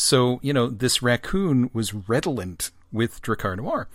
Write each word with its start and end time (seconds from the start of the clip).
So, 0.00 0.38
you 0.44 0.52
know, 0.52 0.68
this 0.68 1.02
raccoon 1.02 1.70
was 1.72 1.92
redolent 1.92 2.70
with 2.92 3.20
Drakkar 3.20 3.56
Noir. 3.56 3.88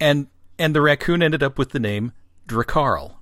And 0.00 0.26
and 0.58 0.74
the 0.74 0.80
raccoon 0.80 1.22
ended 1.22 1.44
up 1.44 1.58
with 1.58 1.70
the 1.70 1.78
name 1.78 2.10
Dracarl. 2.48 3.14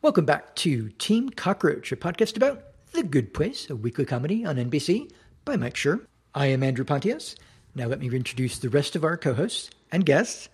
Welcome 0.00 0.24
back 0.24 0.54
to 0.56 0.90
Team 0.90 1.30
Cockroach, 1.30 1.90
a 1.90 1.96
podcast 1.96 2.36
about 2.36 2.62
The 2.92 3.02
Good 3.02 3.34
Place, 3.34 3.68
a 3.68 3.74
weekly 3.74 4.04
comedy 4.04 4.44
on 4.44 4.58
NBC 4.58 5.10
by 5.44 5.56
Mike 5.56 5.74
Schur. 5.74 6.06
I 6.36 6.46
am 6.46 6.62
Andrew 6.62 6.84
Pontius. 6.84 7.34
Now 7.74 7.88
let 7.88 7.98
me 7.98 8.06
introduce 8.06 8.60
the 8.60 8.68
rest 8.68 8.94
of 8.94 9.02
our 9.02 9.16
co-hosts 9.16 9.70
and 9.90 10.06
guests. 10.06 10.48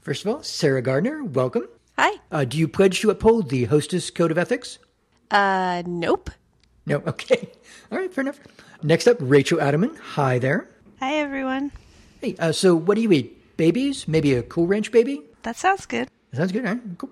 First 0.00 0.26
of 0.26 0.34
all, 0.34 0.42
Sarah 0.42 0.82
Gardner, 0.82 1.22
welcome. 1.22 1.68
Hi. 1.98 2.18
Uh, 2.30 2.44
do 2.44 2.56
you 2.58 2.68
pledge 2.68 3.00
to 3.00 3.10
uphold 3.10 3.50
the 3.50 3.64
hostess 3.64 4.10
code 4.10 4.30
of 4.30 4.38
ethics? 4.38 4.78
Uh, 5.30 5.82
nope. 5.86 6.30
No, 6.86 6.96
okay. 7.06 7.50
All 7.90 7.98
right, 7.98 8.12
fair 8.12 8.22
enough. 8.22 8.40
Next 8.82 9.06
up, 9.06 9.16
Rachel 9.20 9.58
Adaman. 9.58 9.96
Hi 9.98 10.38
there. 10.38 10.68
Hi, 11.00 11.14
everyone. 11.16 11.70
Hey, 12.20 12.36
uh, 12.38 12.52
so 12.52 12.74
what 12.74 12.94
do 12.94 13.02
you 13.02 13.12
eat? 13.12 13.56
Babies? 13.56 14.08
Maybe 14.08 14.34
a 14.34 14.42
Cool 14.42 14.66
Ranch 14.66 14.90
baby? 14.90 15.22
That 15.42 15.56
sounds 15.56 15.86
good. 15.86 16.08
That 16.30 16.36
sounds 16.38 16.52
good. 16.52 16.64
All 16.66 16.72
right, 16.72 16.98
cool. 16.98 17.10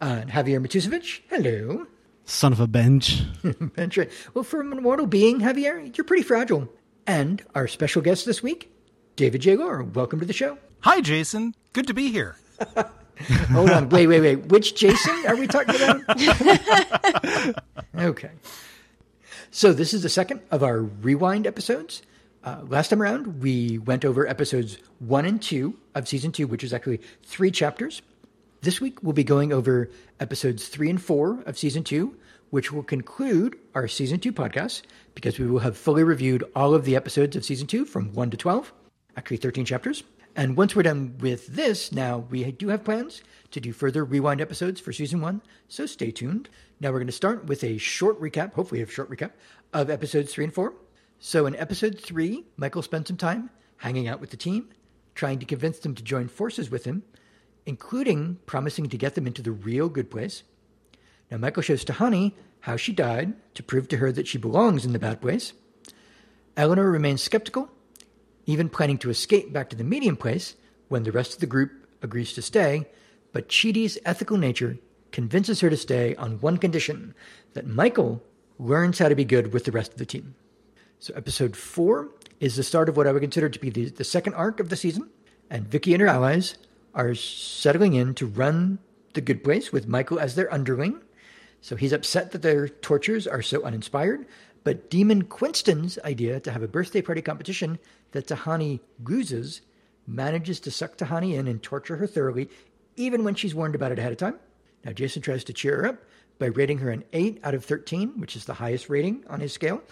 Uh, 0.00 0.22
Javier 0.22 0.64
Matusevich. 0.64 1.20
Hello. 1.28 1.86
Son 2.24 2.52
of 2.52 2.60
a 2.60 2.66
bench. 2.66 3.22
bench, 3.74 3.98
right. 3.98 4.10
Well, 4.34 4.44
for 4.44 4.60
an 4.60 4.72
immortal 4.72 5.06
being, 5.06 5.40
Javier, 5.40 5.96
you're 5.96 6.04
pretty 6.04 6.22
fragile. 6.22 6.68
And 7.06 7.42
our 7.54 7.66
special 7.66 8.00
guest 8.02 8.24
this 8.24 8.42
week, 8.42 8.70
David 9.16 9.40
J. 9.40 9.56
Lohr. 9.56 9.82
Welcome 9.82 10.20
to 10.20 10.26
the 10.26 10.32
show. 10.32 10.58
Hi, 10.80 11.00
Jason. 11.00 11.54
Good 11.72 11.88
to 11.88 11.94
be 11.94 12.12
here. 12.12 12.36
Hold 13.52 13.70
on. 13.70 13.88
Wait, 13.88 14.06
wait, 14.06 14.20
wait. 14.20 14.46
Which 14.46 14.74
Jason 14.74 15.26
are 15.26 15.36
we 15.36 15.46
talking 15.46 15.74
about? 15.76 16.02
okay. 17.98 18.30
So 19.50 19.72
this 19.72 19.92
is 19.92 20.02
the 20.02 20.08
second 20.08 20.40
of 20.50 20.62
our 20.62 20.80
rewind 20.80 21.46
episodes. 21.46 22.02
Uh, 22.42 22.62
last 22.68 22.88
time 22.88 23.02
around, 23.02 23.42
we 23.42 23.78
went 23.78 24.04
over 24.04 24.26
episodes 24.26 24.78
one 25.00 25.26
and 25.26 25.42
two 25.42 25.76
of 25.94 26.08
season 26.08 26.32
two, 26.32 26.46
which 26.46 26.64
is 26.64 26.72
actually 26.72 27.00
three 27.22 27.50
chapters. 27.50 28.00
This 28.62 28.80
week, 28.80 29.02
we'll 29.02 29.12
be 29.12 29.24
going 29.24 29.52
over 29.52 29.90
episodes 30.20 30.68
three 30.68 30.88
and 30.88 31.00
four 31.00 31.42
of 31.46 31.58
season 31.58 31.84
two, 31.84 32.14
which 32.50 32.72
will 32.72 32.82
conclude 32.82 33.56
our 33.74 33.88
season 33.88 34.20
two 34.20 34.32
podcast 34.32 34.82
because 35.14 35.38
we 35.38 35.46
will 35.46 35.58
have 35.60 35.76
fully 35.76 36.04
reviewed 36.04 36.44
all 36.54 36.74
of 36.74 36.84
the 36.84 36.96
episodes 36.96 37.36
of 37.36 37.44
season 37.44 37.66
two 37.66 37.84
from 37.84 38.12
one 38.14 38.30
to 38.30 38.36
12, 38.36 38.72
actually 39.16 39.36
13 39.36 39.64
chapters. 39.64 40.02
And 40.36 40.56
once 40.56 40.76
we're 40.76 40.82
done 40.82 41.16
with 41.18 41.48
this, 41.48 41.92
now 41.92 42.18
we 42.18 42.50
do 42.52 42.68
have 42.68 42.84
plans 42.84 43.22
to 43.50 43.60
do 43.60 43.72
further 43.72 44.04
rewind 44.04 44.40
episodes 44.40 44.80
for 44.80 44.92
season 44.92 45.20
one, 45.20 45.42
so 45.68 45.86
stay 45.86 46.10
tuned. 46.10 46.48
Now 46.78 46.90
we're 46.90 46.98
going 46.98 47.06
to 47.08 47.12
start 47.12 47.46
with 47.46 47.64
a 47.64 47.78
short 47.78 48.20
recap, 48.20 48.54
hopefully 48.54 48.80
a 48.80 48.86
short 48.86 49.10
recap, 49.10 49.32
of 49.72 49.90
episodes 49.90 50.32
three 50.32 50.44
and 50.44 50.54
four. 50.54 50.74
So 51.18 51.46
in 51.46 51.56
episode 51.56 51.98
three, 51.98 52.44
Michael 52.56 52.82
spent 52.82 53.08
some 53.08 53.16
time 53.16 53.50
hanging 53.78 54.08
out 54.08 54.20
with 54.20 54.30
the 54.30 54.36
team, 54.36 54.68
trying 55.14 55.40
to 55.40 55.46
convince 55.46 55.80
them 55.80 55.94
to 55.96 56.02
join 56.02 56.28
forces 56.28 56.70
with 56.70 56.84
him, 56.84 57.02
including 57.66 58.38
promising 58.46 58.88
to 58.88 58.96
get 58.96 59.16
them 59.16 59.26
into 59.26 59.42
the 59.42 59.52
real 59.52 59.88
good 59.88 60.10
place. 60.10 60.44
Now 61.30 61.38
Michael 61.38 61.62
shows 61.62 61.84
Tahani 61.84 62.32
how 62.60 62.76
she 62.76 62.92
died 62.92 63.34
to 63.54 63.62
prove 63.62 63.88
to 63.88 63.96
her 63.96 64.12
that 64.12 64.28
she 64.28 64.38
belongs 64.38 64.84
in 64.84 64.92
the 64.92 64.98
bad 64.98 65.20
place. 65.20 65.52
Eleanor 66.56 66.90
remains 66.90 67.22
skeptical 67.22 67.70
even 68.46 68.68
planning 68.68 68.98
to 68.98 69.10
escape 69.10 69.52
back 69.52 69.70
to 69.70 69.76
the 69.76 69.84
medium 69.84 70.16
place 70.16 70.56
when 70.88 71.02
the 71.04 71.12
rest 71.12 71.34
of 71.34 71.40
the 71.40 71.46
group 71.46 71.70
agrees 72.02 72.32
to 72.32 72.42
stay, 72.42 72.86
but 73.32 73.48
Chidi's 73.48 73.98
ethical 74.04 74.36
nature 74.36 74.78
convinces 75.12 75.60
her 75.60 75.70
to 75.70 75.76
stay 75.76 76.14
on 76.16 76.40
one 76.40 76.56
condition 76.56 77.14
that 77.54 77.66
Michael 77.66 78.22
learns 78.58 78.98
how 78.98 79.08
to 79.08 79.14
be 79.14 79.24
good 79.24 79.52
with 79.52 79.64
the 79.64 79.72
rest 79.72 79.92
of 79.92 79.98
the 79.98 80.06
team. 80.06 80.34
So, 80.98 81.14
episode 81.14 81.56
four 81.56 82.10
is 82.40 82.56
the 82.56 82.62
start 82.62 82.88
of 82.88 82.96
what 82.96 83.06
I 83.06 83.12
would 83.12 83.22
consider 83.22 83.48
to 83.48 83.58
be 83.58 83.70
the, 83.70 83.88
the 83.88 84.04
second 84.04 84.34
arc 84.34 84.60
of 84.60 84.68
the 84.68 84.76
season, 84.76 85.08
and 85.48 85.66
Vicky 85.66 85.94
and 85.94 86.00
her 86.02 86.08
allies 86.08 86.56
are 86.94 87.14
settling 87.14 87.94
in 87.94 88.14
to 88.16 88.26
run 88.26 88.78
the 89.14 89.20
good 89.20 89.42
place 89.42 89.72
with 89.72 89.88
Michael 89.88 90.20
as 90.20 90.34
their 90.34 90.52
underling. 90.52 91.00
So, 91.62 91.76
he's 91.76 91.92
upset 91.92 92.32
that 92.32 92.42
their 92.42 92.68
tortures 92.68 93.26
are 93.26 93.42
so 93.42 93.62
uninspired, 93.62 94.26
but 94.62 94.90
Demon 94.90 95.22
Quinston's 95.22 95.98
idea 96.04 96.38
to 96.40 96.50
have 96.50 96.62
a 96.62 96.68
birthday 96.68 97.00
party 97.00 97.22
competition 97.22 97.78
that 98.12 98.26
Tahani 98.26 98.80
loses 99.04 99.62
manages 100.06 100.60
to 100.60 100.70
suck 100.70 100.96
Tahani 100.96 101.34
in 101.34 101.46
and 101.46 101.62
torture 101.62 101.96
her 101.96 102.06
thoroughly, 102.06 102.50
even 102.96 103.24
when 103.24 103.34
she's 103.34 103.54
warned 103.54 103.74
about 103.74 103.92
it 103.92 103.98
ahead 103.98 104.12
of 104.12 104.18
time. 104.18 104.38
Now, 104.84 104.92
Jason 104.92 105.22
tries 105.22 105.44
to 105.44 105.52
cheer 105.52 105.76
her 105.76 105.86
up 105.88 106.02
by 106.38 106.46
rating 106.46 106.78
her 106.78 106.90
an 106.90 107.04
8 107.12 107.40
out 107.44 107.54
of 107.54 107.64
13, 107.64 108.18
which 108.18 108.34
is 108.34 108.46
the 108.46 108.54
highest 108.54 108.88
rating 108.88 109.24
on 109.28 109.40
his 109.40 109.52
scale. 109.52 109.82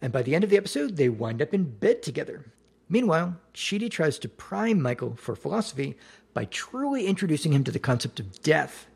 And 0.00 0.12
by 0.12 0.22
the 0.22 0.34
end 0.34 0.44
of 0.44 0.50
the 0.50 0.58
episode, 0.58 0.96
they 0.96 1.08
wind 1.08 1.40
up 1.40 1.54
in 1.54 1.64
bed 1.64 2.02
together. 2.02 2.44
Meanwhile, 2.88 3.36
Chidi 3.54 3.90
tries 3.90 4.18
to 4.20 4.28
prime 4.28 4.80
Michael 4.80 5.16
for 5.16 5.34
philosophy 5.34 5.96
by 6.34 6.44
truly 6.44 7.06
introducing 7.06 7.52
him 7.52 7.64
to 7.64 7.72
the 7.72 7.78
concept 7.78 8.20
of 8.20 8.42
death, 8.42 8.86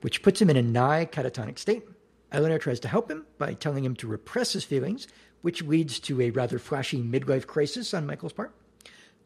which 0.00 0.22
puts 0.22 0.42
him 0.42 0.50
in 0.50 0.56
a 0.56 0.62
nigh 0.62 1.06
catatonic 1.06 1.58
state. 1.58 1.84
Eleanor 2.30 2.58
tries 2.58 2.80
to 2.80 2.88
help 2.88 3.10
him 3.10 3.24
by 3.38 3.54
telling 3.54 3.84
him 3.84 3.94
to 3.96 4.06
repress 4.06 4.52
his 4.52 4.64
feelings, 4.64 5.08
which 5.42 5.62
leads 5.62 6.00
to 6.00 6.20
a 6.20 6.30
rather 6.30 6.58
flashy 6.58 7.02
midlife 7.02 7.46
crisis 7.46 7.94
on 7.94 8.06
Michael's 8.06 8.32
part. 8.32 8.54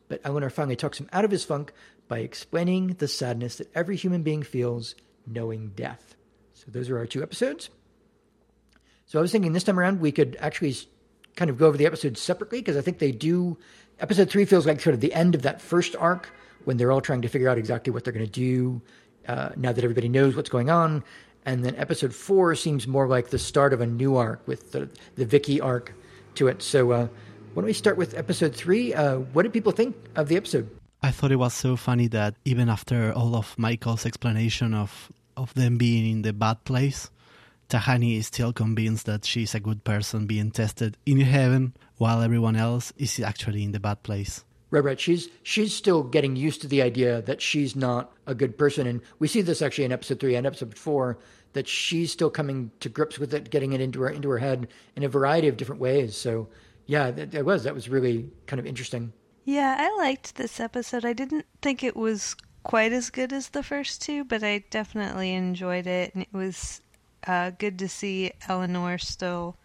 But 0.09 0.21
Eleanor 0.25 0.51
finally 0.51 0.77
talks 0.77 1.01
him 1.01 1.09
out 1.13 1.25
of 1.25 1.31
his 1.31 1.45
funk 1.45 1.73
by 2.09 2.19
explaining 2.19 2.89
the 2.99 3.09
sadness 3.09 3.57
that 3.57 3.75
every 3.75 3.97
human 3.97 4.23
being 4.23 4.43
feels 4.43 4.95
knowing 5.27 5.73
death. 5.75 6.17
So 6.53 6.67
those 6.69 6.91
are 6.91 6.99
our 6.99 7.07
two 7.07 7.23
episodes. 7.23 7.71
So 9.07 9.19
I 9.19 9.23
was 9.23 9.33
thinking 9.33 9.53
this 9.53 9.65
time 9.65 9.79
around 9.79 10.01
we 10.01 10.13
could 10.13 10.37
actually 10.41 10.77
kind 11.37 11.51
of 11.51 11.59
go 11.59 11.67
over 11.67 11.77
the 11.77 11.87
episodes 11.87 12.21
separately 12.21 12.61
because 12.61 12.77
I 12.77 12.83
think 12.83 12.99
they 12.99 13.13
do. 13.13 13.59
Episode 14.01 14.31
three 14.31 14.45
feels 14.45 14.67
like 14.67 14.81
sort 14.81 14.95
of 14.95 15.01
the 15.01 15.15
end 15.15 15.35
of 15.35 15.43
that 15.43 15.61
first 15.61 15.97
arc 15.97 16.31
when 16.65 16.77
they're 16.77 16.93
all 16.93 17.01
trying 17.01 17.23
to 17.23 17.29
figure 17.29 17.49
out 17.49 17.59
exactly 17.59 17.93
what 17.93 18.05
they're 18.05 18.13
going 18.13 18.27
to 18.27 18.31
do 18.31 18.83
uh, 19.29 19.51
now 19.57 19.73
that 19.73 19.85
everybody 19.85 20.09
knows 20.09 20.37
what's 20.37 20.51
going 20.51 20.71
on. 20.71 21.05
And 21.45 21.65
then 21.65 21.75
episode 21.77 22.15
four 22.15 22.55
seems 22.55 22.87
more 22.87 23.09
like 23.09 23.31
the 23.31 23.39
start 23.39 23.73
of 23.73 23.81
a 23.81 23.87
new 23.87 24.17
arc 24.17 24.47
with 24.47 24.73
the, 24.73 24.89
the 25.17 25.25
Vicky 25.25 25.61
arc 25.61 25.95
to 26.37 26.49
it. 26.49 26.63
So, 26.63 26.93
uh, 26.93 27.09
why 27.55 27.61
don't 27.61 27.67
we 27.67 27.73
start 27.73 27.97
with 27.97 28.17
episode 28.17 28.55
three? 28.55 28.95
Uh, 28.95 29.19
what 29.33 29.43
did 29.43 29.53
people 29.53 29.73
think 29.73 29.97
of 30.17 30.29
the 30.29 30.37
episode? 30.37 30.71
I 31.03 31.11
thought 31.11 31.33
it 31.33 31.37
was 31.37 31.53
so 31.53 31.77
funny 31.77 32.07
that 32.09 32.35
even 32.45 32.69
after 32.69 33.13
all 33.13 33.35
of 33.35 33.59
Michael's 33.59 34.07
explanation 34.07 34.73
of, 34.73 35.11
of 35.37 35.53
them 35.55 35.77
being 35.77 36.11
in 36.11 36.23
the 36.23 36.33
bad 36.33 36.65
place, 36.65 37.11
Tahani 37.69 38.19
is 38.19 38.27
still 38.27 38.53
convinced 38.53 39.07
that 39.07 39.25
she's 39.25 39.55
a 39.55 39.61
good 39.61 39.83
person 39.83 40.27
being 40.27 40.51
tested 40.51 40.97
in 41.07 41.21
heaven 41.21 41.75
while 41.97 42.23
everyone 42.23 42.55
else 42.55 42.93
is 42.97 43.19
actually 43.21 43.65
in 43.65 43.73
the 43.73 43.81
bad 43.81 44.03
place. 44.03 44.45
Right, 44.71 44.85
right. 44.85 45.01
She's 45.01 45.29
she's 45.43 45.75
still 45.75 46.03
getting 46.03 46.35
used 46.35 46.63
to 46.63 46.67
the 46.67 46.81
idea 46.81 47.21
that 47.23 47.43
she's 47.43 47.77
not 47.77 48.13
a 48.27 48.35
good 48.35 48.57
person, 48.57 48.87
and 48.87 49.03
we 49.19 49.29
see 49.29 49.43
this 49.43 49.61
actually 49.61 49.85
in 49.85 49.93
episode 49.93 50.21
three 50.21 50.35
and 50.35 50.47
episode 50.47 50.79
four 50.79 51.19
that 51.53 51.69
she's 51.69 52.13
still 52.13 52.31
coming 52.31 52.71
to 52.81 52.89
grips 52.89 53.19
with 53.19 53.35
it, 53.35 53.51
getting 53.51 53.73
it 53.73 53.81
into 53.81 54.01
her 54.01 54.09
into 54.09 54.29
her 54.31 54.39
head 54.39 54.69
in 54.97 55.03
a 55.03 55.09
variety 55.09 55.49
of 55.49 55.57
different 55.57 55.81
ways. 55.81 56.17
So, 56.17 56.49
yeah, 56.87 57.11
that, 57.11 57.33
that 57.33 57.45
was 57.45 57.65
that 57.65 57.75
was 57.75 57.89
really 57.89 58.31
kind 58.47 58.61
of 58.61 58.67
interesting. 58.67 59.13
Yeah, 59.45 59.77
I 59.79 59.97
liked 59.97 60.37
this 60.37 60.61
episode. 60.61 61.05
I 61.05 61.13
didn't 61.13 61.47
think 61.61 61.83
it 61.83 61.97
was 61.97 62.37
quite 62.63 62.93
as 62.93 63.11
good 63.11 63.33
as 63.33 63.49
the 63.49 63.63
first 63.63 64.01
two, 64.01 64.25
but 64.25 64.43
I 64.43 64.65
definitely 64.71 65.35
enjoyed 65.35 65.87
it, 65.87 66.15
and 66.15 66.23
it 66.23 66.33
was 66.33 66.81
uh, 67.27 67.51
good 67.51 67.79
to 67.81 67.89
see 67.89 68.33
Eleanor 68.49 68.99
still 68.99 69.57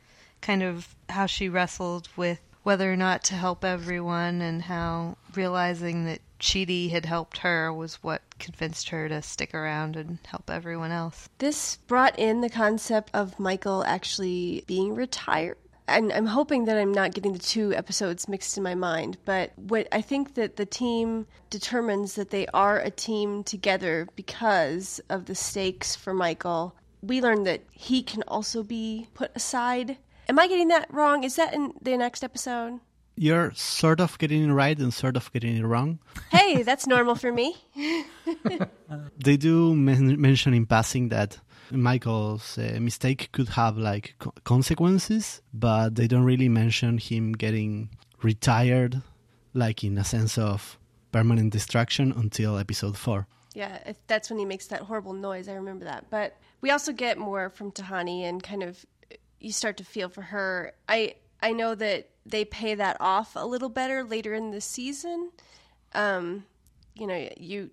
kind 0.41 0.63
of 0.63 0.95
how 1.09 1.25
she 1.25 1.49
wrestled 1.49 2.09
with 2.15 2.39
whether 2.63 2.91
or 2.91 2.97
not 2.97 3.23
to 3.23 3.33
help 3.33 3.63
everyone 3.63 4.41
and 4.41 4.63
how 4.63 5.17
realizing 5.35 6.05
that 6.05 6.19
Chidi 6.39 6.89
had 6.89 7.05
helped 7.05 7.39
her 7.39 7.73
was 7.73 7.95
what 8.03 8.21
convinced 8.39 8.89
her 8.89 9.09
to 9.09 9.21
stick 9.21 9.53
around 9.53 9.95
and 9.95 10.19
help 10.25 10.49
everyone 10.49 10.91
else. 10.91 11.29
This 11.37 11.77
brought 11.87 12.17
in 12.17 12.41
the 12.41 12.49
concept 12.49 13.11
of 13.13 13.39
Michael 13.39 13.83
actually 13.85 14.63
being 14.67 14.95
retired. 14.95 15.57
And 15.87 16.11
I'm 16.11 16.25
hoping 16.25 16.65
that 16.65 16.77
I'm 16.77 16.93
not 16.93 17.13
getting 17.13 17.31
the 17.31 17.39
two 17.39 17.73
episodes 17.73 18.27
mixed 18.27 18.57
in 18.57 18.63
my 18.63 18.75
mind, 18.75 19.17
but 19.23 19.53
what 19.55 19.87
I 19.91 20.01
think 20.01 20.33
that 20.33 20.57
the 20.57 20.65
team 20.65 21.27
determines 21.49 22.15
that 22.15 22.29
they 22.29 22.45
are 22.47 22.79
a 22.79 22.91
team 22.91 23.43
together 23.43 24.07
because 24.15 24.99
of 25.09 25.25
the 25.25 25.35
stakes 25.35 25.95
for 25.95 26.13
Michael. 26.13 26.75
We 27.01 27.21
learn 27.21 27.43
that 27.43 27.61
he 27.71 28.03
can 28.03 28.23
also 28.23 28.63
be 28.63 29.07
put 29.13 29.31
aside 29.33 29.97
Am 30.29 30.39
I 30.39 30.47
getting 30.47 30.67
that 30.67 30.93
wrong? 30.93 31.23
Is 31.23 31.37
that 31.37 31.53
in 31.53 31.73
the 31.81 31.95
next 31.95 32.21
episode? 32.21 32.81
You're 33.19 33.51
sort 33.55 33.99
of 33.99 34.17
getting 34.19 34.47
it 34.47 34.53
right 34.53 34.77
and 34.77 34.93
sort 34.93 35.17
of 35.17 35.31
getting 35.33 35.57
it 35.57 35.65
wrong. 35.65 35.97
Hey, 36.29 36.61
that's 36.61 36.85
normal 36.85 37.15
for 37.15 37.31
me. 37.31 37.55
they 39.17 39.37
do 39.37 39.73
men- 39.73 40.21
mention 40.21 40.53
in 40.53 40.67
passing 40.67 41.09
that 41.09 41.39
Michael's 41.71 42.57
uh, 42.59 42.77
mistake 42.79 43.29
could 43.31 43.49
have 43.49 43.77
like 43.77 44.15
co- 44.19 44.33
consequences, 44.43 45.41
but 45.51 45.95
they 45.95 46.07
don't 46.07 46.23
really 46.23 46.47
mention 46.47 46.99
him 46.99 47.33
getting 47.33 47.89
retired, 48.21 49.01
like 49.53 49.83
in 49.83 49.97
a 49.97 50.03
sense 50.03 50.37
of 50.37 50.77
permanent 51.11 51.51
destruction 51.51 52.11
until 52.11 52.57
episode 52.57 52.97
four. 52.97 53.25
Yeah, 53.55 53.79
if 53.87 53.97
that's 54.05 54.29
when 54.29 54.37
he 54.37 54.45
makes 54.45 54.67
that 54.67 54.81
horrible 54.81 55.13
noise. 55.13 55.49
I 55.49 55.53
remember 55.53 55.85
that. 55.85 56.05
But 56.11 56.37
we 56.61 56.69
also 56.69 56.91
get 56.93 57.17
more 57.17 57.49
from 57.49 57.71
Tahani 57.71 58.21
and 58.21 58.43
kind 58.43 58.61
of 58.61 58.85
you 59.39 59.51
start 59.51 59.77
to 59.77 59.83
feel 59.83 60.09
for 60.09 60.21
her. 60.21 60.73
I 60.87 61.15
I 61.41 61.53
know 61.53 61.75
that 61.75 62.09
they 62.25 62.45
pay 62.45 62.75
that 62.75 62.97
off 62.99 63.35
a 63.35 63.45
little 63.45 63.69
better 63.69 64.03
later 64.03 64.33
in 64.33 64.51
the 64.51 64.61
season. 64.61 65.31
Um, 65.93 66.45
you 66.95 67.07
know, 67.07 67.29
you 67.37 67.71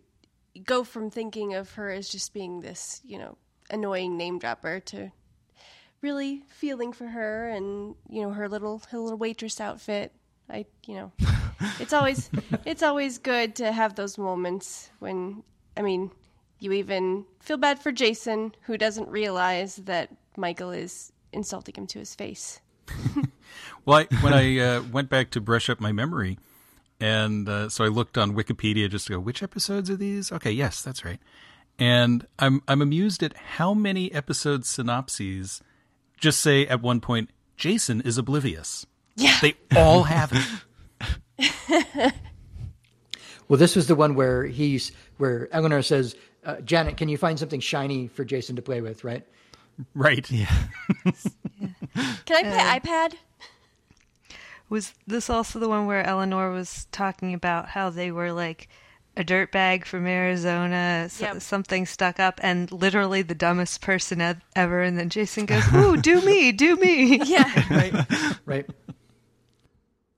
go 0.64 0.84
from 0.84 1.10
thinking 1.10 1.54
of 1.54 1.72
her 1.72 1.90
as 1.90 2.08
just 2.08 2.32
being 2.32 2.60
this, 2.60 3.00
you 3.04 3.18
know, 3.18 3.36
annoying 3.70 4.16
name 4.16 4.38
dropper 4.38 4.80
to 4.80 5.10
really 6.00 6.42
feeling 6.48 6.92
for 6.92 7.06
her 7.06 7.48
and 7.48 7.94
you 8.10 8.20
know 8.20 8.30
her 8.30 8.46
little 8.46 8.82
her 8.90 8.98
little 8.98 9.18
waitress 9.18 9.60
outfit. 9.60 10.12
I 10.48 10.66
you 10.86 10.96
know, 10.96 11.12
it's 11.80 11.92
always 11.92 12.30
it's 12.64 12.82
always 12.82 13.18
good 13.18 13.56
to 13.56 13.72
have 13.72 13.94
those 13.94 14.18
moments 14.18 14.90
when 14.98 15.42
I 15.76 15.82
mean, 15.82 16.10
you 16.58 16.72
even 16.72 17.24
feel 17.40 17.56
bad 17.56 17.78
for 17.78 17.90
Jason 17.90 18.54
who 18.62 18.78
doesn't 18.78 19.08
realize 19.08 19.76
that 19.76 20.10
Michael 20.36 20.70
is 20.70 21.12
insulting 21.32 21.74
him 21.74 21.86
to 21.88 21.98
his 21.98 22.14
face. 22.14 22.60
Well, 23.84 24.06
I, 24.10 24.14
when 24.20 24.32
I 24.32 24.58
uh, 24.58 24.82
went 24.82 25.08
back 25.08 25.30
to 25.30 25.40
brush 25.40 25.68
up 25.68 25.80
my 25.80 25.92
memory, 25.92 26.38
and 27.00 27.48
uh, 27.48 27.68
so 27.68 27.84
I 27.84 27.88
looked 27.88 28.16
on 28.16 28.34
Wikipedia 28.34 28.88
just 28.88 29.06
to 29.06 29.14
go, 29.14 29.20
which 29.20 29.42
episodes 29.42 29.90
are 29.90 29.96
these? 29.96 30.32
Okay, 30.32 30.52
yes, 30.52 30.82
that's 30.82 31.04
right. 31.04 31.18
And 31.78 32.26
I'm 32.38 32.62
I'm 32.68 32.80
amused 32.80 33.22
at 33.22 33.36
how 33.36 33.74
many 33.74 34.12
episode 34.12 34.64
synopses 34.64 35.60
just 36.18 36.40
say 36.40 36.66
at 36.66 36.80
one 36.80 37.00
point 37.00 37.30
Jason 37.56 38.00
is 38.00 38.16
oblivious. 38.16 38.86
Yeah, 39.16 39.36
they 39.40 39.54
all 39.76 40.04
have 40.04 40.32
it. 40.32 40.44
well, 43.48 43.58
this 43.58 43.74
was 43.74 43.86
the 43.88 43.94
one 43.94 44.14
where 44.14 44.44
he's 44.44 44.92
where 45.18 45.48
Eleanor 45.52 45.82
says, 45.82 46.14
uh, 46.44 46.60
"Janet, 46.60 46.96
can 46.96 47.08
you 47.08 47.16
find 47.16 47.38
something 47.38 47.60
shiny 47.60 48.06
for 48.06 48.24
Jason 48.24 48.56
to 48.56 48.62
play 48.62 48.80
with?" 48.80 49.04
Right. 49.04 49.26
Right. 49.94 50.30
Yeah. 50.30 50.52
Can 52.24 52.36
I 52.36 52.42
play 52.42 52.58
uh, 52.58 52.80
iPad? 52.80 53.14
Was 54.68 54.94
this 55.06 55.30
also 55.30 55.58
the 55.58 55.68
one 55.68 55.86
where 55.86 56.04
Eleanor 56.04 56.50
was 56.50 56.86
talking 56.90 57.34
about 57.34 57.68
how 57.68 57.90
they 57.90 58.10
were 58.10 58.32
like 58.32 58.68
a 59.16 59.24
dirt 59.24 59.52
bag 59.52 59.84
from 59.84 60.06
Arizona, 60.06 61.08
yep. 61.18 61.40
something 61.40 61.86
stuck 61.86 62.18
up, 62.18 62.40
and 62.42 62.70
literally 62.72 63.22
the 63.22 63.34
dumbest 63.34 63.80
person 63.80 64.40
ever? 64.56 64.82
And 64.82 64.98
then 64.98 65.10
Jason 65.10 65.46
goes, 65.46 65.62
"Ooh, 65.74 65.96
do 65.96 66.20
me, 66.22 66.52
do 66.52 66.76
me." 66.76 67.20
Yeah. 67.24 67.64
right. 67.70 68.38
Right. 68.44 68.70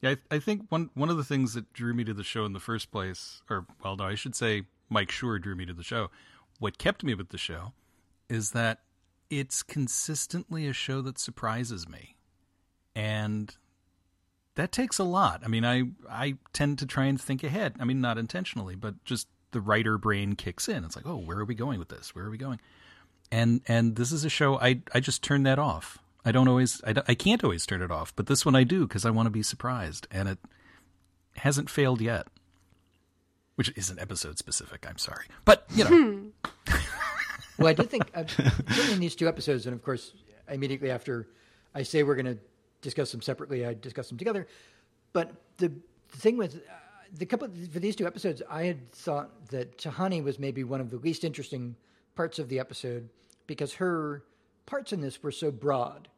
Yeah, 0.01 0.11
I, 0.31 0.37
I, 0.37 0.39
think 0.39 0.67
one 0.69 0.91
one 0.95 1.11
of 1.11 1.17
the 1.17 1.25
things 1.25 1.55
that 1.55 1.73
drew 1.73 1.95
me 1.95 2.05
to 2.05 2.15
the 2.15 2.25
show 2.25 2.45
in 2.45 2.53
the 2.53 2.61
first 2.61 2.91
place, 2.91 3.43
or 3.51 3.67
well, 3.83 3.97
no, 3.97 4.05
I 4.05 4.15
should 4.15 4.35
say 4.35 4.63
Mike 4.89 5.09
Schur 5.09 5.41
drew 5.41 5.55
me 5.55 5.67
to 5.67 5.75
the 5.75 5.83
show. 5.83 6.11
What 6.59 6.79
kept 6.79 7.05
me 7.05 7.15
with 7.15 7.31
the 7.31 7.39
show 7.39 7.73
is 8.29 8.53
that 8.53 8.81
it's 9.31 9.63
consistently 9.63 10.67
a 10.67 10.73
show 10.73 11.01
that 11.03 11.19
surprises 11.19 11.89
me. 11.89 12.17
And 12.95 13.55
that 14.55 14.73
takes 14.73 14.99
a 14.99 15.05
lot. 15.05 15.43
I 15.45 15.49
mean, 15.49 15.65
I 15.65 15.85
I 16.09 16.37
tend 16.53 16.79
to 16.79 16.87
try 16.87 17.05
and 17.07 17.21
think 17.21 17.45
ahead. 17.45 17.77
I 17.79 17.85
mean, 17.85 18.01
not 18.01 18.19
intentionally, 18.19 18.75
but 18.75 19.05
just 19.05 19.29
the 19.51 19.61
writer 19.61 19.99
brain 19.99 20.35
kicks 20.35 20.69
in. 20.69 20.85
It's 20.85 20.97
like, 20.97 21.07
"Oh, 21.07 21.19
where 21.19 21.39
are 21.39 21.45
we 21.45 21.55
going 21.55 21.79
with 21.79 21.89
this? 21.89 22.15
Where 22.15 22.25
are 22.25 22.31
we 22.31 22.39
going?" 22.39 22.61
And 23.31 23.61
and 23.69 23.97
this 23.97 24.13
is 24.13 24.25
a 24.25 24.31
show 24.31 24.59
I 24.59 24.81
I 24.95 25.01
just 25.01 25.23
turn 25.23 25.43
that 25.43 25.59
off. 25.59 25.99
I 26.25 26.33
don't 26.33 26.49
always 26.49 26.83
I, 26.87 26.95
I 27.07 27.15
can't 27.15 27.45
always 27.45 27.67
turn 27.67 27.83
it 27.83 27.91
off, 27.91 28.17
but 28.17 28.27
this 28.27 28.47
one 28.47 28.57
I 28.57 28.65
do 28.65 28.87
because 28.87 29.05
I 29.05 29.11
want 29.11 29.27
to 29.27 29.31
be 29.31 29.43
surprised 29.43 30.09
and 30.11 30.29
it 30.29 30.39
hasn't 31.37 31.71
failed 31.71 32.01
yet. 32.01 32.27
Which 33.57 33.73
isn't 33.75 33.99
episode 33.99 34.37
specific, 34.37 34.87
I'm 34.87 34.99
sorry. 34.99 35.27
But, 35.47 35.65
you 35.75 35.85
know. 35.85 36.25
well, 37.59 37.69
I 37.69 37.73
did 37.73 37.91
think, 37.91 38.11
uh, 38.15 38.25
in 38.93 39.01
these 39.01 39.15
two 39.15 39.29
episodes, 39.29 39.67
and 39.67 39.75
of 39.75 39.83
course, 39.83 40.13
immediately 40.51 40.91
after 40.91 41.29
I 41.75 41.83
say 41.83 42.03
we're 42.03 42.15
going 42.15 42.37
to 42.37 42.39
discuss 42.81 43.13
them 43.13 43.23
separately, 43.23 43.67
I 43.67 43.75
discuss 43.75 44.09
them 44.09 44.19
together. 44.19 44.47
But 45.13 45.33
the, 45.59 45.73
the 46.11 46.17
thing 46.19 46.37
with 46.37 46.57
uh, 46.57 46.59
the 47.13 47.27
couple 47.27 47.49
for 47.73 47.79
these 47.79 47.97
two 47.97 48.07
episodes, 48.07 48.43
I 48.51 48.65
had 48.65 48.93
thought 48.93 49.49
that 49.49 49.79
Tahani 49.79 50.23
was 50.23 50.39
maybe 50.39 50.65
one 50.65 50.81
of 50.81 50.91
the 50.91 50.99
least 50.99 51.25
interesting 51.25 51.77
parts 52.15 52.39
of 52.39 52.49
the 52.49 52.59
episode 52.59 53.09
because 53.47 53.75
her 53.75 54.25
parts 54.67 54.93
in 54.93 55.01
this 55.01 55.23
were 55.23 55.33
so 55.33 55.51
broad. 55.51 56.09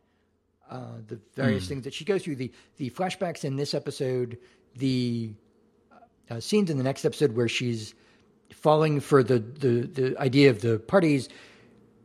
Uh, 0.70 0.98
the 1.06 1.18
various 1.34 1.64
mm. 1.64 1.68
things 1.68 1.84
that 1.84 1.94
she 1.94 2.04
goes 2.04 2.22
through, 2.22 2.36
the 2.36 2.52
the 2.76 2.90
flashbacks 2.90 3.44
in 3.44 3.56
this 3.56 3.72
episode, 3.72 4.36
the 4.76 5.32
uh, 6.30 6.40
scenes 6.40 6.68
in 6.70 6.76
the 6.76 6.84
next 6.84 7.06
episode 7.06 7.34
where 7.34 7.48
she's 7.48 7.94
falling 8.50 9.00
for 9.00 9.22
the, 9.22 9.38
the, 9.38 9.80
the 9.86 10.18
idea 10.18 10.50
of 10.50 10.60
the 10.60 10.78
party's 10.78 11.28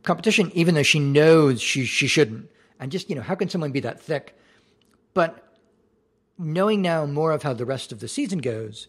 competition, 0.02 0.50
even 0.54 0.74
though 0.74 0.82
she 0.82 1.00
knows 1.00 1.60
she, 1.60 1.84
she 1.84 2.06
shouldn't. 2.06 2.50
And 2.78 2.92
just, 2.92 3.08
you 3.08 3.16
know, 3.16 3.22
how 3.22 3.34
can 3.34 3.48
someone 3.48 3.72
be 3.72 3.80
that 3.80 4.00
thick? 4.00 4.36
But 5.14 5.44
knowing 6.38 6.82
now 6.82 7.06
more 7.06 7.32
of 7.32 7.42
how 7.42 7.54
the 7.54 7.64
rest 7.64 7.92
of 7.92 8.00
the 8.00 8.08
season 8.08 8.38
goes, 8.38 8.88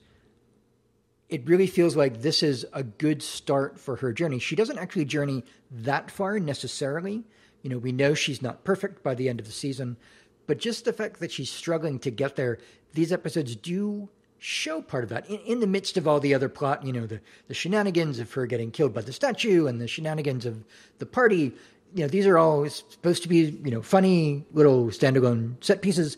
it 1.30 1.48
really 1.48 1.68
feels 1.68 1.96
like 1.96 2.22
this 2.22 2.44
is 2.44 2.66
a 2.74 2.84
good 2.84 3.24
start 3.24 3.80
for 3.80 3.98
her 3.98 4.14
journey. 4.14 4.40
She 4.40 4.56
doesn't 4.56 4.78
actually 4.78 5.06
journey 5.06 5.44
that 5.72 6.12
far 6.12 6.40
necessarily. 6.40 7.24
You 7.62 7.70
know, 7.70 7.78
we 7.78 7.92
know 7.92 8.14
she's 8.14 8.42
not 8.42 8.64
perfect 8.64 9.02
by 9.02 9.16
the 9.16 9.28
end 9.28 9.40
of 9.40 9.46
the 9.46 9.52
season, 9.52 9.98
but 10.46 10.60
just 10.60 10.86
the 10.86 10.94
fact 10.94 11.20
that 11.20 11.32
she's 11.32 11.50
struggling 11.50 11.98
to 12.00 12.12
get 12.12 12.36
there, 12.36 12.60
these 12.94 13.12
episodes 13.12 13.56
do 13.56 14.10
show 14.40 14.82
part 14.82 15.04
of 15.04 15.10
that 15.10 15.30
in, 15.30 15.40
in, 15.40 15.60
the 15.60 15.68
midst 15.68 15.98
of 15.98 16.08
all 16.08 16.20
the 16.20 16.34
other 16.34 16.50
plot, 16.50 16.86
you 16.86 16.94
know, 16.94 17.06
the, 17.06 17.20
the 17.48 17.54
shenanigans 17.54 18.20
of 18.20 18.32
her 18.34 18.46
getting 18.46 18.72
killed 18.72 18.94
by 18.94 19.02
the 19.02 19.14
statue 19.14 19.68
and 19.68 19.82
the 19.82 19.88
shenanigans 19.88 20.46
of 20.46 20.64
the 21.00 21.06
party. 21.06 21.54
You 21.94 22.04
know, 22.04 22.08
these 22.08 22.28
are 22.28 22.38
all 22.38 22.68
supposed 22.70 23.24
to 23.24 23.30
be, 23.30 23.58
you 23.64 23.72
know, 23.72 23.82
funny 23.82 24.46
little 24.52 24.88
standalone 24.88 25.64
set 25.64 25.82
pieces, 25.82 26.18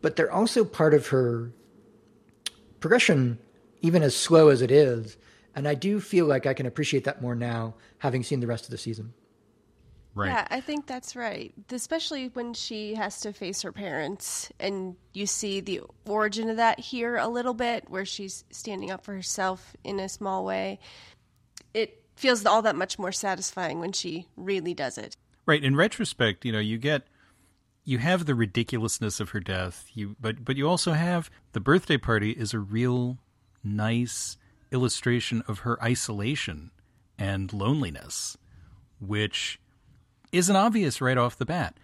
but 0.00 0.16
they're 0.16 0.32
also 0.32 0.64
part 0.64 0.94
of 0.94 1.08
her 1.08 1.52
progression, 2.80 3.38
even 3.80 4.02
as 4.02 4.16
slow 4.16 4.48
as 4.48 4.60
it 4.60 4.70
is. 4.70 5.16
And 5.54 5.68
I 5.68 5.74
do 5.74 6.00
feel 6.00 6.26
like 6.26 6.46
I 6.46 6.54
can 6.54 6.66
appreciate 6.66 7.04
that 7.04 7.22
more 7.22 7.34
now, 7.34 7.74
having 7.98 8.22
seen 8.22 8.40
the 8.40 8.46
rest 8.46 8.64
of 8.64 8.70
the 8.70 8.78
season. 8.78 9.14
Right. 10.14 10.28
Yeah, 10.28 10.46
I 10.50 10.60
think 10.60 10.86
that's 10.86 11.16
right. 11.16 11.54
Especially 11.70 12.28
when 12.28 12.52
she 12.52 12.94
has 12.94 13.20
to 13.20 13.32
face 13.32 13.62
her 13.62 13.72
parents, 13.72 14.50
and 14.60 14.96
you 15.14 15.26
see 15.26 15.60
the 15.60 15.80
origin 16.06 16.50
of 16.50 16.56
that 16.56 16.78
here 16.78 17.16
a 17.16 17.28
little 17.28 17.54
bit, 17.54 17.88
where 17.88 18.04
she's 18.04 18.44
standing 18.50 18.90
up 18.90 19.04
for 19.04 19.14
herself 19.14 19.74
in 19.84 19.98
a 19.98 20.08
small 20.08 20.44
way. 20.44 20.80
It 21.72 22.04
feels 22.16 22.44
all 22.44 22.62
that 22.62 22.76
much 22.76 22.98
more 22.98 23.12
satisfying 23.12 23.80
when 23.80 23.92
she 23.92 24.26
really 24.36 24.74
does 24.74 24.98
it. 24.98 25.16
Right. 25.46 25.62
In 25.62 25.76
retrospect, 25.76 26.44
you 26.44 26.52
know, 26.52 26.60
you 26.60 26.76
get 26.76 27.06
you 27.84 27.98
have 27.98 28.26
the 28.26 28.34
ridiculousness 28.34 29.18
of 29.18 29.30
her 29.30 29.40
death. 29.40 29.90
You 29.94 30.16
but 30.20 30.44
but 30.44 30.56
you 30.56 30.68
also 30.68 30.92
have 30.92 31.30
the 31.52 31.60
birthday 31.60 31.96
party 31.96 32.32
is 32.32 32.52
a 32.52 32.58
real 32.58 33.18
nice 33.64 34.36
illustration 34.70 35.42
of 35.48 35.60
her 35.60 35.82
isolation 35.82 36.70
and 37.18 37.52
loneliness, 37.52 38.36
which 39.00 39.58
isn't 40.32 40.56
obvious 40.56 41.00
right 41.00 41.18
off 41.18 41.36
the 41.36 41.46
bat. 41.46 41.76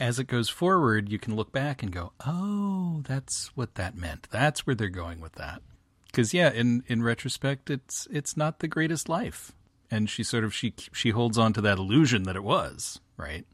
As 0.00 0.18
it 0.18 0.26
goes 0.26 0.48
forward, 0.48 1.10
you 1.10 1.18
can 1.18 1.36
look 1.36 1.52
back 1.52 1.82
and 1.82 1.92
go, 1.92 2.12
"Oh, 2.26 3.02
that's 3.06 3.54
what 3.54 3.74
that 3.74 3.94
meant. 3.94 4.28
That's 4.30 4.66
where 4.66 4.74
they're 4.74 4.88
going 4.88 5.20
with 5.20 5.34
that." 5.34 5.62
Because 6.06 6.32
yeah, 6.34 6.50
in 6.50 6.82
in 6.86 7.02
retrospect, 7.02 7.70
it's 7.70 8.08
it's 8.10 8.36
not 8.36 8.58
the 8.60 8.68
greatest 8.68 9.08
life, 9.08 9.52
and 9.90 10.08
she 10.08 10.24
sort 10.24 10.42
of 10.44 10.54
she 10.54 10.74
she 10.92 11.10
holds 11.10 11.36
on 11.36 11.52
to 11.52 11.60
that 11.60 11.78
illusion 11.78 12.22
that 12.24 12.36
it 12.36 12.42
was, 12.42 13.00
right? 13.16 13.44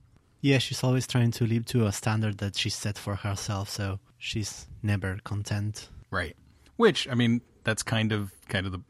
Yeah, 0.40 0.58
she's 0.58 0.84
always 0.84 1.06
trying 1.08 1.32
to 1.32 1.46
live 1.46 1.66
to 1.66 1.86
a 1.86 1.92
standard 1.92 2.38
that 2.38 2.56
she 2.56 2.70
set 2.70 2.96
for 2.96 3.16
herself, 3.16 3.68
so 3.68 3.98
she's 4.16 4.68
never 4.82 5.18
content. 5.24 5.88
Right. 6.10 6.36
Which 6.76 7.08
I 7.08 7.14
mean, 7.14 7.40
that's 7.64 7.82
kind 7.82 8.12
of 8.12 8.32
kind 8.48 8.66
of 8.66 8.72
the 8.72 8.80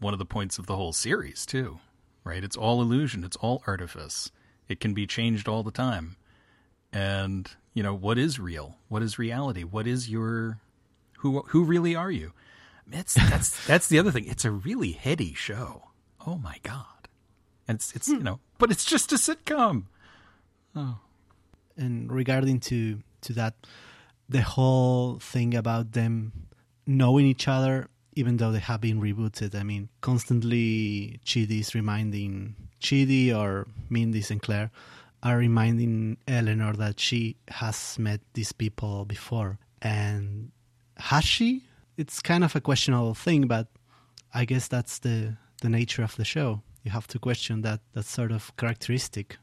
one 0.00 0.12
of 0.12 0.18
the 0.18 0.26
points 0.26 0.58
of 0.58 0.66
the 0.66 0.76
whole 0.76 0.92
series 0.92 1.46
too, 1.46 1.78
right? 2.24 2.42
It's 2.42 2.56
all 2.56 2.82
illusion. 2.82 3.22
It's 3.22 3.36
all 3.36 3.62
artifice. 3.66 4.32
It 4.68 4.80
can 4.80 4.94
be 4.94 5.06
changed 5.06 5.48
all 5.48 5.62
the 5.62 5.70
time. 5.70 6.16
And, 6.92 7.50
you 7.74 7.82
know, 7.82 7.94
what 7.94 8.18
is 8.18 8.38
real? 8.38 8.76
What 8.88 9.02
is 9.02 9.18
reality? 9.18 9.62
What 9.62 9.86
is 9.86 10.08
your 10.08 10.60
who 11.18 11.42
who 11.48 11.64
really 11.64 11.94
are 11.94 12.10
you? 12.10 12.32
It's 12.90 13.14
that's 13.14 13.66
that's 13.66 13.88
the 13.88 13.98
other 13.98 14.10
thing. 14.10 14.26
It's 14.26 14.44
a 14.44 14.50
really 14.50 14.92
heady 14.92 15.34
show. 15.34 15.88
Oh 16.26 16.36
my 16.36 16.58
god. 16.62 17.08
And 17.66 17.76
it's 17.76 17.94
it's 17.94 18.06
hmm. 18.06 18.18
you 18.18 18.22
know, 18.22 18.40
but 18.58 18.70
it's 18.70 18.84
just 18.84 19.12
a 19.12 19.16
sitcom. 19.16 19.84
Oh. 20.76 20.98
And 21.76 22.12
regarding 22.12 22.60
to 22.60 23.00
to 23.22 23.32
that 23.32 23.54
the 24.28 24.42
whole 24.42 25.18
thing 25.18 25.54
about 25.54 25.92
them 25.92 26.32
knowing 26.86 27.26
each 27.26 27.48
other 27.48 27.88
even 28.16 28.36
though 28.36 28.52
they 28.52 28.60
have 28.60 28.80
been 28.80 29.00
rebooted. 29.00 29.54
I 29.54 29.62
mean, 29.62 29.88
constantly 30.00 31.20
Chidi 31.24 31.60
is 31.60 31.74
reminding 31.74 32.54
Chidi 32.84 33.34
or 33.34 33.66
Mindy 33.88 34.20
St. 34.20 34.42
Claire 34.42 34.70
are 35.22 35.38
reminding 35.38 36.18
Eleanor 36.28 36.74
that 36.74 37.00
she 37.00 37.36
has 37.48 37.98
met 37.98 38.20
these 38.34 38.52
people 38.52 39.06
before. 39.06 39.58
And 39.80 40.52
has 40.98 41.24
she? 41.24 41.64
It's 41.96 42.20
kind 42.20 42.44
of 42.44 42.54
a 42.54 42.60
questionable 42.60 43.14
thing, 43.14 43.46
but 43.46 43.68
I 44.34 44.44
guess 44.44 44.68
that's 44.68 44.98
the 44.98 45.36
the 45.62 45.70
nature 45.70 46.02
of 46.02 46.14
the 46.16 46.24
show. 46.24 46.60
You 46.82 46.90
have 46.90 47.06
to 47.08 47.18
question 47.18 47.62
that 47.62 47.80
that 47.94 48.04
sort 48.04 48.32
of 48.32 48.54
characteristic. 48.56 49.38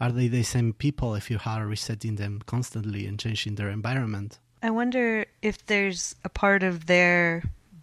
Are 0.00 0.12
they 0.12 0.28
the 0.28 0.42
same 0.44 0.72
people 0.72 1.14
if 1.14 1.30
you 1.30 1.38
are 1.44 1.66
resetting 1.66 2.16
them 2.16 2.42
constantly 2.46 3.06
and 3.06 3.18
changing 3.18 3.54
their 3.56 3.70
environment? 3.70 4.38
I 4.62 4.70
wonder 4.70 5.26
if 5.42 5.66
there's 5.66 6.14
a 6.24 6.28
part 6.28 6.62
of 6.62 6.86
their 6.86 7.42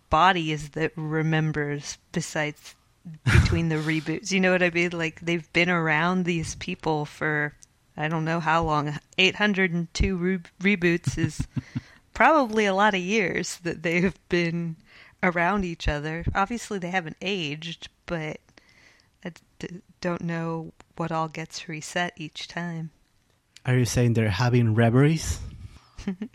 bodies 0.09 0.69
that 0.69 0.91
remembers 0.95 1.97
besides 2.11 2.75
between 3.23 3.69
the 3.69 3.75
reboots. 3.75 4.31
You 4.31 4.39
know 4.39 4.51
what 4.51 4.63
I 4.63 4.69
mean? 4.69 4.91
Like 4.91 5.21
they've 5.21 5.51
been 5.53 5.69
around 5.69 6.25
these 6.25 6.55
people 6.55 7.05
for 7.05 7.53
I 7.97 8.07
don't 8.07 8.25
know 8.25 8.39
how 8.39 8.63
long. 8.63 8.97
802 9.17 10.15
re- 10.15 10.39
reboots 10.61 11.17
is 11.17 11.45
probably 12.13 12.65
a 12.65 12.73
lot 12.73 12.93
of 12.93 13.01
years 13.01 13.57
that 13.63 13.83
they've 13.83 14.17
been 14.29 14.77
around 15.21 15.65
each 15.65 15.87
other. 15.87 16.23
Obviously, 16.33 16.79
they 16.79 16.91
haven't 16.91 17.17
aged, 17.21 17.89
but 18.05 18.39
I 19.25 19.33
d- 19.59 19.81
don't 19.99 20.21
know 20.21 20.71
what 20.95 21.11
all 21.11 21.27
gets 21.27 21.67
reset 21.67 22.13
each 22.15 22.47
time. 22.47 22.91
Are 23.65 23.77
you 23.77 23.85
saying 23.85 24.13
they're 24.13 24.29
having 24.29 24.73
reveries? 24.73 25.39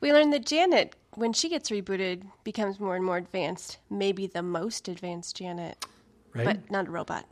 we 0.00 0.12
learned 0.12 0.34
that 0.34 0.44
Janet, 0.44 0.94
when 1.16 1.32
she 1.32 1.48
gets 1.48 1.70
rebooted, 1.70 2.22
becomes 2.44 2.78
more 2.80 2.96
and 2.96 3.04
more 3.04 3.16
advanced. 3.16 3.78
Maybe 3.90 4.26
the 4.26 4.42
most 4.42 4.88
advanced 4.88 5.36
Janet, 5.36 5.84
Right. 6.34 6.44
but 6.44 6.70
not 6.70 6.88
a 6.88 6.90
robot. 6.90 7.26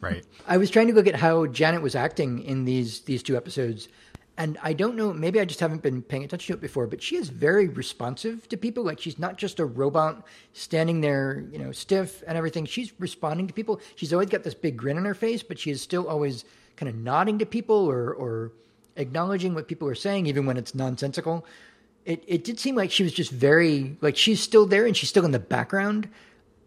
Right. 0.00 0.24
I 0.46 0.56
was 0.56 0.70
trying 0.70 0.88
to 0.88 0.94
look 0.94 1.06
at 1.06 1.16
how 1.16 1.46
Janet 1.46 1.82
was 1.82 1.94
acting 1.94 2.42
in 2.42 2.64
these 2.64 3.00
these 3.00 3.22
two 3.22 3.36
episodes, 3.36 3.88
and 4.36 4.58
I 4.62 4.72
don't 4.72 4.96
know. 4.96 5.12
Maybe 5.12 5.38
I 5.40 5.44
just 5.44 5.60
haven't 5.60 5.82
been 5.82 6.02
paying 6.02 6.24
attention 6.24 6.54
to 6.54 6.58
it 6.58 6.62
before. 6.62 6.86
But 6.86 7.02
she 7.02 7.16
is 7.16 7.28
very 7.28 7.68
responsive 7.68 8.48
to 8.48 8.56
people. 8.56 8.84
Like 8.84 9.00
she's 9.00 9.18
not 9.18 9.36
just 9.36 9.60
a 9.60 9.64
robot 9.66 10.26
standing 10.52 11.00
there, 11.02 11.44
you 11.52 11.58
know, 11.58 11.72
stiff 11.72 12.22
and 12.26 12.36
everything. 12.38 12.64
She's 12.64 12.92
responding 12.98 13.46
to 13.48 13.52
people. 13.54 13.80
She's 13.96 14.12
always 14.12 14.28
got 14.30 14.42
this 14.42 14.54
big 14.54 14.76
grin 14.76 14.96
on 14.98 15.04
her 15.04 15.14
face, 15.14 15.42
but 15.42 15.58
she 15.58 15.70
is 15.70 15.80
still 15.82 16.08
always 16.08 16.44
kind 16.76 16.88
of 16.88 16.96
nodding 16.96 17.38
to 17.38 17.46
people 17.46 17.76
or 17.76 18.12
or 18.14 18.52
acknowledging 18.96 19.54
what 19.54 19.68
people 19.68 19.88
are 19.88 19.94
saying, 19.94 20.26
even 20.26 20.46
when 20.46 20.56
it's 20.56 20.74
nonsensical. 20.74 21.44
It 22.04 22.24
it 22.26 22.44
did 22.44 22.58
seem 22.58 22.74
like 22.74 22.90
she 22.90 23.02
was 23.02 23.12
just 23.12 23.30
very 23.30 23.96
like 24.00 24.16
she's 24.16 24.40
still 24.40 24.66
there 24.66 24.86
and 24.86 24.96
she's 24.96 25.08
still 25.08 25.24
in 25.24 25.30
the 25.30 25.38
background, 25.38 26.08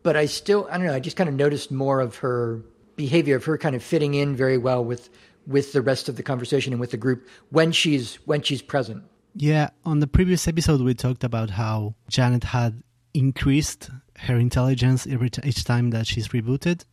but 0.03 0.15
I 0.15 0.25
still 0.25 0.67
I 0.71 0.77
don't 0.77 0.87
know. 0.87 0.93
I 0.93 0.99
just 0.99 1.17
kind 1.17 1.29
of 1.29 1.35
noticed 1.35 1.71
more 1.71 1.99
of 1.99 2.17
her 2.17 2.61
behavior 2.95 3.35
of 3.35 3.45
her 3.45 3.57
kind 3.57 3.75
of 3.75 3.83
fitting 3.83 4.13
in 4.13 4.35
very 4.35 4.57
well 4.57 4.83
with 4.83 5.09
with 5.47 5.73
the 5.73 5.81
rest 5.81 6.09
of 6.09 6.15
the 6.15 6.23
conversation 6.23 6.73
and 6.73 6.79
with 6.79 6.91
the 6.91 6.97
group 6.97 7.27
when 7.49 7.71
she's 7.71 8.15
when 8.25 8.41
she's 8.41 8.61
present. 8.61 9.03
Yeah, 9.35 9.69
on 9.83 9.99
the 9.99 10.07
previous 10.07 10.47
episode 10.47 10.81
we 10.81 10.93
talked 10.93 11.23
about 11.23 11.49
how 11.51 11.95
Janet 12.07 12.45
had 12.45 12.81
increased 13.13 13.89
her 14.19 14.37
intelligence 14.37 15.05
every 15.07 15.29
t- 15.29 15.41
each 15.43 15.63
time 15.65 15.89
that 15.91 16.07
she's 16.07 16.29
rebooted. 16.29 16.85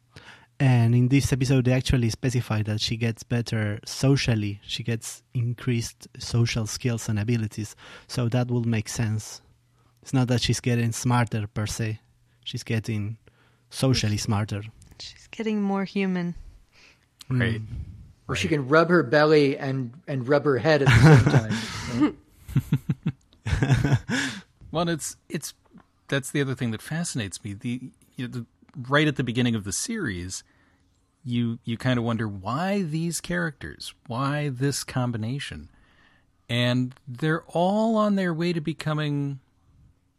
And 0.63 0.95
in 0.95 1.09
this 1.09 1.33
episode, 1.33 1.65
they 1.65 1.73
actually 1.73 2.09
specify 2.11 2.63
that 2.63 2.81
she 2.81 2.97
gets 2.97 3.25
better 3.25 3.81
socially. 3.85 4.61
She 4.65 4.85
gets 4.85 5.25
increased 5.35 6.07
social 6.19 6.67
skills 6.67 7.09
and 7.09 7.19
abilities. 7.19 7.75
So 8.07 8.29
that 8.29 8.49
will 8.49 8.63
make 8.63 8.89
sense. 8.89 9.43
It's 10.03 10.15
not 10.15 10.29
that 10.29 10.41
she's 10.41 10.61
getting 10.61 10.93
smarter 10.93 11.49
per 11.49 11.67
se, 11.67 11.99
she's 12.45 12.63
getting 12.63 13.19
socially 13.71 14.17
smarter. 14.17 14.63
She's 15.01 15.27
getting 15.33 15.61
more 15.61 15.85
human. 15.85 16.37
Mm. 17.29 17.41
Right. 17.41 17.63
Or 18.29 18.37
she 18.37 18.47
can 18.47 18.69
rub 18.69 18.89
her 18.89 19.03
belly 19.03 19.59
and 19.59 19.93
and 20.07 20.29
rub 20.29 20.45
her 20.45 20.59
head 20.59 20.83
at 20.83 20.89
the 20.89 21.57
same 21.97 22.17
time. 23.51 23.99
Well, 24.73 24.89
it's 24.89 25.17
it's 25.29 25.53
that's 26.09 26.31
the 26.31 26.41
other 26.41 26.55
thing 26.55 26.71
that 26.71 26.81
fascinates 26.81 27.45
me. 27.45 27.53
The, 27.53 27.91
you 28.17 28.27
know, 28.27 28.33
the 28.33 28.47
right 28.89 29.07
at 29.07 29.17
the 29.17 29.23
beginning 29.23 29.55
of 29.55 29.65
the 29.65 29.73
series, 29.73 30.43
you 31.25 31.59
you 31.65 31.77
kind 31.77 31.99
of 31.99 32.05
wonder 32.05 32.29
why 32.29 32.83
these 32.83 33.21
characters, 33.21 33.95
why 34.07 34.49
this 34.49 34.85
combination, 34.85 35.71
and 36.49 36.95
they're 37.07 37.43
all 37.49 37.97
on 37.97 38.17
their 38.17 38.35
way 38.35 38.53
to 38.53 38.61
becoming 38.61 39.41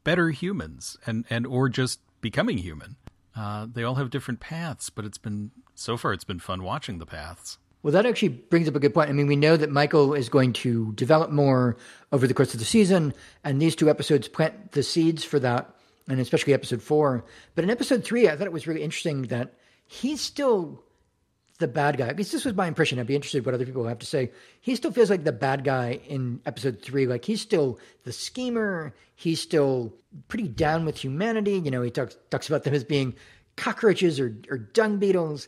better 0.04 0.30
humans, 0.32 0.98
and 1.06 1.26
and 1.30 1.46
or 1.46 1.70
just 1.70 2.00
becoming 2.22 2.58
human. 2.58 2.96
Uh, 3.36 3.68
they 3.72 3.84
all 3.84 3.96
have 3.96 4.10
different 4.10 4.40
paths, 4.40 4.90
but 4.90 5.06
it's 5.06 5.18
been 5.18 5.52
so 5.76 5.98
far 5.98 6.14
it's 6.14 6.24
been 6.24 6.40
fun 6.40 6.64
watching 6.64 7.00
the 7.00 7.06
paths. 7.06 7.58
Well, 7.82 7.92
that 7.92 8.06
actually 8.06 8.30
brings 8.30 8.70
up 8.70 8.76
a 8.76 8.80
good 8.80 8.94
point. 8.94 9.10
I 9.10 9.14
mean, 9.14 9.28
we 9.28 9.36
know 9.36 9.58
that 9.58 9.70
Michael 9.70 10.14
is 10.14 10.30
going 10.30 10.54
to 10.54 10.94
develop 10.94 11.32
more 11.32 11.76
over 12.14 12.28
the 12.28 12.34
course 12.34 12.54
of 12.54 12.60
the 12.62 12.66
season, 12.66 13.14
and 13.44 13.62
these 13.62 13.76
two 13.76 13.90
episodes 13.90 14.30
plant 14.30 14.72
the 14.72 14.84
seeds 14.84 15.26
for 15.26 15.38
that, 15.40 15.76
and 16.08 16.20
especially 16.22 16.54
episode 16.54 16.82
four. 16.82 17.26
But 17.56 17.66
in 17.66 17.70
episode 17.70 18.06
three, 18.06 18.30
I 18.30 18.38
thought 18.38 18.48
it 18.48 18.54
was 18.54 18.68
really 18.68 18.84
interesting 18.84 19.24
that 19.24 19.56
he's 19.86 20.22
still 20.22 20.82
the 21.60 21.68
bad 21.68 21.98
guy. 21.98 22.08
At 22.08 22.18
least 22.18 22.32
this 22.32 22.46
was 22.46 22.56
my 22.56 22.68
impression. 22.68 23.00
I'd 23.00 23.08
be 23.08 23.16
interested 23.16 23.46
what 23.46 23.54
other 23.54 23.66
people 23.66 23.86
have 23.86 24.00
to 24.00 24.06
say. 24.06 24.32
He 24.62 24.76
still 24.76 24.92
feels 24.92 25.10
like 25.10 25.24
the 25.24 25.32
bad 25.32 25.64
guy 25.64 26.00
in 26.08 26.42
episode 26.46 26.82
three. 26.82 27.06
Like 27.06 27.26
he's 27.26 27.42
still 27.42 27.80
the 28.04 28.12
schemer. 28.12 28.94
He's 29.16 29.40
still 29.40 29.94
pretty 30.28 30.48
down 30.48 30.86
with 30.86 30.98
humanity. 30.98 31.60
You 31.60 31.72
know, 31.72 31.82
he 31.82 31.92
talks 31.92 32.18
talks 32.30 32.48
about 32.48 32.64
them 32.64 32.74
as 32.74 32.84
being 32.84 33.16
cockroaches 33.56 34.20
or, 34.20 34.36
or 34.50 34.58
dung 34.58 34.98
beetles. 34.98 35.48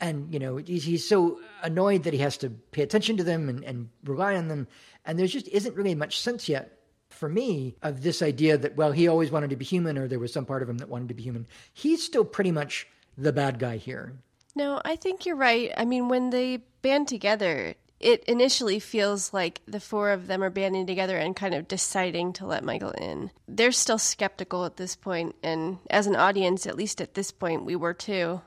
And, 0.00 0.32
you 0.32 0.40
know, 0.40 0.56
he's, 0.56 0.84
he's 0.84 1.08
so 1.08 1.40
annoyed 1.62 2.02
that 2.02 2.12
he 2.12 2.18
has 2.18 2.36
to 2.38 2.50
pay 2.50 2.82
attention 2.82 3.16
to 3.18 3.24
them 3.24 3.48
and, 3.48 3.64
and 3.64 3.88
rely 4.04 4.34
on 4.34 4.48
them. 4.48 4.66
And 5.04 5.18
there 5.18 5.26
just 5.26 5.48
isn't 5.48 5.76
really 5.76 5.94
much 5.94 6.20
sense 6.20 6.48
yet 6.48 6.78
for 7.10 7.28
me 7.28 7.76
of 7.80 8.02
this 8.02 8.20
idea 8.20 8.58
that, 8.58 8.76
well, 8.76 8.90
he 8.90 9.06
always 9.06 9.30
wanted 9.30 9.50
to 9.50 9.56
be 9.56 9.64
human 9.64 9.96
or 9.96 10.08
there 10.08 10.18
was 10.18 10.32
some 10.32 10.44
part 10.44 10.62
of 10.62 10.68
him 10.68 10.78
that 10.78 10.88
wanted 10.88 11.08
to 11.08 11.14
be 11.14 11.22
human. 11.22 11.46
He's 11.72 12.04
still 12.04 12.24
pretty 12.24 12.50
much 12.50 12.88
the 13.16 13.32
bad 13.32 13.60
guy 13.60 13.76
here. 13.76 14.18
No, 14.54 14.80
I 14.84 14.96
think 14.96 15.26
you're 15.26 15.36
right. 15.36 15.72
I 15.76 15.84
mean, 15.84 16.08
when 16.08 16.30
they 16.30 16.58
band 16.82 17.08
together, 17.08 17.74
it 18.00 18.22
initially 18.24 18.78
feels 18.78 19.32
like 19.32 19.60
the 19.66 19.80
four 19.80 20.10
of 20.10 20.26
them 20.26 20.42
are 20.42 20.50
banding 20.50 20.86
together 20.86 21.16
and 21.16 21.34
kind 21.34 21.54
of 21.54 21.66
deciding 21.66 22.34
to 22.34 22.46
let 22.46 22.62
Michael 22.64 22.90
in. 22.90 23.30
They're 23.48 23.72
still 23.72 23.98
skeptical 23.98 24.64
at 24.64 24.76
this 24.76 24.94
point, 24.94 25.34
and 25.42 25.78
as 25.90 26.06
an 26.06 26.16
audience, 26.16 26.66
at 26.66 26.76
least 26.76 27.00
at 27.00 27.14
this 27.14 27.30
point, 27.30 27.64
we 27.64 27.76
were 27.76 27.94
too. 27.94 28.42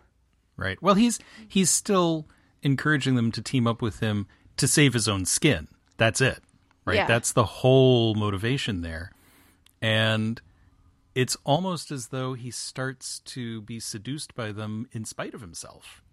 Right. 0.56 0.82
Well, 0.82 0.96
he's 0.96 1.20
he's 1.48 1.70
still 1.70 2.28
encouraging 2.64 3.16
them 3.16 3.32
to 3.32 3.42
team 3.42 3.68
up 3.68 3.82
with 3.82 4.00
him 4.00 4.28
to 4.58 4.68
save 4.68 4.94
his 4.94 5.08
own 5.08 5.26
skin. 5.26 5.68
That's 5.98 6.22
it. 6.22 6.40
Right? 6.86 6.98
Yeah. 6.98 7.08
That's 7.08 7.34
the 7.34 7.44
whole 7.44 8.16
motivation 8.16 8.82
there. 8.82 9.12
And 9.82 10.42
it's 11.18 11.36
almost 11.46 11.90
as 11.90 12.10
though 12.10 12.36
he 12.36 12.52
starts 12.52 13.18
to 13.22 13.60
be 13.64 13.80
seduced 13.80 14.36
by 14.36 14.52
them 14.52 14.88
in 14.92 15.04
spite 15.04 15.34
of 15.34 15.42
himself. 15.42 16.04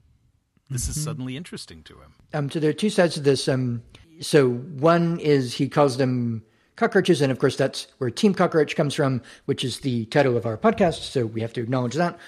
This 0.71 0.89
is 0.89 0.99
suddenly 0.99 1.37
interesting 1.37 1.83
to 1.83 2.01
him. 2.01 2.15
Um, 2.33 2.51
so 2.51 2.59
there 2.59 2.71
are 2.71 2.73
two 2.73 2.89
sides 2.89 3.13
to 3.13 3.21
this. 3.21 3.47
Um, 3.47 3.83
so 4.21 4.49
one 4.49 5.21
is 5.21 5.53
he 5.53 5.69
calls 5.69 5.99
them 5.99 6.43
cockroaches, 6.77 7.21
and 7.21 7.31
of 7.31 7.39
course 7.39 7.55
that's 7.55 7.87
where 7.99 8.09
Team 8.09 8.33
Cockroach 8.33 8.77
comes 8.77 8.95
from, 8.95 9.21
which 9.45 9.63
is 9.63 9.81
the 9.81 10.07
title 10.07 10.39
of 10.39 10.47
our 10.47 10.57
podcast. 10.57 11.01
So 11.03 11.27
we 11.27 11.43
have 11.43 11.53
to 11.53 11.61
acknowledge 11.61 11.95
that. 11.97 12.19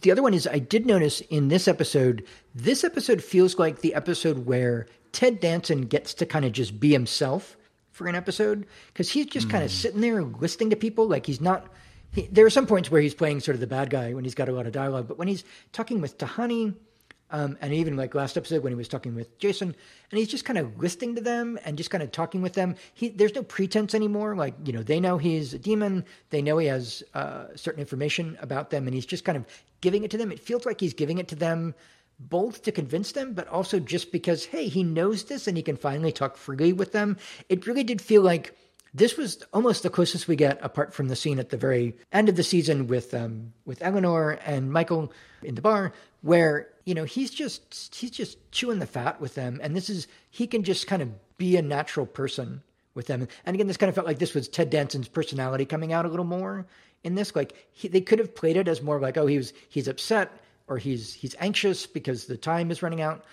The 0.00 0.10
other 0.10 0.22
one 0.22 0.34
is 0.34 0.48
I 0.48 0.58
did 0.58 0.86
notice 0.86 1.20
in 1.20 1.48
this 1.48 1.68
episode, 1.68 2.26
this 2.52 2.82
episode 2.82 3.22
feels 3.22 3.60
like 3.60 3.78
the 3.78 3.94
episode 3.94 4.44
where 4.44 4.88
Ted 5.12 5.38
Danson 5.38 5.82
gets 5.82 6.14
to 6.14 6.26
kind 6.26 6.44
of 6.44 6.50
just 6.50 6.80
be 6.80 6.90
himself 6.90 7.56
for 7.92 8.08
an 8.08 8.16
episode 8.16 8.66
because 8.88 9.08
he's 9.08 9.26
just 9.26 9.48
kind 9.48 9.62
of 9.62 9.70
sitting 9.70 10.00
there 10.00 10.24
listening 10.24 10.70
to 10.70 10.76
people. 10.76 11.06
Like 11.06 11.26
he's 11.26 11.40
not. 11.40 11.68
He, 12.14 12.28
there 12.30 12.46
are 12.46 12.50
some 12.50 12.66
points 12.66 12.90
where 12.90 13.00
he's 13.00 13.14
playing 13.14 13.40
sort 13.40 13.54
of 13.54 13.60
the 13.60 13.66
bad 13.66 13.90
guy 13.90 14.14
when 14.14 14.24
he's 14.24 14.36
got 14.36 14.48
a 14.48 14.52
lot 14.52 14.66
of 14.66 14.72
dialogue, 14.72 15.08
but 15.08 15.18
when 15.18 15.28
he's 15.28 15.44
talking 15.72 16.00
with 16.00 16.16
Tahani, 16.16 16.74
um, 17.30 17.58
and 17.60 17.72
even 17.72 17.96
like 17.96 18.14
last 18.14 18.36
episode 18.36 18.62
when 18.62 18.70
he 18.70 18.76
was 18.76 18.86
talking 18.86 19.16
with 19.16 19.36
Jason, 19.38 19.74
and 20.10 20.18
he's 20.18 20.28
just 20.28 20.44
kind 20.44 20.58
of 20.58 20.78
listening 20.78 21.16
to 21.16 21.20
them 21.20 21.58
and 21.64 21.76
just 21.76 21.90
kind 21.90 22.02
of 22.02 22.12
talking 22.12 22.42
with 22.42 22.52
them. 22.52 22.76
He 22.92 23.08
there's 23.08 23.34
no 23.34 23.42
pretense 23.42 23.94
anymore. 23.94 24.36
Like 24.36 24.54
you 24.64 24.72
know, 24.72 24.84
they 24.84 25.00
know 25.00 25.18
he's 25.18 25.54
a 25.54 25.58
demon. 25.58 26.04
They 26.30 26.42
know 26.42 26.58
he 26.58 26.68
has 26.68 27.02
uh, 27.14 27.46
certain 27.56 27.80
information 27.80 28.38
about 28.40 28.70
them, 28.70 28.86
and 28.86 28.94
he's 28.94 29.06
just 29.06 29.24
kind 29.24 29.36
of 29.36 29.46
giving 29.80 30.04
it 30.04 30.12
to 30.12 30.18
them. 30.18 30.30
It 30.30 30.38
feels 30.38 30.64
like 30.64 30.80
he's 30.80 30.94
giving 30.94 31.18
it 31.18 31.26
to 31.28 31.34
them 31.34 31.74
both 32.20 32.62
to 32.62 32.70
convince 32.70 33.10
them, 33.10 33.32
but 33.32 33.48
also 33.48 33.80
just 33.80 34.12
because 34.12 34.44
hey, 34.44 34.68
he 34.68 34.84
knows 34.84 35.24
this 35.24 35.48
and 35.48 35.56
he 35.56 35.62
can 35.64 35.76
finally 35.76 36.12
talk 36.12 36.36
freely 36.36 36.72
with 36.72 36.92
them. 36.92 37.16
It 37.48 37.66
really 37.66 37.82
did 37.82 38.00
feel 38.00 38.22
like 38.22 38.54
this 38.94 39.16
was 39.16 39.42
almost 39.52 39.82
the 39.82 39.90
closest 39.90 40.28
we 40.28 40.36
get 40.36 40.58
apart 40.62 40.94
from 40.94 41.08
the 41.08 41.16
scene 41.16 41.40
at 41.40 41.50
the 41.50 41.56
very 41.56 41.96
end 42.12 42.28
of 42.28 42.36
the 42.36 42.44
season 42.44 42.86
with 42.86 43.12
um, 43.12 43.52
with 43.66 43.82
Eleanor 43.82 44.38
and 44.46 44.72
Michael 44.72 45.12
in 45.42 45.56
the 45.56 45.62
bar 45.62 45.92
where 46.22 46.68
you 46.84 46.94
know 46.94 47.04
he's 47.04 47.30
just 47.30 47.94
he's 47.94 48.12
just 48.12 48.38
chewing 48.52 48.78
the 48.78 48.86
fat 48.86 49.20
with 49.20 49.34
them. 49.34 49.60
And 49.62 49.74
this 49.74 49.90
is 49.90 50.06
he 50.30 50.46
can 50.46 50.62
just 50.62 50.86
kind 50.86 51.02
of 51.02 51.10
be 51.36 51.56
a 51.56 51.62
natural 51.62 52.06
person 52.06 52.62
with 52.94 53.08
them. 53.08 53.26
And 53.44 53.54
again 53.54 53.66
this 53.66 53.76
kind 53.76 53.88
of 53.88 53.96
felt 53.96 54.06
like 54.06 54.20
this 54.20 54.34
was 54.34 54.48
Ted 54.48 54.70
Danson's 54.70 55.08
personality 55.08 55.64
coming 55.64 55.92
out 55.92 56.06
a 56.06 56.08
little 56.08 56.24
more 56.24 56.64
in 57.02 57.16
this. 57.16 57.34
Like 57.34 57.66
he, 57.72 57.88
they 57.88 58.00
could 58.00 58.20
have 58.20 58.34
played 58.34 58.56
it 58.56 58.68
as 58.68 58.80
more 58.80 59.00
like 59.00 59.16
oh 59.16 59.26
he 59.26 59.36
was 59.36 59.52
he's 59.68 59.88
upset 59.88 60.30
or 60.68 60.78
he's 60.78 61.12
he's 61.12 61.34
anxious 61.40 61.84
because 61.84 62.26
the 62.26 62.36
time 62.36 62.70
is 62.70 62.82
running 62.82 63.00
out 63.00 63.24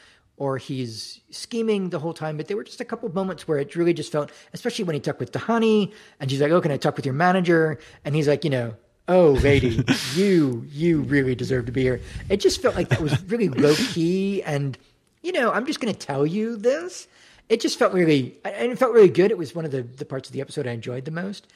or 0.41 0.57
he's 0.57 1.21
scheming 1.29 1.91
the 1.91 1.99
whole 1.99 2.15
time. 2.15 2.35
But 2.35 2.47
there 2.47 2.57
were 2.57 2.63
just 2.63 2.81
a 2.81 2.85
couple 2.85 3.07
of 3.07 3.13
moments 3.13 3.47
where 3.47 3.59
it 3.59 3.75
really 3.75 3.93
just 3.93 4.11
felt, 4.11 4.31
especially 4.53 4.85
when 4.85 4.95
he 4.95 4.99
talked 4.99 5.19
with 5.19 5.31
Tahani, 5.31 5.93
and 6.19 6.31
she's 6.31 6.41
like, 6.41 6.51
"Oh, 6.51 6.59
can 6.59 6.71
I 6.71 6.77
talk 6.77 6.95
with 6.95 7.05
your 7.05 7.13
manager?" 7.13 7.77
And 8.03 8.15
he's 8.15 8.27
like, 8.27 8.43
"You 8.43 8.49
know, 8.49 8.73
Oh, 9.07 9.33
lady, 9.43 9.85
you 10.15 10.65
you 10.67 11.01
really 11.01 11.35
deserve 11.35 11.67
to 11.67 11.71
be 11.71 11.83
here. 11.83 12.01
It 12.27 12.37
just 12.37 12.59
felt 12.59 12.75
like 12.75 12.89
that 12.89 13.01
was 13.01 13.21
really 13.25 13.49
low 13.49 13.75
key, 13.75 14.41
and 14.41 14.75
you 15.21 15.31
know, 15.31 15.51
I'm 15.51 15.67
just 15.67 15.79
going 15.79 15.93
to 15.93 15.99
tell 16.07 16.25
you 16.25 16.55
this. 16.55 17.07
It 17.47 17.61
just 17.61 17.77
felt 17.77 17.93
really, 17.93 18.39
and 18.43 18.71
it 18.71 18.79
felt 18.79 18.93
really 18.93 19.09
good. 19.09 19.29
It 19.29 19.37
was 19.37 19.53
one 19.53 19.65
of 19.65 19.71
the 19.71 19.83
the 19.83 20.05
parts 20.05 20.27
of 20.27 20.33
the 20.33 20.41
episode 20.41 20.65
I 20.65 20.71
enjoyed 20.71 21.05
the 21.05 21.11
most, 21.11 21.53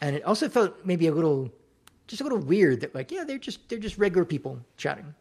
and 0.00 0.14
it 0.14 0.22
also 0.22 0.48
felt 0.48 0.84
maybe 0.84 1.08
a 1.08 1.12
little, 1.12 1.50
just 2.06 2.20
a 2.20 2.24
little 2.24 2.38
weird 2.38 2.82
that 2.82 2.94
like, 2.94 3.10
yeah, 3.10 3.24
they're 3.24 3.38
just 3.38 3.68
they're 3.68 3.80
just 3.80 3.98
regular 3.98 4.24
people 4.24 4.60
chatting. 4.76 5.12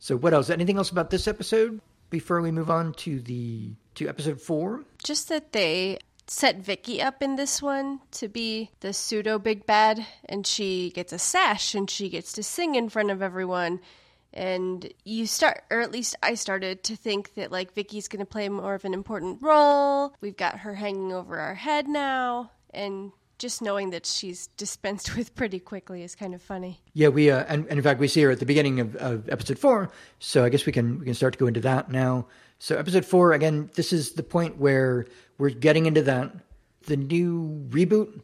So, 0.00 0.16
what 0.16 0.34
else? 0.34 0.50
Anything 0.50 0.76
else 0.76 0.90
about 0.90 1.08
this 1.08 1.26
episode 1.26 1.80
before 2.12 2.40
we 2.40 2.52
move 2.52 2.70
on 2.70 2.92
to 2.92 3.18
the 3.20 3.72
to 3.96 4.08
episode 4.08 4.40
four? 4.40 4.84
Just 5.02 5.28
that 5.30 5.52
they 5.52 5.98
set 6.28 6.58
Vicky 6.58 7.02
up 7.02 7.22
in 7.22 7.34
this 7.34 7.60
one 7.60 8.00
to 8.12 8.28
be 8.28 8.70
the 8.80 8.92
pseudo 8.92 9.40
big 9.40 9.66
bad, 9.66 10.06
and 10.26 10.46
she 10.46 10.90
gets 10.90 11.12
a 11.12 11.18
sash 11.18 11.74
and 11.74 11.90
she 11.90 12.08
gets 12.08 12.32
to 12.34 12.42
sing 12.44 12.76
in 12.76 12.88
front 12.88 13.10
of 13.10 13.22
everyone. 13.22 13.80
And 14.34 14.92
you 15.04 15.26
start, 15.26 15.64
or 15.70 15.80
at 15.80 15.90
least 15.90 16.14
I 16.22 16.34
started 16.34 16.84
to 16.84 16.96
think 16.96 17.34
that 17.34 17.50
like 17.50 17.74
Vicky's 17.74 18.08
going 18.08 18.24
to 18.24 18.30
play 18.30 18.48
more 18.48 18.74
of 18.74 18.84
an 18.84 18.94
important 18.94 19.42
role. 19.42 20.14
We've 20.20 20.36
got 20.36 20.60
her 20.60 20.74
hanging 20.74 21.12
over 21.12 21.38
our 21.38 21.54
head 21.54 21.88
now, 21.88 22.52
and 22.70 23.12
just 23.42 23.60
knowing 23.60 23.90
that 23.90 24.06
she's 24.06 24.46
dispensed 24.56 25.16
with 25.16 25.34
pretty 25.34 25.58
quickly 25.58 26.02
is 26.04 26.14
kind 26.14 26.32
of 26.32 26.40
funny. 26.40 26.80
Yeah, 26.94 27.08
we 27.08 27.30
uh, 27.30 27.44
and, 27.48 27.66
and 27.66 27.78
in 27.78 27.82
fact 27.82 27.98
we 28.00 28.08
see 28.08 28.22
her 28.22 28.30
at 28.30 28.38
the 28.38 28.46
beginning 28.46 28.78
of, 28.80 28.94
of 28.96 29.28
episode 29.28 29.58
four. 29.58 29.90
So 30.20 30.44
I 30.44 30.48
guess 30.48 30.64
we 30.64 30.72
can 30.72 31.00
we 31.00 31.04
can 31.04 31.14
start 31.14 31.34
to 31.34 31.38
go 31.38 31.48
into 31.48 31.60
that 31.60 31.90
now. 31.90 32.28
So 32.60 32.78
episode 32.78 33.04
four 33.04 33.32
again, 33.32 33.68
this 33.74 33.92
is 33.92 34.12
the 34.12 34.22
point 34.22 34.58
where 34.58 35.06
we're 35.36 35.50
getting 35.50 35.86
into 35.86 36.02
that 36.02 36.32
the 36.86 36.96
new 36.96 37.66
reboot, 37.68 38.22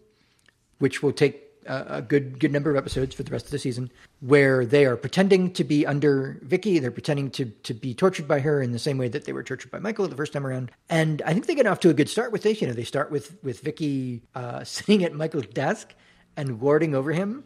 which 0.78 1.02
will 1.02 1.12
take 1.12 1.47
a, 1.68 1.96
a 1.96 2.02
good 2.02 2.40
good 2.40 2.52
number 2.52 2.70
of 2.70 2.76
episodes 2.76 3.14
for 3.14 3.22
the 3.22 3.30
rest 3.30 3.44
of 3.44 3.50
the 3.50 3.58
season, 3.58 3.90
where 4.20 4.66
they 4.66 4.86
are 4.86 4.96
pretending 4.96 5.52
to 5.52 5.64
be 5.64 5.86
under 5.86 6.38
Vicky. 6.42 6.78
They're 6.78 6.90
pretending 6.90 7.30
to 7.32 7.46
to 7.46 7.74
be 7.74 7.94
tortured 7.94 8.26
by 8.26 8.40
her 8.40 8.60
in 8.60 8.72
the 8.72 8.78
same 8.78 8.98
way 8.98 9.08
that 9.08 9.24
they 9.24 9.32
were 9.32 9.42
tortured 9.42 9.70
by 9.70 9.78
Michael 9.78 10.08
the 10.08 10.16
first 10.16 10.32
time 10.32 10.46
around. 10.46 10.70
And 10.88 11.22
I 11.22 11.32
think 11.32 11.46
they 11.46 11.54
get 11.54 11.66
off 11.66 11.80
to 11.80 11.90
a 11.90 11.94
good 11.94 12.08
start 12.08 12.32
with 12.32 12.42
this. 12.42 12.60
You 12.60 12.66
know, 12.66 12.72
they 12.72 12.84
start 12.84 13.10
with 13.10 13.36
with 13.42 13.60
Vicky 13.60 14.22
uh, 14.34 14.64
sitting 14.64 15.04
at 15.04 15.14
Michael's 15.14 15.46
desk 15.46 15.94
and 16.36 16.60
warding 16.60 16.94
over 16.94 17.12
him, 17.12 17.44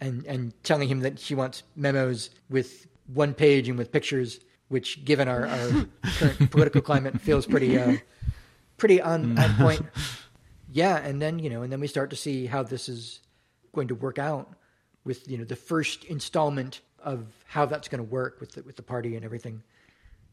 and 0.00 0.26
and 0.26 0.52
telling 0.64 0.88
him 0.88 1.00
that 1.00 1.18
she 1.18 1.34
wants 1.34 1.62
memos 1.76 2.30
with 2.48 2.86
one 3.06 3.34
page 3.34 3.68
and 3.68 3.78
with 3.78 3.90
pictures 3.90 4.40
which, 4.70 5.04
given 5.04 5.26
our, 5.26 5.46
our 5.46 5.86
current 6.18 6.50
political 6.50 6.80
climate, 6.80 7.20
feels 7.20 7.44
pretty 7.44 7.76
uh, 7.76 7.96
pretty 8.78 9.02
on, 9.02 9.38
on 9.38 9.54
point. 9.56 9.82
Yeah, 10.72 10.98
and 10.98 11.20
then 11.20 11.40
you 11.40 11.50
know, 11.50 11.62
and 11.62 11.72
then 11.72 11.80
we 11.80 11.88
start 11.88 12.10
to 12.10 12.16
see 12.16 12.46
how 12.46 12.62
this 12.62 12.88
is 12.88 13.18
going 13.74 13.88
to 13.88 13.94
work 13.94 14.18
out 14.18 14.48
with 15.04 15.28
you 15.28 15.38
know 15.38 15.44
the 15.44 15.56
first 15.56 16.04
installment 16.04 16.80
of 17.02 17.26
how 17.46 17.66
that's 17.66 17.88
going 17.88 18.04
to 18.04 18.10
work 18.10 18.40
with 18.40 18.52
the, 18.52 18.62
with 18.62 18.76
the 18.76 18.82
party 18.82 19.16
and 19.16 19.24
everything. 19.24 19.62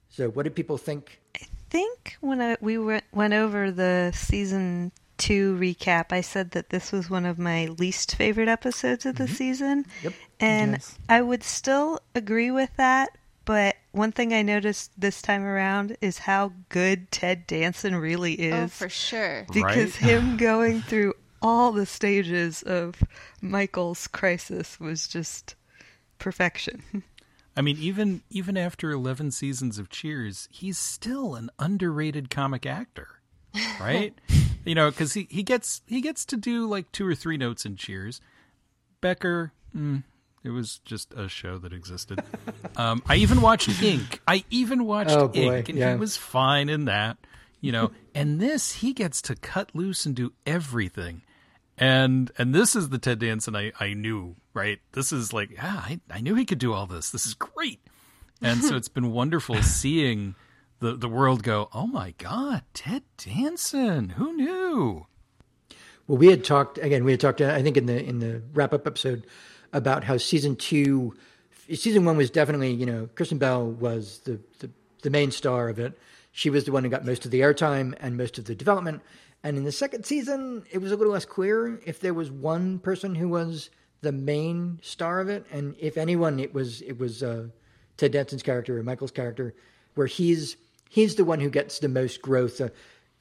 So, 0.10 0.30
what 0.30 0.44
did 0.44 0.56
people 0.56 0.78
think? 0.78 1.20
I 1.36 1.46
think 1.70 2.18
when 2.22 2.42
I, 2.42 2.58
we 2.62 2.78
went, 2.78 3.04
went 3.12 3.34
over 3.34 3.72
the 3.72 4.12
season 4.16 4.92
two 5.18 5.58
recap, 5.58 6.12
I 6.12 6.22
said 6.22 6.52
that 6.52 6.70
this 6.70 6.92
was 6.92 7.10
one 7.10 7.26
of 7.26 7.38
my 7.38 7.68
least 7.78 8.16
favorite 8.16 8.48
episodes 8.48 9.06
of 9.06 9.16
the 9.16 9.26
mm-hmm. 9.26 9.34
season. 9.34 9.86
Yep. 10.04 10.14
And 10.40 10.72
Yes. 10.74 10.98
I 11.10 11.22
would 11.22 11.44
still 11.44 12.00
agree 12.16 12.52
with 12.52 12.76
that. 12.78 13.10
But 13.46 13.78
one 13.94 14.12
thing 14.12 14.34
I 14.34 14.42
noticed 14.42 14.92
this 15.00 15.22
time 15.22 15.44
around 15.44 15.96
is 16.02 16.18
how 16.18 16.52
good 16.68 17.12
Ted 17.12 17.48
Danson 17.48 17.96
really 17.96 18.52
oh, 18.52 18.56
is. 18.56 18.64
Oh, 18.66 18.68
for 18.68 18.90
sure. 18.90 19.46
because 19.52 20.02
Right? 20.02 20.12
him 20.12 20.38
going 20.38 20.82
through 20.82 21.14
all 21.42 21.72
the 21.72 21.86
stages 21.86 22.64
of 22.64 23.02
Michael's 23.42 24.08
crisis 24.08 24.80
was 24.80 25.08
just 25.08 25.56
perfection. 26.20 26.84
I 27.58 27.62
mean, 27.62 27.78
even 27.80 28.22
even 28.30 28.56
after 28.56 28.92
eleven 28.92 29.32
seasons 29.32 29.80
of 29.80 29.90
Cheers, 29.90 30.48
he's 30.52 30.78
still 30.78 31.34
an 31.34 31.50
underrated 31.58 32.30
comic 32.30 32.66
actor, 32.68 33.08
right? 33.82 34.14
you 34.64 34.76
know, 34.76 34.92
because 34.92 35.14
he, 35.14 35.28
he 35.32 35.42
gets 35.42 35.82
he 35.88 36.02
gets 36.02 36.24
to 36.26 36.38
do 36.38 36.68
like 36.68 36.92
two 36.92 37.08
or 37.08 37.16
three 37.16 37.38
notes 37.38 37.66
in 37.66 37.76
Cheers. 37.76 38.22
Becker, 39.02 39.54
mm, 39.76 40.04
it 40.44 40.50
was 40.52 40.80
just 40.86 41.14
a 41.16 41.28
show 41.28 41.58
that 41.58 41.74
existed. 41.74 42.22
um, 42.76 43.02
I 43.08 43.16
even 43.16 43.42
watched 43.42 43.82
Ink. 43.82 44.22
I 44.28 44.44
even 44.52 44.86
watched 44.86 45.12
Oh, 45.12 45.32
Ink, 45.34 45.70
and 45.70 45.78
yeah. 45.80 45.94
he 45.94 46.00
was 46.00 46.16
fine 46.16 46.70
in 46.70 46.86
that. 46.86 47.18
You 47.60 47.72
know, 47.72 47.92
and 48.14 48.40
this 48.40 48.72
he 48.74 48.94
gets 48.94 49.20
to 49.24 49.36
cut 49.36 49.74
loose 49.74 50.06
and 50.06 50.16
do 50.16 50.32
everything. 50.46 51.24
And 51.78 52.32
and 52.38 52.56
this 52.56 52.76
is 52.76 52.90
the 52.90 52.98
Ted 52.98 53.20
Danson 53.20 53.56
I, 53.56 53.72
I 53.80 53.94
knew, 53.94 54.36
right? 54.54 54.80
This 54.94 55.12
is 55.12 55.32
like, 55.32 55.52
ah, 55.62 55.86
I, 55.88 56.00
I 56.10 56.22
knew 56.22 56.34
he 56.36 56.46
could 56.46 56.58
do 56.58 56.74
all 56.74 56.88
this. 56.88 57.12
This 57.12 57.26
is 57.26 57.34
great. 57.36 57.80
And 58.42 58.64
so 58.64 58.76
it's 58.78 58.88
been 58.88 59.12
wonderful 59.12 59.62
seeing 59.62 60.36
the, 60.80 60.96
the 60.96 61.10
world 61.10 61.44
go, 61.44 61.70
oh 61.74 61.88
my 61.88 62.14
God, 62.18 62.64
Ted 62.74 63.04
Danson. 63.18 64.10
Who 64.10 64.34
knew? 64.34 65.06
Well, 66.08 66.18
we 66.18 66.28
had 66.28 66.44
talked 66.44 66.78
again. 66.78 67.04
We 67.04 67.12
had 67.12 67.20
talked, 67.20 67.42
I 67.42 67.62
think, 67.62 67.78
in 67.78 67.86
the 67.86 68.04
in 68.04 68.20
the 68.20 68.42
wrap 68.54 68.74
up 68.74 68.88
episode 68.88 69.28
about 69.74 70.04
how 70.06 70.18
season 70.18 70.56
two, 70.56 71.14
season 71.68 72.06
one 72.06 72.18
was 72.18 72.32
definitely, 72.32 72.72
you 72.72 72.86
know, 72.86 73.10
Kristen 73.16 73.38
Bell 73.38 73.70
was 73.70 74.20
the 74.20 74.40
the, 74.60 74.70
the 75.04 75.10
main 75.10 75.32
star 75.32 75.70
of 75.70 75.80
it. 75.80 76.00
She 76.32 76.50
was 76.50 76.66
the 76.66 76.72
one 76.72 76.84
who 76.84 76.90
got 76.90 77.06
most 77.06 77.26
of 77.26 77.32
the 77.32 77.42
airtime 77.42 77.96
and 78.00 78.16
most 78.16 78.38
of 78.38 78.46
the 78.46 78.56
development. 78.56 79.02
And 79.48 79.58
in 79.58 79.64
the 79.64 79.72
second 79.72 80.06
season, 80.06 80.66
it 80.72 80.80
was 80.80 80.92
a 80.92 80.98
little 80.98 81.14
less 81.14 81.24
clear 81.24 81.80
if 81.86 82.02
there 82.02 82.14
was 82.14 82.30
one 82.30 82.80
person 82.80 83.16
who 83.16 83.30
was 83.30 83.70
the 84.02 84.12
main 84.12 84.78
star 84.84 85.22
of 85.22 85.30
it, 85.30 85.46
and 85.50 85.74
if 85.80 85.98
anyone, 85.98 86.38
it 86.42 86.54
was 86.54 86.82
it 86.82 87.00
was 87.00 87.24
uh, 87.24 87.48
Ted 87.96 88.12
Danson's 88.12 88.44
character 88.44 88.78
or 88.78 88.84
Michael's 88.84 89.12
character, 89.12 89.56
where 89.96 90.06
he's 90.06 90.58
he's 90.90 91.16
the 91.16 91.24
one 91.24 91.40
who 91.40 91.50
gets 91.50 91.80
the 91.80 91.88
most 91.88 92.22
growth. 92.22 92.60
Uh, 92.60 92.68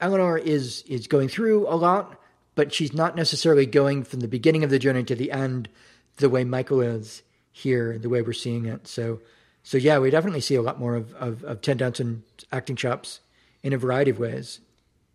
Eleanor 0.01 0.37
is 0.37 0.81
is 0.81 1.07
going 1.07 1.29
through 1.29 1.65
a 1.69 1.77
lot, 1.77 2.19
but 2.55 2.73
she's 2.73 2.91
not 2.93 3.15
necessarily 3.15 3.65
going 3.65 4.03
from 4.03 4.19
the 4.19 4.27
beginning 4.27 4.65
of 4.65 4.69
the 4.69 4.79
journey 4.79 5.05
to 5.05 5.15
the 5.15 5.31
end 5.31 5.69
the 6.17 6.27
way 6.27 6.43
Michael 6.43 6.81
is 6.81 7.23
here, 7.53 7.97
the 7.97 8.09
way 8.09 8.21
we're 8.21 8.33
seeing 8.33 8.65
it. 8.65 8.85
So, 8.85 9.21
so 9.63 9.77
yeah, 9.77 9.97
we 9.97 10.09
definitely 10.09 10.41
see 10.41 10.55
a 10.55 10.61
lot 10.61 10.77
more 10.77 10.95
of 10.95 11.13
of, 11.13 11.45
of 11.45 11.61
Ted 11.61 11.77
Danson's 11.77 12.43
acting 12.51 12.75
chops 12.75 13.21
in 13.63 13.71
a 13.71 13.77
variety 13.77 14.11
of 14.11 14.19
ways 14.19 14.59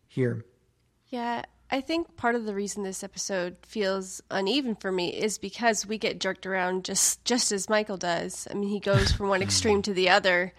here. 0.08 0.46
Yeah, 1.12 1.42
I 1.70 1.82
think 1.82 2.16
part 2.16 2.36
of 2.36 2.46
the 2.46 2.54
reason 2.54 2.84
this 2.84 3.04
episode 3.04 3.58
feels 3.60 4.22
uneven 4.30 4.74
for 4.74 4.90
me 4.90 5.10
is 5.10 5.36
because 5.36 5.86
we 5.86 5.98
get 5.98 6.18
jerked 6.18 6.46
around 6.46 6.86
just 6.86 7.22
just 7.26 7.52
as 7.52 7.68
Michael 7.68 7.98
does. 7.98 8.48
I 8.50 8.54
mean, 8.54 8.70
he 8.70 8.80
goes 8.80 9.12
from 9.12 9.28
one 9.28 9.42
extreme 9.42 9.82
to 9.82 9.92
the 9.92 10.08
other, 10.08 10.54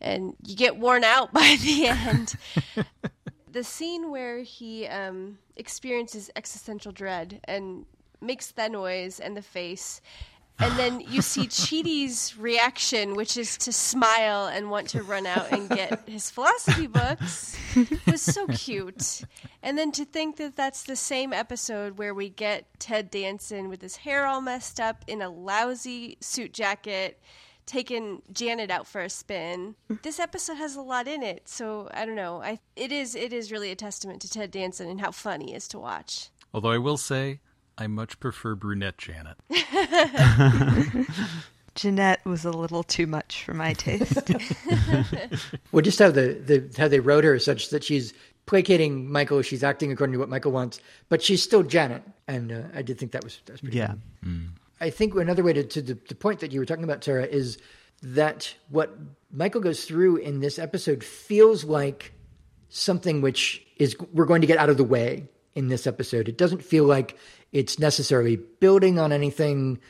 and 0.00 0.34
you 0.42 0.56
get 0.56 0.78
worn 0.78 1.04
out 1.04 1.32
by 1.34 1.58
the 1.62 1.88
end. 1.88 2.34
the 3.52 3.62
scene 3.62 4.10
where 4.10 4.38
he 4.38 4.86
um, 4.86 5.36
experiences 5.54 6.30
existential 6.34 6.92
dread 6.92 7.40
and 7.44 7.84
makes 8.22 8.52
that 8.52 8.72
noise 8.72 9.20
and 9.20 9.36
the 9.36 9.42
face. 9.42 10.00
And 10.60 10.78
then 10.78 11.00
you 11.00 11.22
see 11.22 11.46
Chidi's 11.46 12.36
reaction, 12.36 13.14
which 13.14 13.36
is 13.36 13.56
to 13.58 13.72
smile 13.72 14.46
and 14.46 14.70
want 14.70 14.88
to 14.90 15.02
run 15.02 15.26
out 15.26 15.50
and 15.50 15.68
get 15.68 16.06
his 16.06 16.30
philosophy 16.30 16.86
books. 16.86 17.56
Was 18.06 18.20
so 18.20 18.46
cute. 18.48 19.22
And 19.62 19.78
then 19.78 19.90
to 19.92 20.04
think 20.04 20.36
that 20.36 20.56
that's 20.56 20.82
the 20.82 20.96
same 20.96 21.32
episode 21.32 21.96
where 21.96 22.12
we 22.12 22.28
get 22.28 22.66
Ted 22.78 23.10
Danson 23.10 23.68
with 23.68 23.80
his 23.80 23.96
hair 23.96 24.26
all 24.26 24.40
messed 24.40 24.80
up 24.80 25.04
in 25.06 25.22
a 25.22 25.30
lousy 25.30 26.18
suit 26.20 26.52
jacket, 26.52 27.20
taking 27.64 28.20
Janet 28.32 28.70
out 28.70 28.86
for 28.86 29.00
a 29.00 29.08
spin. 29.08 29.76
This 30.02 30.18
episode 30.20 30.56
has 30.56 30.76
a 30.76 30.82
lot 30.82 31.08
in 31.08 31.22
it, 31.22 31.48
so 31.48 31.88
I 31.94 32.04
don't 32.04 32.16
know. 32.16 32.42
I 32.42 32.58
it 32.76 32.92
is 32.92 33.14
it 33.14 33.32
is 33.32 33.50
really 33.50 33.70
a 33.70 33.76
testament 33.76 34.20
to 34.22 34.30
Ted 34.30 34.50
Danson 34.50 34.88
and 34.88 35.00
how 35.00 35.10
funny 35.10 35.46
he 35.46 35.54
is 35.54 35.68
to 35.68 35.78
watch. 35.78 36.28
Although 36.52 36.72
I 36.72 36.78
will 36.78 36.96
say, 36.96 37.40
I 37.78 37.86
much 37.86 38.20
prefer 38.20 38.54
brunette 38.54 38.98
Janet. 38.98 39.36
Jeanette 41.74 42.24
was 42.24 42.44
a 42.44 42.50
little 42.50 42.82
too 42.82 43.06
much 43.06 43.44
for 43.44 43.54
my 43.54 43.72
taste. 43.74 44.30
Well, 45.72 45.82
just 45.82 46.00
how 46.00 46.10
the, 46.10 46.34
the 46.34 46.68
how 46.76 46.88
they 46.88 46.98
wrote 46.98 47.22
her 47.22 47.36
is 47.36 47.44
such 47.44 47.70
that 47.70 47.84
she's 47.84 48.12
placating 48.46 49.10
Michael, 49.10 49.40
she's 49.42 49.62
acting 49.62 49.92
according 49.92 50.14
to 50.14 50.18
what 50.18 50.28
Michael 50.28 50.50
wants, 50.50 50.80
but 51.08 51.22
she's 51.22 51.42
still 51.42 51.62
Janet, 51.62 52.02
and 52.26 52.50
uh, 52.50 52.62
I 52.74 52.82
did 52.82 52.98
think 52.98 53.12
that 53.12 53.22
was 53.22 53.40
that 53.46 53.52
was 53.52 53.60
pretty. 53.60 53.76
Yeah. 53.78 53.94
fun. 54.22 54.52
I 54.80 54.90
think 54.90 55.14
another 55.14 55.44
way 55.44 55.52
to, 55.52 55.62
to 55.62 55.80
the, 55.80 55.98
the 56.08 56.14
point 56.16 56.40
that 56.40 56.50
you 56.50 56.58
were 56.58 56.66
talking 56.66 56.82
about, 56.82 57.04
Sarah, 57.04 57.24
is 57.24 57.58
that 58.02 58.52
what 58.68 58.98
Michael 59.30 59.60
goes 59.60 59.84
through 59.84 60.16
in 60.16 60.40
this 60.40 60.58
episode 60.58 61.04
feels 61.04 61.64
like 61.64 62.12
something 62.68 63.20
which 63.20 63.64
is 63.76 63.96
we're 64.12 64.26
going 64.26 64.40
to 64.40 64.46
get 64.46 64.58
out 64.58 64.70
of 64.70 64.76
the 64.76 64.84
way 64.84 65.28
in 65.54 65.68
this 65.68 65.86
episode. 65.86 66.28
It 66.28 66.38
doesn't 66.38 66.62
feel 66.62 66.84
like 66.84 67.16
it's 67.52 67.78
necessarily 67.78 68.36
building 68.36 68.98
on 68.98 69.12
anything, 69.12 69.80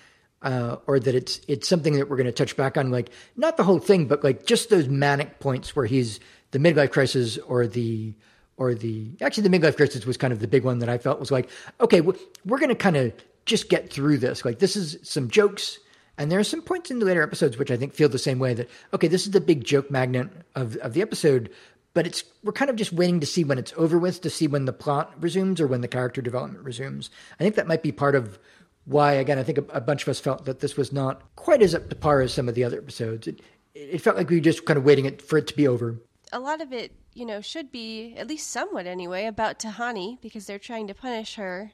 uh, 0.43 0.77
or 0.87 0.99
that 0.99 1.15
it's 1.15 1.41
it's 1.49 1.69
something 1.69 1.95
that 1.95 2.09
we're 2.09 2.17
going 2.17 2.27
to 2.27 2.33
touch 2.33 2.57
back 2.57 2.77
on. 2.77 2.91
Like 2.91 3.11
not 3.37 3.57
the 3.57 3.65
whole 3.65 3.79
thing, 3.79 4.07
but 4.07 4.25
like 4.25 4.47
just 4.47 4.71
those 4.71 4.89
manic 4.89 5.41
points 5.41 5.77
where 5.77 5.87
he's 5.87 6.21
the 6.51 6.59
midlife 6.59 6.91
crisis 6.91 7.39
or 7.39 7.67
the 7.67 8.15
or 8.57 8.75
the 8.75 9.11
actually 9.21 9.49
the 9.49 9.59
midlife 9.59 9.77
crisis 9.77 10.07
was 10.07 10.17
kind 10.17 10.33
of 10.33 10.41
the 10.41 10.49
big 10.49 10.65
one 10.65 10.79
that 10.79 10.89
I 10.89 10.99
felt 10.99 11.21
was 11.21 11.31
like 11.31 11.49
okay, 11.81 12.01
we're, 12.01 12.15
we're 12.45 12.59
going 12.59 12.71
to 12.71 12.75
kind 12.75 12.97
of 12.97 13.13
just 13.47 13.69
get 13.69 13.91
through 13.91 14.19
this. 14.19 14.45
Like 14.45 14.59
this 14.59 14.77
is 14.77 14.99
some 15.03 15.29
jokes, 15.29 15.79
and 16.17 16.31
there 16.33 16.39
are 16.39 16.45
some 16.45 16.63
points 16.63 16.91
in 16.91 16.99
the 17.01 17.07
later 17.07 17.23
episodes 17.23 17.59
which 17.59 17.71
I 17.71 17.77
think 17.77 17.93
feel 17.93 18.09
the 18.09 18.19
same 18.19 18.39
way. 18.39 18.55
That 18.55 18.71
okay, 18.95 19.09
this 19.09 19.27
is 19.27 19.33
the 19.33 19.41
big 19.41 19.65
joke 19.65 19.91
magnet 19.91 20.29
of 20.55 20.77
of 20.77 20.95
the 20.95 21.03
episode, 21.03 21.51
but 21.95 22.07
it's 22.07 22.25
we're 22.43 22.53
kind 22.53 22.71
of 22.71 22.77
just 22.77 22.93
waiting 22.93 23.21
to 23.21 23.27
see 23.27 23.45
when 23.45 23.59
it's 23.59 23.73
over 23.77 23.99
with, 23.99 24.21
to 24.23 24.31
see 24.31 24.47
when 24.47 24.65
the 24.65 24.73
plot 24.73 25.13
resumes 25.21 25.61
or 25.61 25.67
when 25.67 25.81
the 25.81 25.89
character 25.89 26.23
development 26.23 26.65
resumes. 26.65 27.11
I 27.39 27.43
think 27.43 27.57
that 27.57 27.67
might 27.67 27.83
be 27.83 27.93
part 27.93 28.15
of 28.15 28.39
why, 28.85 29.13
again, 29.13 29.39
I 29.39 29.43
think 29.43 29.59
a, 29.59 29.65
a 29.73 29.81
bunch 29.81 30.03
of 30.03 30.09
us 30.09 30.21
felt 30.21 30.45
that 30.47 30.61
this 30.61 30.77
was 30.77 30.93
not 30.93 31.23
quite 31.37 31.63
as 31.63 31.75
up 31.75 31.89
to 31.89 31.97
par 31.97 32.21
as 32.21 32.33
some 32.33 32.49
of 32.49 32.55
the 32.55 32.65
other 32.65 32.79
episodes. 32.79 33.27
It, 33.27 33.41
it 33.75 34.01
felt 34.01 34.17
like 34.17 34.29
we 34.29 34.37
were 34.37 34.43
just 34.43 34.65
kind 34.65 34.79
of 34.79 34.85
waiting 34.85 35.05
it, 35.05 35.23
for 35.23 35.39
it 35.39 35.47
to 35.49 35.57
be 35.57 35.69
over. 35.69 36.01
A 36.33 36.41
lot 36.41 36.61
of 36.61 36.73
it, 36.73 36.93
you 37.15 37.27
know, 37.27 37.41
should 37.41 37.71
be 37.71 38.15
at 38.17 38.27
least 38.27 38.51
somewhat 38.51 38.87
anyway 38.87 39.27
about 39.27 39.59
Tahani 39.59 40.21
because 40.21 40.47
they're 40.47 40.59
trying 40.59 40.87
to 40.87 40.95
punish 40.95 41.35
her. 41.37 41.73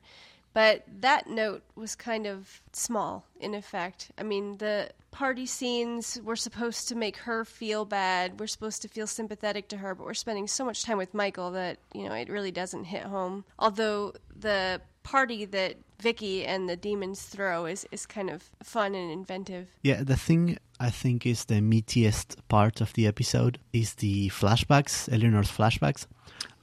But 0.57 0.85
that 1.03 1.27
note 1.27 1.65
was 1.75 1.95
kind 1.95 2.27
of 2.27 2.63
small, 2.73 3.27
in 3.39 3.53
effect. 3.53 4.11
I 4.17 4.23
mean, 4.23 4.57
the 4.57 4.89
party 5.11 5.45
scenes 5.45 6.19
were 6.25 6.35
supposed 6.35 6.89
to 6.89 6.95
make 6.95 7.19
her 7.19 7.45
feel 7.45 7.85
bad. 7.85 8.41
We're 8.41 8.47
supposed 8.47 8.81
to 8.81 8.89
feel 8.89 9.07
sympathetic 9.07 9.69
to 9.69 9.77
her, 9.77 9.95
but 9.95 10.07
we're 10.07 10.15
spending 10.15 10.47
so 10.49 10.65
much 10.65 10.83
time 10.83 10.97
with 10.97 11.13
Michael 11.13 11.51
that, 11.51 11.77
you 11.93 12.09
know, 12.09 12.15
it 12.15 12.31
really 12.31 12.53
doesn't 12.53 12.85
hit 12.85 13.03
home. 13.03 13.45
Although 13.59 14.15
the 14.35 14.81
party 15.03 15.45
that 15.45 15.77
Vicky 16.01 16.47
and 16.47 16.71
the 16.71 16.77
demons 16.77 17.21
throw 17.21 17.67
is, 17.67 17.87
is 17.93 18.07
kind 18.07 18.31
of 18.31 18.43
fun 18.63 18.95
and 18.95 19.11
inventive. 19.11 19.69
Yeah, 19.83 20.03
the 20.03 20.17
thing 20.17 20.57
I 20.81 20.89
think 20.89 21.27
is 21.27 21.45
the 21.45 21.61
meatiest 21.61 22.37
part 22.49 22.81
of 22.81 22.95
the 22.95 23.07
episode 23.07 23.59
is 23.75 23.97
the 23.97 24.31
flashbacks, 24.31 25.13
Eleanor's 25.13 25.51
flashbacks. 25.51 26.07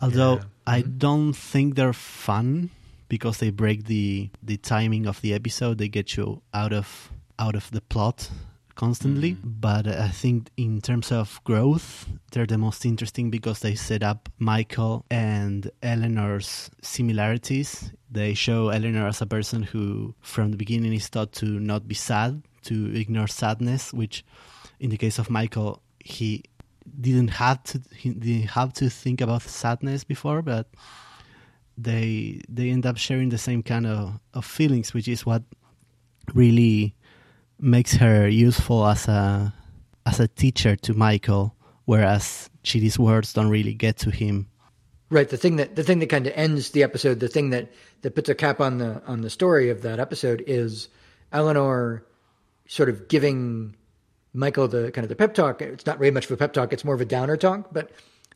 Although 0.01 0.37
Yeah. 0.37 0.43
I 0.65 0.81
mm-hmm. 0.81 0.97
don't 0.97 1.33
think 1.33 1.75
they're 1.75 1.93
fun 1.93 2.71
because 3.13 3.37
they 3.37 3.51
break 3.51 3.85
the 3.85 4.27
the 4.41 4.57
timing 4.57 5.05
of 5.05 5.21
the 5.21 5.35
episode. 5.35 5.77
They 5.77 5.87
get 5.87 6.17
you 6.17 6.41
out 6.51 6.73
of 6.73 7.11
out 7.37 7.55
of 7.55 7.69
the 7.69 7.81
plot 7.81 8.27
constantly. 8.73 9.33
Mm. 9.33 9.61
But 9.61 9.85
I 9.87 10.09
think 10.09 10.49
in 10.57 10.81
terms 10.81 11.11
of 11.11 11.39
growth, 11.43 12.07
they're 12.31 12.47
the 12.47 12.57
most 12.57 12.85
interesting 12.85 13.29
because 13.29 13.59
they 13.59 13.75
set 13.75 14.01
up 14.01 14.29
Michael 14.39 15.05
and 15.11 15.69
Eleanor's 15.83 16.71
similarities. 16.81 17.91
They 18.09 18.33
show 18.33 18.69
Eleanor 18.69 19.07
as 19.07 19.21
a 19.21 19.27
person 19.27 19.61
who, 19.61 20.15
from 20.21 20.49
the 20.49 20.57
beginning, 20.57 20.93
is 20.93 21.07
taught 21.07 21.33
to 21.33 21.45
not 21.45 21.87
be 21.87 21.95
sad, 21.95 22.41
to 22.63 22.95
ignore 22.95 23.27
sadness, 23.27 23.93
which, 23.93 24.25
in 24.79 24.89
the 24.89 24.97
case 24.97 25.19
of 25.19 25.29
Michael, 25.29 25.83
he 25.99 26.41
didn't 26.99 27.29
have 27.29 27.63
to 27.63 27.79
he 27.95 28.09
didn't 28.09 28.49
have 28.49 28.73
to 28.73 28.89
think 28.89 29.21
about 29.21 29.43
sadness 29.43 30.03
before, 30.03 30.41
but 30.41 30.65
they 31.77 32.41
they 32.49 32.69
end 32.69 32.85
up 32.85 32.97
sharing 32.97 33.29
the 33.29 33.37
same 33.37 33.63
kind 33.63 33.87
of, 33.87 34.19
of 34.33 34.45
feelings, 34.45 34.93
which 34.93 35.07
is 35.07 35.25
what 35.25 35.43
really 36.33 36.95
makes 37.59 37.93
her 37.93 38.27
useful 38.27 38.85
as 38.85 39.07
a 39.07 39.53
as 40.05 40.19
a 40.19 40.27
teacher 40.27 40.75
to 40.75 40.93
Michael, 40.93 41.55
whereas 41.85 42.49
Chidi's 42.63 42.99
words 42.99 43.33
don't 43.33 43.49
really 43.49 43.73
get 43.73 43.97
to 43.97 44.11
him. 44.11 44.47
Right. 45.09 45.29
The 45.29 45.37
thing 45.37 45.57
that 45.57 45.75
the 45.75 45.83
thing 45.83 45.99
that 45.99 46.09
kind 46.09 46.27
of 46.27 46.33
ends 46.35 46.71
the 46.71 46.83
episode, 46.83 47.19
the 47.19 47.27
thing 47.27 47.51
that 47.51 47.71
that 48.01 48.15
puts 48.15 48.29
a 48.29 48.35
cap 48.35 48.59
on 48.59 48.79
the 48.79 49.01
on 49.05 49.21
the 49.21 49.29
story 49.29 49.69
of 49.69 49.81
that 49.83 49.99
episode 49.99 50.43
is 50.47 50.89
Eleanor 51.31 52.05
sort 52.67 52.89
of 52.89 53.07
giving 53.07 53.75
Michael 54.33 54.67
the 54.67 54.91
kind 54.91 55.05
of 55.05 55.09
the 55.09 55.15
pep 55.15 55.33
talk. 55.33 55.61
It's 55.61 55.85
not 55.85 55.99
really 55.99 56.11
much 56.11 56.25
of 56.25 56.31
a 56.31 56.37
pep 56.37 56.53
talk; 56.53 56.73
it's 56.73 56.83
more 56.83 56.95
of 56.95 57.01
a 57.01 57.05
downer 57.05 57.37
talk. 57.37 57.71
But 57.71 57.91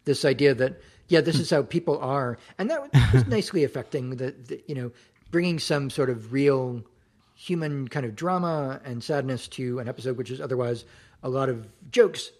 this 0.05 0.23
idea 0.23 0.53
that 0.55 0.79
yeah, 1.07 1.21
this 1.21 1.39
is 1.39 1.49
how 1.49 1.63
people 1.63 1.97
are, 1.99 2.37
and 2.57 2.69
that 2.69 2.89
was 3.13 3.27
nicely 3.27 3.63
affecting 3.63 4.11
the, 4.11 4.31
the 4.31 4.61
you 4.67 4.75
know 4.75 4.91
bringing 5.31 5.59
some 5.59 5.89
sort 5.89 6.09
of 6.09 6.33
real 6.33 6.83
human 7.35 7.87
kind 7.87 8.05
of 8.05 8.15
drama 8.15 8.81
and 8.83 9.03
sadness 9.03 9.47
to 9.47 9.77
an 9.77 9.87
episode 9.87 10.17
which 10.17 10.31
is 10.31 10.41
otherwise 10.41 10.85
a 11.23 11.29
lot 11.29 11.49
of 11.49 11.67
jokes. 11.91 12.31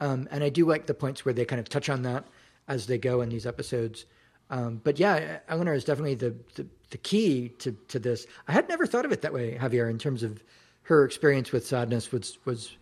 Um, 0.00 0.28
and 0.30 0.44
I 0.44 0.48
do 0.48 0.66
like 0.66 0.86
the 0.86 0.94
points 0.94 1.24
where 1.24 1.34
they 1.34 1.44
kind 1.44 1.58
of 1.60 1.68
touch 1.68 1.88
on 1.88 2.02
that 2.02 2.24
as 2.68 2.86
they 2.86 2.98
go 2.98 3.20
in 3.20 3.28
these 3.28 3.46
episodes. 3.46 4.04
Um, 4.50 4.80
but 4.84 4.98
yeah, 4.98 5.38
Eleanor 5.48 5.74
is 5.74 5.84
definitely 5.84 6.14
the, 6.14 6.34
the, 6.54 6.66
the 6.90 6.98
key 6.98 7.48
to, 7.58 7.72
to 7.88 7.98
this. 7.98 8.26
I 8.46 8.52
had 8.52 8.68
never 8.68 8.86
thought 8.86 9.04
of 9.04 9.12
it 9.12 9.22
that 9.22 9.32
way, 9.32 9.58
Javier, 9.60 9.90
in 9.90 9.98
terms 9.98 10.22
of 10.22 10.42
her 10.82 11.04
experience 11.04 11.50
with 11.50 11.66
sadness 11.66 12.12
was, 12.12 12.38
was 12.44 12.76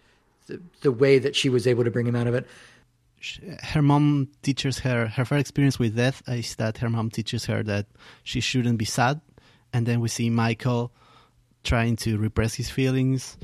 the, 0.46 0.60
the 0.80 0.92
way 0.92 1.18
that 1.18 1.36
she 1.36 1.48
was 1.48 1.66
able 1.66 1.84
to 1.84 1.90
bring 1.90 2.06
him 2.06 2.16
out 2.16 2.26
of 2.26 2.34
it. 2.34 2.46
Sh- 3.22 3.38
her 3.62 3.82
mom 3.82 4.28
teaches 4.42 4.80
her 4.80 5.06
her 5.06 5.24
first 5.24 5.40
experience 5.42 5.78
with 5.78 5.94
death 5.94 6.22
is 6.26 6.56
that 6.56 6.78
her 6.78 6.90
mom 6.90 7.08
teaches 7.08 7.46
her 7.46 7.62
that 7.62 7.86
she 8.24 8.40
shouldn't 8.40 8.78
be 8.78 8.84
sad. 8.84 9.20
And 9.72 9.86
then 9.86 10.00
we 10.00 10.08
see 10.08 10.28
michael 10.28 10.92
trying 11.62 11.94
to 11.96 12.18
repress 12.18 12.54
his 12.54 12.68
feelings. 12.68 13.38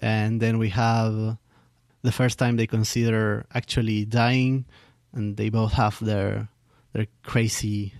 And 0.00 0.42
then 0.42 0.58
we 0.58 0.70
have 0.70 1.38
the 2.02 2.10
first 2.10 2.40
time 2.40 2.56
they 2.56 2.66
consider 2.66 3.46
actually 3.54 4.04
dying. 4.04 4.64
And 5.12 5.36
they 5.36 5.48
both 5.48 5.74
have 5.74 6.04
their 6.04 6.48
their 6.92 7.06
crazy 7.22 7.94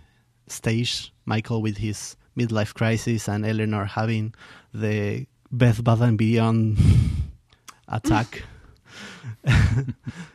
stage. 0.48 1.12
Michael 1.26 1.62
with 1.62 1.76
his 1.76 2.16
midlife 2.36 2.74
crisis 2.74 3.28
and 3.28 3.46
eleanor 3.46 3.84
having 3.84 4.34
the 4.74 5.26
Bed 5.52 5.84
Bath 5.84 6.00
and 6.00 6.18
Beyond 6.18 6.76
attack 7.88 8.42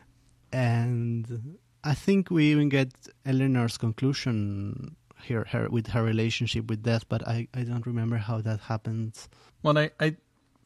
and 0.56 1.58
I 1.84 1.92
think 1.92 2.30
we 2.30 2.46
even 2.46 2.70
get 2.70 2.90
Eleanor's 3.26 3.76
conclusion 3.76 4.96
here 5.22 5.44
her 5.50 5.68
with 5.68 5.88
her 5.88 6.02
relationship 6.02 6.68
with 6.70 6.82
death, 6.82 7.06
but 7.10 7.26
I, 7.28 7.46
I 7.52 7.62
don't 7.62 7.84
remember 7.84 8.16
how 8.16 8.40
that 8.40 8.60
happens. 8.60 9.28
Well, 9.62 9.76
I, 9.76 9.90
I, 10.00 10.16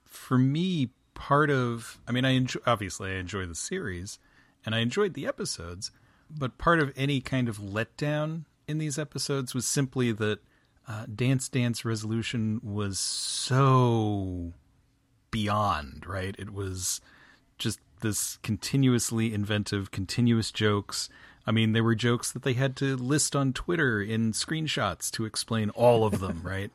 for 0.04 0.38
me, 0.38 0.90
part 1.14 1.50
of, 1.50 1.98
I 2.06 2.12
mean, 2.12 2.24
I 2.24 2.30
enjoy, 2.30 2.60
obviously 2.68 3.10
I 3.10 3.14
enjoy 3.16 3.46
the 3.46 3.56
series 3.56 4.20
and 4.64 4.76
I 4.76 4.78
enjoyed 4.78 5.14
the 5.14 5.26
episodes, 5.26 5.90
but 6.30 6.56
part 6.56 6.78
of 6.78 6.92
any 6.96 7.20
kind 7.20 7.48
of 7.48 7.58
letdown 7.58 8.44
in 8.68 8.78
these 8.78 8.96
episodes 8.96 9.54
was 9.54 9.66
simply 9.66 10.12
that 10.12 10.38
uh, 10.86 11.06
Dance 11.12 11.48
Dance 11.48 11.84
Resolution 11.84 12.60
was 12.62 13.00
so 13.00 14.52
beyond, 15.32 16.04
right? 16.06 16.36
It 16.38 16.52
was 16.52 17.00
just 17.58 17.80
this 18.00 18.38
continuously 18.42 19.32
inventive, 19.32 19.90
continuous 19.90 20.50
jokes. 20.50 21.08
I 21.46 21.52
mean, 21.52 21.72
there 21.72 21.84
were 21.84 21.94
jokes 21.94 22.30
that 22.32 22.42
they 22.42 22.52
had 22.52 22.76
to 22.76 22.96
list 22.96 23.34
on 23.34 23.52
Twitter 23.52 24.02
in 24.02 24.32
screenshots 24.32 25.10
to 25.12 25.24
explain 25.24 25.70
all 25.70 26.04
of 26.04 26.20
them, 26.20 26.40
right? 26.44 26.70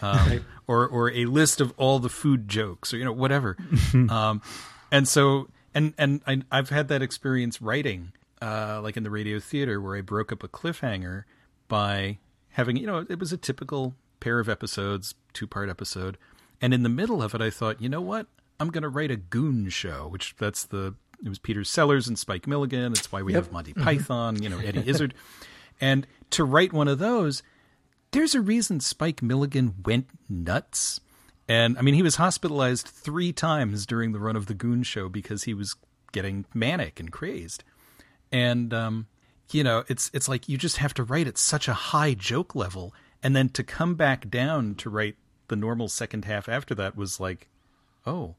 Um, 0.00 0.44
or 0.66 0.86
or 0.88 1.12
a 1.12 1.26
list 1.26 1.60
of 1.60 1.72
all 1.76 2.00
the 2.00 2.08
food 2.08 2.48
jokes, 2.48 2.92
or 2.92 2.96
you 2.96 3.04
know, 3.04 3.12
whatever. 3.12 3.56
um, 3.94 4.42
and 4.90 5.06
so, 5.06 5.48
and 5.74 5.94
and 5.96 6.20
I, 6.26 6.42
I've 6.50 6.70
had 6.70 6.88
that 6.88 7.02
experience 7.02 7.62
writing, 7.62 8.12
uh, 8.40 8.80
like 8.82 8.96
in 8.96 9.04
the 9.04 9.10
radio 9.10 9.38
theater, 9.38 9.80
where 9.80 9.96
I 9.96 10.00
broke 10.00 10.32
up 10.32 10.42
a 10.42 10.48
cliffhanger 10.48 11.24
by 11.68 12.18
having, 12.50 12.76
you 12.76 12.86
know, 12.86 13.06
it 13.08 13.18
was 13.18 13.32
a 13.32 13.36
typical 13.36 13.94
pair 14.20 14.40
of 14.40 14.48
episodes, 14.48 15.14
two 15.32 15.46
part 15.46 15.68
episode, 15.68 16.18
and 16.60 16.74
in 16.74 16.82
the 16.82 16.88
middle 16.88 17.22
of 17.22 17.34
it, 17.34 17.40
I 17.40 17.50
thought, 17.50 17.80
you 17.80 17.88
know 17.88 18.00
what, 18.00 18.26
I'm 18.62 18.68
going 18.70 18.82
to 18.82 18.88
write 18.88 19.10
a 19.10 19.16
goon 19.16 19.68
show, 19.68 20.08
which 20.08 20.34
that's 20.38 20.64
the 20.64 20.94
it 21.24 21.28
was 21.28 21.38
Peter 21.38 21.62
Sellers 21.64 22.08
and 22.08 22.18
Spike 22.18 22.46
Milligan. 22.46 22.92
It's 22.92 23.12
why 23.12 23.22
we 23.22 23.32
Yep. 23.32 23.44
have 23.44 23.52
Monty 23.52 23.74
Python, 23.74 24.42
you 24.42 24.48
know, 24.48 24.58
Eddie 24.58 24.88
Izzard, 24.88 25.14
and 25.80 26.06
to 26.30 26.44
write 26.44 26.72
one 26.72 26.88
of 26.88 26.98
those 26.98 27.42
there's 28.12 28.34
a 28.34 28.40
reason 28.40 28.78
Spike 28.80 29.22
Milligan 29.22 29.74
went 29.84 30.06
nuts. 30.28 31.00
And 31.48 31.76
I 31.78 31.82
mean, 31.82 31.94
he 31.94 32.02
was 32.02 32.16
hospitalized 32.16 32.86
three 32.86 33.32
times 33.32 33.84
during 33.86 34.12
the 34.12 34.20
run 34.20 34.36
of 34.36 34.46
the 34.46 34.54
Goon 34.54 34.82
Show 34.84 35.08
because 35.08 35.44
he 35.44 35.54
was 35.54 35.74
getting 36.12 36.44
manic 36.54 37.00
and 37.00 37.10
crazed. 37.10 37.64
And 38.30 38.72
um, 38.72 39.06
you 39.50 39.64
know, 39.64 39.84
it's 39.88 40.10
it's 40.14 40.28
like 40.28 40.48
you 40.48 40.56
just 40.56 40.76
have 40.76 40.94
to 40.94 41.02
write 41.02 41.26
at 41.26 41.38
such 41.38 41.68
a 41.68 41.72
high 41.74 42.14
joke 42.14 42.54
level, 42.54 42.94
and 43.22 43.34
then 43.34 43.48
to 43.50 43.64
come 43.64 43.94
back 43.94 44.30
down 44.30 44.74
to 44.76 44.88
write 44.90 45.16
the 45.48 45.56
normal 45.56 45.88
second 45.88 46.24
half 46.26 46.48
after 46.48 46.74
that 46.76 46.96
was 46.96 47.18
like, 47.18 47.48
oh, 48.06 48.36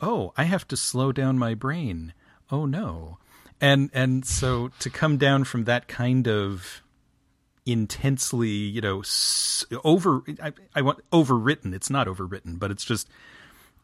oh, 0.00 0.32
I 0.36 0.44
have 0.44 0.66
to 0.68 0.76
slow 0.76 1.12
down 1.12 1.38
my 1.38 1.54
brain. 1.54 2.12
Oh 2.50 2.66
no. 2.66 3.18
And 3.60 3.90
and 3.92 4.24
so 4.24 4.70
to 4.80 4.90
come 4.90 5.16
down 5.16 5.44
from 5.44 5.64
that 5.64 5.88
kind 5.88 6.28
of 6.28 6.82
intensely, 7.64 8.48
you 8.48 8.80
know, 8.80 9.02
over 9.84 10.22
I, 10.42 10.52
I 10.74 10.82
want 10.82 11.00
overwritten. 11.10 11.74
It's 11.74 11.90
not 11.90 12.06
overwritten, 12.06 12.58
but 12.58 12.70
it's 12.70 12.84
just 12.84 13.08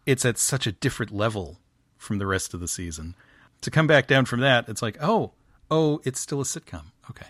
it's 0.07 0.25
at 0.25 0.39
such 0.39 0.67
a 0.67 0.73
different 0.73 1.13
level 1.13 1.59
from 1.97 2.19
the 2.19 2.27
rest 2.27 2.55
of 2.55 2.61
the 2.61 2.69
season. 2.69 3.15
To 3.63 3.71
come 3.71 3.87
back 3.87 4.07
down 4.09 4.25
from 4.25 4.41
that, 4.41 4.69
it's 4.69 4.83
like, 4.83 4.97
oh, 5.01 5.33
oh, 5.71 6.01
it's 6.05 6.21
still 6.21 6.41
a 6.41 6.45
sitcom. 6.45 6.87
Okay. 7.09 7.27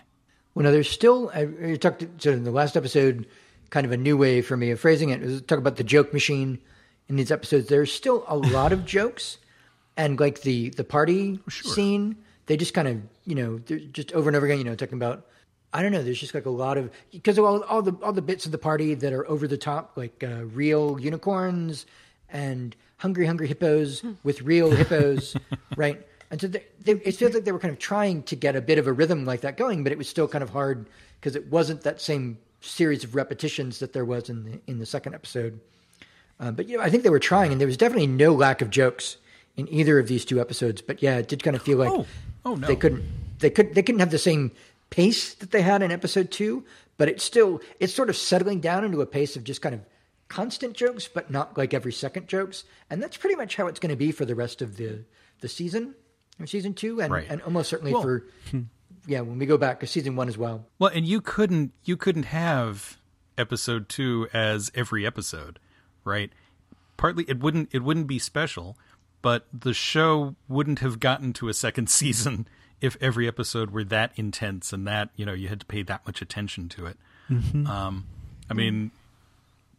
Well, 0.53 0.63
now 0.63 0.71
there's 0.71 0.89
still, 0.89 1.31
I, 1.33 1.41
you 1.41 1.77
talked 1.77 2.03
so 2.17 2.31
in 2.31 2.43
the 2.43 2.51
last 2.51 2.75
episode, 2.75 3.27
kind 3.69 3.85
of 3.85 3.91
a 3.91 3.97
new 3.97 4.17
way 4.17 4.41
for 4.41 4.57
me 4.57 4.71
of 4.71 4.79
phrasing 4.79 5.09
it 5.09 5.23
is 5.23 5.41
talk 5.43 5.57
about 5.57 5.77
the 5.77 5.83
joke 5.83 6.13
machine 6.13 6.59
in 7.07 7.15
these 7.15 7.31
episodes. 7.31 7.67
There's 7.67 7.93
still 7.93 8.23
a 8.27 8.37
lot 8.37 8.71
of 8.71 8.85
jokes 8.85 9.37
and 9.97 10.19
like 10.19 10.41
the, 10.41 10.69
the 10.69 10.83
party 10.83 11.39
scene, 11.49 12.15
they 12.47 12.57
just 12.57 12.73
kind 12.73 12.87
of, 12.87 13.01
you 13.25 13.35
know, 13.35 13.59
they're 13.59 13.79
just 13.79 14.11
over 14.13 14.29
and 14.29 14.35
over 14.35 14.45
again, 14.45 14.57
you 14.57 14.63
know, 14.63 14.75
talking 14.75 14.97
about 14.97 15.27
I 15.73 15.81
don't 15.81 15.91
know. 15.91 16.03
There's 16.03 16.19
just 16.19 16.35
like 16.35 16.45
a 16.45 16.51
lot 16.51 16.77
of 16.77 16.91
because 17.11 17.37
of 17.37 17.45
all, 17.45 17.63
all 17.63 17.81
the 17.81 17.93
all 18.03 18.13
the 18.13 18.21
bits 18.21 18.45
of 18.45 18.51
the 18.51 18.59
party 18.59 18.93
that 18.93 19.11
are 19.11 19.27
over 19.27 19.47
the 19.47 19.57
top, 19.57 19.93
like 19.95 20.23
uh, 20.23 20.45
real 20.45 20.99
unicorns 20.99 21.87
and 22.29 22.75
hungry, 22.97 23.25
hungry 23.25 23.47
hippos 23.47 24.03
with 24.23 24.43
real 24.43 24.69
hippos, 24.69 25.35
right? 25.75 26.05
And 26.29 26.39
so 26.39 26.47
they, 26.47 26.63
they, 26.81 26.93
it 26.93 27.15
feels 27.15 27.33
like 27.33 27.43
they 27.43 27.51
were 27.51 27.59
kind 27.59 27.71
of 27.73 27.79
trying 27.79 28.23
to 28.23 28.35
get 28.35 28.55
a 28.55 28.61
bit 28.61 28.77
of 28.77 28.87
a 28.87 28.93
rhythm 28.93 29.25
like 29.25 29.41
that 29.41 29.57
going, 29.57 29.83
but 29.83 29.91
it 29.91 29.97
was 29.97 30.07
still 30.07 30.27
kind 30.27 30.43
of 30.43 30.51
hard 30.51 30.87
because 31.19 31.35
it 31.35 31.51
wasn't 31.51 31.81
that 31.81 31.99
same 31.99 32.37
series 32.61 33.03
of 33.03 33.15
repetitions 33.15 33.79
that 33.79 33.93
there 33.93 34.05
was 34.05 34.29
in 34.29 34.43
the 34.43 34.59
in 34.67 34.77
the 34.77 34.85
second 34.85 35.15
episode. 35.15 35.59
Uh, 36.43 36.51
but 36.51 36.67
you 36.67 36.77
know, 36.77 36.83
I 36.83 36.89
think 36.89 37.03
they 37.03 37.09
were 37.09 37.19
trying, 37.19 37.51
and 37.51 37.61
there 37.61 37.67
was 37.67 37.77
definitely 37.77 38.07
no 38.07 38.33
lack 38.33 38.61
of 38.61 38.69
jokes 38.69 39.15
in 39.55 39.71
either 39.71 39.97
of 39.99 40.07
these 40.07 40.25
two 40.25 40.41
episodes. 40.41 40.81
But 40.81 41.01
yeah, 41.01 41.17
it 41.17 41.27
did 41.29 41.41
kind 41.43 41.55
of 41.55 41.61
feel 41.61 41.77
like 41.77 41.91
Oh. 41.91 42.05
Oh, 42.45 42.55
no. 42.55 42.67
they 42.67 42.75
couldn't 42.75 43.03
they 43.39 43.49
could 43.49 43.73
they 43.75 43.81
couldn't 43.83 43.99
have 43.99 44.11
the 44.11 44.17
same 44.19 44.51
pace 44.89 45.33
that 45.35 45.51
they 45.51 45.61
had 45.61 45.81
in 45.81 45.91
episode 45.91 46.31
two. 46.31 46.65
But 46.97 47.07
it's 47.07 47.23
still 47.23 47.61
it's 47.79 47.93
sort 47.93 48.09
of 48.09 48.17
settling 48.17 48.59
down 48.59 48.83
into 48.83 48.99
a 49.01 49.05
pace 49.05 49.35
of 49.37 49.43
just 49.45 49.61
kind 49.61 49.73
of 49.73 49.81
constant 50.27 50.73
jokes, 50.73 51.07
but 51.07 51.31
not 51.31 51.57
like 51.57 51.73
every 51.73 51.93
second 51.93 52.27
jokes. 52.27 52.65
And 52.89 53.01
that's 53.01 53.15
pretty 53.17 53.35
much 53.35 53.55
how 53.55 53.67
it's 53.67 53.79
going 53.79 53.91
to 53.91 53.95
be 53.95 54.11
for 54.11 54.25
the 54.25 54.35
rest 54.35 54.61
of 54.61 54.75
the 54.77 55.05
the 55.39 55.47
season, 55.47 55.95
or 56.39 56.45
season 56.47 56.73
two, 56.73 57.01
and 57.01 57.13
Right. 57.13 57.27
and 57.29 57.41
almost 57.43 57.69
certainly 57.69 57.93
Well- 57.93 58.01
for 58.01 58.25
yeah 59.07 59.21
when 59.21 59.37
we 59.39 59.45
go 59.45 59.57
back 59.57 59.79
to 59.79 59.87
season 59.87 60.15
one 60.17 60.27
as 60.27 60.37
well. 60.37 60.67
Well, 60.79 60.91
and 60.93 61.05
you 61.07 61.21
couldn't 61.21 61.71
you 61.85 61.95
couldn't 61.95 62.23
have 62.25 62.97
episode 63.37 63.87
two 63.89 64.27
as 64.33 64.71
every 64.75 65.05
episode, 65.05 65.59
right? 66.03 66.31
Partly 66.97 67.25
it 67.27 67.39
wouldn't 67.39 67.69
it 67.71 67.83
wouldn't 67.83 68.07
be 68.07 68.19
special, 68.19 68.77
but 69.21 69.47
the 69.53 69.73
show 69.73 70.35
wouldn't 70.47 70.79
have 70.79 70.99
gotten 70.99 71.33
to 71.33 71.49
a 71.49 71.53
second 71.53 71.89
season 71.89 72.47
if 72.81 72.97
every 72.99 73.27
episode 73.27 73.71
were 73.71 73.83
that 73.85 74.11
intense 74.15 74.73
and 74.73 74.85
that 74.87 75.09
you 75.15 75.25
know 75.25 75.33
you 75.33 75.47
had 75.47 75.59
to 75.61 75.65
pay 75.65 75.83
that 75.83 76.05
much 76.05 76.21
attention 76.21 76.69
to 76.69 76.85
it. 76.85 76.97
Um, 77.65 78.05
I 78.49 78.53
mean, 78.53 78.91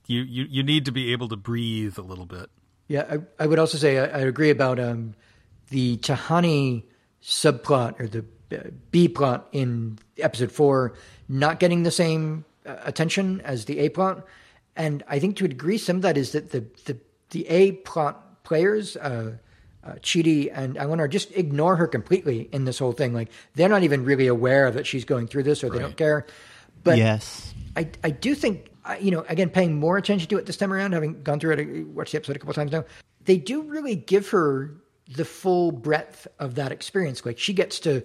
you, 0.07 0.23
you 0.23 0.45
you 0.45 0.63
need 0.63 0.85
to 0.87 0.93
be 0.93 1.13
able 1.13 1.29
to 1.29 1.37
breathe 1.37 1.99
a 1.99 2.03
little 2.03 2.27
bit. 2.27 2.51
Yeah, 2.89 3.07
I, 3.11 3.45
I 3.45 3.47
would 3.47 3.59
also 3.59 3.79
say 3.79 3.99
I, 3.99 4.05
I 4.05 4.21
agree 4.23 4.51
about 4.51 4.79
um, 4.81 5.15
the 5.69 5.97
Tahani 5.99 6.83
subplot 7.23 8.01
or 8.01 8.09
the 8.09 8.25
uh, 8.53 8.71
B 8.91 9.09
plot 9.09 9.49
in 9.53 9.99
episode 10.19 10.53
four 10.53 10.95
not 11.29 11.59
getting 11.61 11.83
the 11.83 11.91
same 11.91 12.45
uh, 12.67 12.77
attention 12.85 13.41
as 13.43 13.65
the 13.65 13.79
A 13.81 13.89
plot, 13.89 14.27
and 14.77 15.03
I 15.09 15.19
think 15.19 15.37
to 15.37 15.45
a 15.45 15.49
degree 15.49 15.79
some 15.79 15.97
of 15.97 16.03
that 16.03 16.17
is 16.17 16.33
that 16.33 16.51
the 16.51 16.65
the, 16.85 16.99
the 17.31 17.49
A 17.49 17.73
plot 17.73 18.43
players. 18.45 18.97
Uh, 18.97 19.37
uh, 19.87 19.97
Chidi 19.97 20.51
and 20.51 20.79
Eleanor 20.79 21.07
just 21.07 21.31
ignore 21.33 21.77
her 21.77 21.87
completely 21.87 22.49
in 22.53 22.65
this 22.65 22.79
whole 22.79 22.93
thing. 22.93 23.13
Like 23.13 23.29
they're 23.55 23.69
not 23.69 23.83
even 23.83 24.03
really 24.03 24.29
aware 24.29 24.71
that 24.71 24.87
she's 24.87 25.05
going 25.05 25.27
through 25.27 25.43
this, 25.43 25.63
or 25.63 25.69
they 25.69 25.79
don't 25.79 25.95
care. 25.95 26.25
But 26.85 26.99
yes. 26.99 27.53
I, 27.77 27.89
I 28.05 28.11
do 28.11 28.35
think, 28.35 28.71
you 29.01 29.11
know, 29.11 29.25
again, 29.29 29.51
paying 29.51 29.75
more 29.75 29.97
attention 29.97 30.29
to 30.29 30.39
it 30.39 30.47
this 30.47 30.57
time 30.57 30.73
around, 30.73 30.93
having 30.93 31.23
gone 31.23 31.41
through 31.41 31.53
it, 31.55 31.61
uh, 31.61 31.87
watched 31.89 32.13
the 32.13 32.19
episode 32.19 32.37
a 32.37 32.39
couple 32.39 32.55
times 32.55 32.71
now, 32.71 32.85
they 33.25 33.39
do 33.39 33.63
really 33.63 33.97
give 33.97 34.29
her 34.29 34.71
the 35.09 35.25
full 35.25 35.73
breadth 35.73 36.29
of 36.39 36.55
that 36.55 36.71
experience. 36.71 37.25
Like 37.25 37.39
she 37.39 37.53
gets 37.53 37.81
to, 37.81 38.03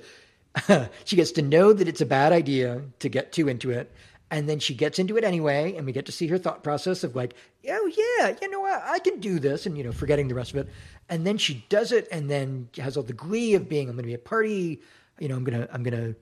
she 1.06 1.16
gets 1.16 1.34
to 1.34 1.42
know 1.42 1.74
that 1.74 1.88
it's 1.88 2.02
a 2.02 2.06
bad 2.06 2.32
idea 2.32 2.82
to 3.00 3.10
get 3.10 3.32
too 3.32 3.48
into 3.48 3.70
it. 3.70 3.92
And 4.32 4.48
then 4.48 4.60
she 4.60 4.76
gets 4.76 5.00
into 5.00 5.18
it 5.18 5.24
anyway, 5.24 5.76
and 5.76 5.86
we 5.86 5.92
get 5.92 6.06
to 6.06 6.12
see 6.12 6.28
her 6.28 6.38
thought 6.38 6.63
process 6.63 7.04
of 7.04 7.15
like, 7.15 7.34
oh 7.68 7.92
yeah, 8.20 8.36
you 8.42 8.50
know 8.50 8.60
what, 8.60 8.82
I 8.86 9.00
can 9.00 9.20
do 9.20 9.39
this, 9.39 9.65
and 9.65 9.78
you 9.78 9.84
know, 9.84 9.92
forgetting 9.92 10.28
the 10.28 10.36
rest 10.36 10.52
of 10.52 10.58
it. 10.58 10.70
And 11.10 11.26
then 11.26 11.38
she 11.38 11.65
does 11.70 11.92
it, 11.92 12.08
and 12.12 12.30
then 12.30 12.70
has 12.78 12.96
all 12.96 13.04
the 13.04 13.13
glee 13.13 13.56
of 13.56 13.68
being, 13.68 13.89
I'm 13.89 13.96
going 13.96 14.04
to 14.04 14.08
be 14.08 14.13
a 14.13 14.20
party, 14.20 14.82
you 15.20 15.28
know, 15.28 15.36
I'm 15.36 15.44
gonna, 15.44 15.68
I'm 15.72 15.84
gonna 15.84 16.15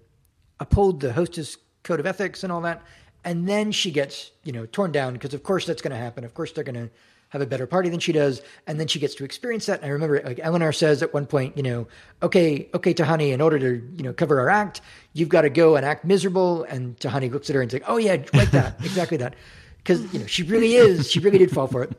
uphold 0.60 1.02
the 1.02 1.12
hostess 1.12 1.58
code 1.84 2.00
of 2.00 2.06
ethics 2.06 2.44
and 2.44 2.52
all 2.52 2.62
that. 2.62 2.82
And 3.28 3.46
then 3.46 3.74
she 3.74 3.92
gets, 3.92 4.32
you 4.46 4.54
know, 4.54 4.66
torn 4.66 4.94
down 4.94 5.12
because 5.12 5.34
of 5.34 5.44
course 5.44 5.66
that's 5.66 5.82
going 5.82 5.92
to 5.92 5.98
happen. 5.98 6.24
Of 6.24 6.34
course 6.34 6.54
they're 6.54 6.64
going 6.64 6.88
to 6.88 6.90
have 7.30 7.42
a 7.42 7.46
better 7.46 7.68
party 7.68 7.90
than 7.90 8.00
she 8.00 8.14
does. 8.14 8.42
And 8.68 8.80
then 8.80 8.88
she 8.88 9.00
gets 9.00 9.16
to 9.16 9.26
experience 9.26 9.66
that. 9.66 9.82
And 9.82 9.86
I 9.86 9.90
remember 9.90 10.22
like 10.24 10.40
Eleanor 10.42 10.72
says 10.72 11.04
at 11.04 11.14
one 11.14 11.26
point, 11.26 11.58
you 11.58 11.64
know, 11.64 11.88
okay, 12.24 12.70
okay, 12.74 12.94
Tahani, 12.94 13.34
in 13.34 13.42
order 13.42 13.60
to, 13.60 13.86
you 13.98 14.04
know, 14.04 14.14
cover 14.14 14.40
our 14.40 14.50
act, 14.50 14.80
you've 15.12 15.28
got 15.28 15.42
to 15.42 15.50
go 15.50 15.76
and 15.76 15.86
act 15.86 16.06
miserable. 16.06 16.64
And 16.64 16.98
Tahani 17.00 17.30
looks 17.30 17.50
at 17.50 17.56
her 17.58 17.62
and 17.62 17.70
says, 17.70 17.82
oh 17.86 17.98
yeah, 17.98 18.24
like 18.34 18.52
that, 18.52 18.78
exactly 18.84 19.18
that. 19.18 19.36
Cause, 19.84 20.02
you 20.14 20.20
know, 20.20 20.26
she 20.26 20.44
really 20.44 20.76
is, 20.76 21.12
she 21.12 21.20
really 21.20 21.38
did 21.38 21.52
fall 21.52 21.68
for 21.68 21.84
it. 21.84 21.92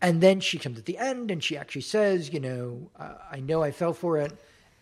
And 0.00 0.22
then 0.22 0.40
she 0.40 0.58
comes 0.58 0.78
at 0.78 0.86
the 0.86 0.96
end 0.96 1.30
and 1.30 1.44
she 1.44 1.58
actually 1.58 1.82
says, 1.82 2.32
you 2.32 2.40
know, 2.40 2.90
uh, 2.98 3.16
I 3.30 3.40
know 3.40 3.62
I 3.62 3.70
fell 3.70 3.92
for 3.92 4.16
it, 4.18 4.32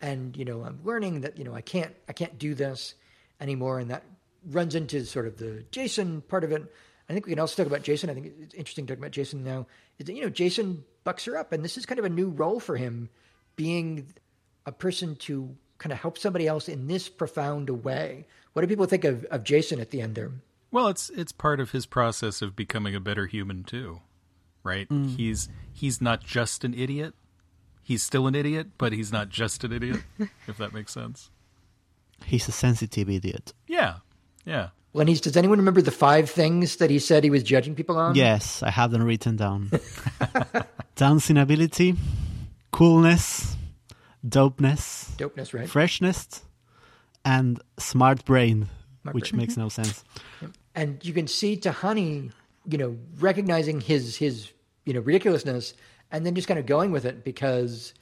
and 0.03 0.35
you 0.35 0.43
know 0.43 0.63
I'm 0.63 0.79
learning 0.83 1.21
that 1.21 1.37
you 1.37 1.45
know 1.45 1.55
I 1.55 1.61
can't 1.61 1.95
I 2.09 2.13
can't 2.13 2.37
do 2.37 2.53
this 2.53 2.95
anymore, 3.39 3.79
and 3.79 3.89
that 3.89 4.03
runs 4.49 4.75
into 4.75 5.05
sort 5.05 5.27
of 5.27 5.37
the 5.37 5.65
Jason 5.71 6.21
part 6.21 6.43
of 6.43 6.51
it. 6.51 6.63
I 7.09 7.13
think 7.13 7.25
we 7.25 7.31
can 7.31 7.39
also 7.39 7.61
talk 7.61 7.71
about 7.71 7.83
Jason. 7.83 8.09
I 8.09 8.13
think 8.13 8.33
it's 8.39 8.53
interesting 8.53 8.85
talking 8.85 9.01
about 9.01 9.11
Jason 9.11 9.43
now. 9.43 9.67
Is 9.99 10.05
that 10.05 10.13
you 10.13 10.21
know 10.21 10.29
Jason 10.29 10.83
bucks 11.03 11.25
her 11.25 11.37
up, 11.37 11.51
and 11.51 11.63
this 11.63 11.77
is 11.77 11.85
kind 11.85 11.99
of 11.99 12.05
a 12.05 12.09
new 12.09 12.29
role 12.29 12.59
for 12.59 12.77
him, 12.77 13.09
being 13.55 14.13
a 14.65 14.71
person 14.71 15.15
to 15.17 15.55
kind 15.77 15.91
of 15.91 15.99
help 15.99 16.17
somebody 16.17 16.47
else 16.47 16.69
in 16.69 16.87
this 16.87 17.09
profound 17.09 17.69
a 17.69 17.73
way. 17.73 18.25
What 18.53 18.61
do 18.61 18.67
people 18.67 18.85
think 18.85 19.03
of, 19.03 19.25
of 19.25 19.43
Jason 19.43 19.79
at 19.79 19.89
the 19.89 20.01
end 20.01 20.15
there? 20.15 20.31
Well, 20.71 20.87
it's 20.87 21.09
it's 21.11 21.31
part 21.31 21.59
of 21.59 21.71
his 21.71 21.85
process 21.85 22.41
of 22.41 22.55
becoming 22.55 22.95
a 22.95 22.99
better 22.99 23.27
human 23.27 23.63
too, 23.63 24.01
right? 24.63 24.89
Mm. 24.89 25.15
He's 25.15 25.49
he's 25.71 26.01
not 26.01 26.23
just 26.23 26.63
an 26.63 26.73
idiot. 26.73 27.13
He's 27.83 28.01
still 28.01 28.27
an 28.27 28.35
idiot, 28.35 28.69
but 28.77 28.93
he's 28.93 29.11
not 29.11 29.29
just 29.29 29.63
an 29.63 29.73
idiot. 29.73 30.03
if 30.47 30.57
that 30.57 30.73
makes 30.73 30.93
sense. 30.93 31.29
He's 32.25 32.47
a 32.47 32.53
sensitive 32.53 33.09
idiot. 33.09 33.53
Yeah, 33.67 33.97
yeah. 34.45 34.69
Lenny's, 34.93 35.21
does 35.21 35.35
anyone 35.35 35.57
remember 35.57 35.81
the 35.81 35.91
five 35.91 36.29
things 36.29 36.75
that 36.75 36.91
he 36.91 36.99
said 36.99 37.23
he 37.23 37.31
was 37.31 37.41
judging 37.41 37.73
people 37.73 37.97
on? 37.97 38.13
Yes, 38.13 38.61
I 38.61 38.69
have 38.69 38.91
them 38.91 39.03
written 39.03 39.35
down. 39.35 39.71
Dancing 40.95 41.37
ability, 41.37 41.95
coolness, 42.71 43.55
dopeness, 44.27 45.15
Dopeness, 45.17 45.53
right? 45.53 45.67
freshness, 45.67 46.43
and 47.25 47.59
smart 47.79 48.23
brain, 48.23 48.69
Smart 49.01 49.15
which 49.15 49.31
brain. 49.31 49.41
makes 49.41 49.57
no 49.57 49.65
mm-hmm. 49.65 49.83
sense. 49.83 50.03
and 50.75 51.03
you 51.03 51.13
can 51.13 51.25
see 51.27 51.57
Tahani, 51.57 52.31
you 52.69 52.77
know, 52.77 52.95
recognizing 53.19 53.81
his 53.81 54.15
his 54.15 54.51
you 54.85 54.93
know 54.93 54.99
ridiculousness, 54.99 55.73
and 56.11 56.23
then 56.23 56.35
just 56.35 56.47
kind 56.47 56.59
of 56.59 56.67
going 56.67 56.91
with 56.91 57.05
it 57.05 57.23
because 57.23 57.95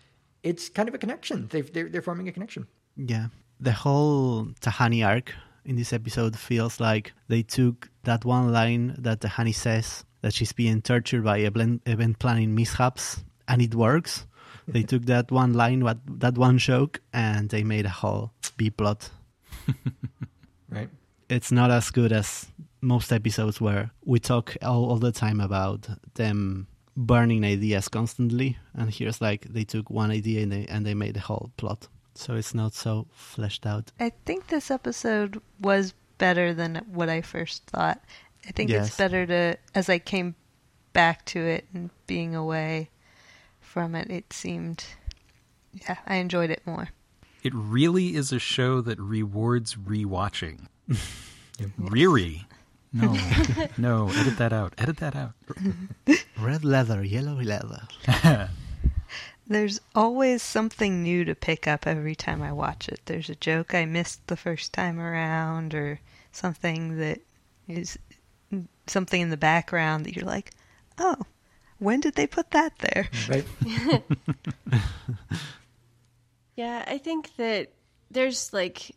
it's 0.43 0.67
kind 0.67 0.89
of 0.89 0.95
a 0.95 0.97
connection. 0.97 1.47
They've, 1.49 1.71
they're 1.71 1.87
they're 1.87 2.01
forming 2.01 2.27
a 2.27 2.33
connection. 2.33 2.67
Yeah. 2.97 3.27
The 3.61 3.71
whole 3.71 4.47
Tahani 4.59 5.05
arc 5.05 5.33
in 5.65 5.75
this 5.75 5.93
episode 5.93 6.37
feels 6.37 6.79
like 6.79 7.13
they 7.27 7.43
took 7.43 7.89
that 8.03 8.25
one 8.25 8.51
line 8.51 8.95
that 8.99 9.21
Tahani 9.21 9.53
says 9.53 10.03
that 10.21 10.33
she's 10.33 10.53
being 10.53 10.81
tortured 10.81 11.23
by 11.23 11.39
event 11.39 11.81
event 11.85 12.19
planning 12.19 12.55
mishaps, 12.55 13.23
and 13.47 13.61
it 13.61 13.75
works. 13.75 14.25
They 14.67 14.83
took 14.83 15.05
that 15.05 15.31
one 15.31 15.53
line, 15.53 15.83
what 15.83 15.97
that 16.19 16.37
one 16.37 16.57
joke, 16.57 17.01
and 17.13 17.49
they 17.49 17.63
made 17.63 17.85
a 17.85 17.89
whole 17.89 18.31
B 18.57 18.69
plot. 18.69 19.09
Right. 20.71 20.89
It's 21.29 21.51
not 21.51 21.69
as 21.69 21.91
good 21.91 22.13
as 22.13 22.47
most 22.79 23.11
episodes 23.11 23.59
where 23.59 23.91
we 24.05 24.19
talk 24.19 24.55
all, 24.61 24.85
all 24.85 24.97
the 24.97 25.11
time 25.11 25.41
about 25.41 25.87
them 26.15 26.67
burning 26.95 27.43
ideas 27.43 27.89
constantly, 27.89 28.57
and 28.73 28.89
here's 28.89 29.21
like 29.21 29.45
they 29.49 29.65
took 29.65 29.89
one 29.89 30.11
idea 30.11 30.43
and 30.43 30.51
they 30.51 30.65
and 30.67 30.85
they 30.85 30.93
made 30.93 31.17
a 31.17 31.19
whole 31.19 31.51
plot. 31.57 31.87
So 32.13 32.35
it's 32.35 32.53
not 32.53 32.73
so 32.73 33.07
fleshed 33.13 33.65
out. 33.65 33.91
I 33.99 34.11
think 34.25 34.47
this 34.47 34.69
episode 34.69 35.41
was 35.59 35.93
better 36.17 36.53
than 36.53 36.75
what 36.91 37.09
I 37.09 37.21
first 37.21 37.63
thought. 37.65 38.01
I 38.47 38.51
think 38.51 38.69
Yes. 38.69 38.87
it's 38.87 38.97
better 38.97 39.25
to, 39.25 39.57
as 39.75 39.89
I 39.89 39.97
came 39.99 40.35
back 40.93 41.25
to 41.25 41.39
it 41.39 41.65
and 41.73 41.89
being 42.07 42.35
away 42.35 42.89
from 43.59 43.95
it, 43.95 44.09
it 44.11 44.33
seemed, 44.33 44.83
yeah, 45.73 45.97
I 46.05 46.15
enjoyed 46.15 46.49
it 46.49 46.61
more. 46.65 46.89
It 47.43 47.53
really 47.55 48.15
is 48.15 48.31
a 48.31 48.39
show 48.39 48.81
that 48.81 48.99
rewards 48.99 49.75
rewatching. 49.75 50.67
Reary. 51.77 52.45
No, 52.93 53.17
no, 53.77 54.09
edit 54.09 54.37
that 54.37 54.51
out. 54.51 54.73
Edit 54.77 54.97
that 54.97 55.15
out. 55.15 55.31
Red 56.39 56.65
leather, 56.65 57.03
yellow 57.03 57.35
leather. 57.41 57.87
There's 59.47 59.81
always 59.95 60.41
something 60.41 61.03
new 61.03 61.25
to 61.25 61.35
pick 61.35 61.67
up 61.67 61.85
every 61.85 62.15
time 62.15 62.41
I 62.41 62.51
watch 62.53 62.87
it. 62.87 63.01
There's 63.05 63.29
a 63.29 63.35
joke 63.35 63.73
I 63.73 63.85
missed 63.85 64.25
the 64.27 64.37
first 64.37 64.71
time 64.71 64.99
around, 64.99 65.73
or 65.73 65.99
something 66.31 66.97
that 66.97 67.19
is 67.67 67.97
something 68.87 69.21
in 69.21 69.29
the 69.29 69.37
background 69.37 70.05
that 70.05 70.15
you're 70.15 70.25
like, 70.25 70.51
oh, 70.97 71.17
when 71.79 71.99
did 71.99 72.15
they 72.15 72.27
put 72.27 72.51
that 72.51 72.77
there? 72.79 73.09
Right. 73.29 73.45
Yeah, 76.55 76.83
I 76.85 76.97
think 76.97 77.35
that 77.37 77.69
there's 78.11 78.53
like 78.53 78.95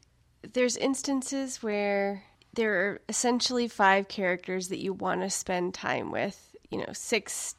there's 0.52 0.76
instances 0.76 1.62
where 1.62 2.24
there 2.52 2.74
are 2.74 3.00
essentially 3.08 3.68
five 3.68 4.08
characters 4.08 4.68
that 4.68 4.82
you 4.82 4.92
want 4.92 5.22
to 5.22 5.30
spend 5.30 5.72
time 5.72 6.10
with, 6.10 6.54
you 6.70 6.78
know, 6.78 6.92
six 6.92 7.54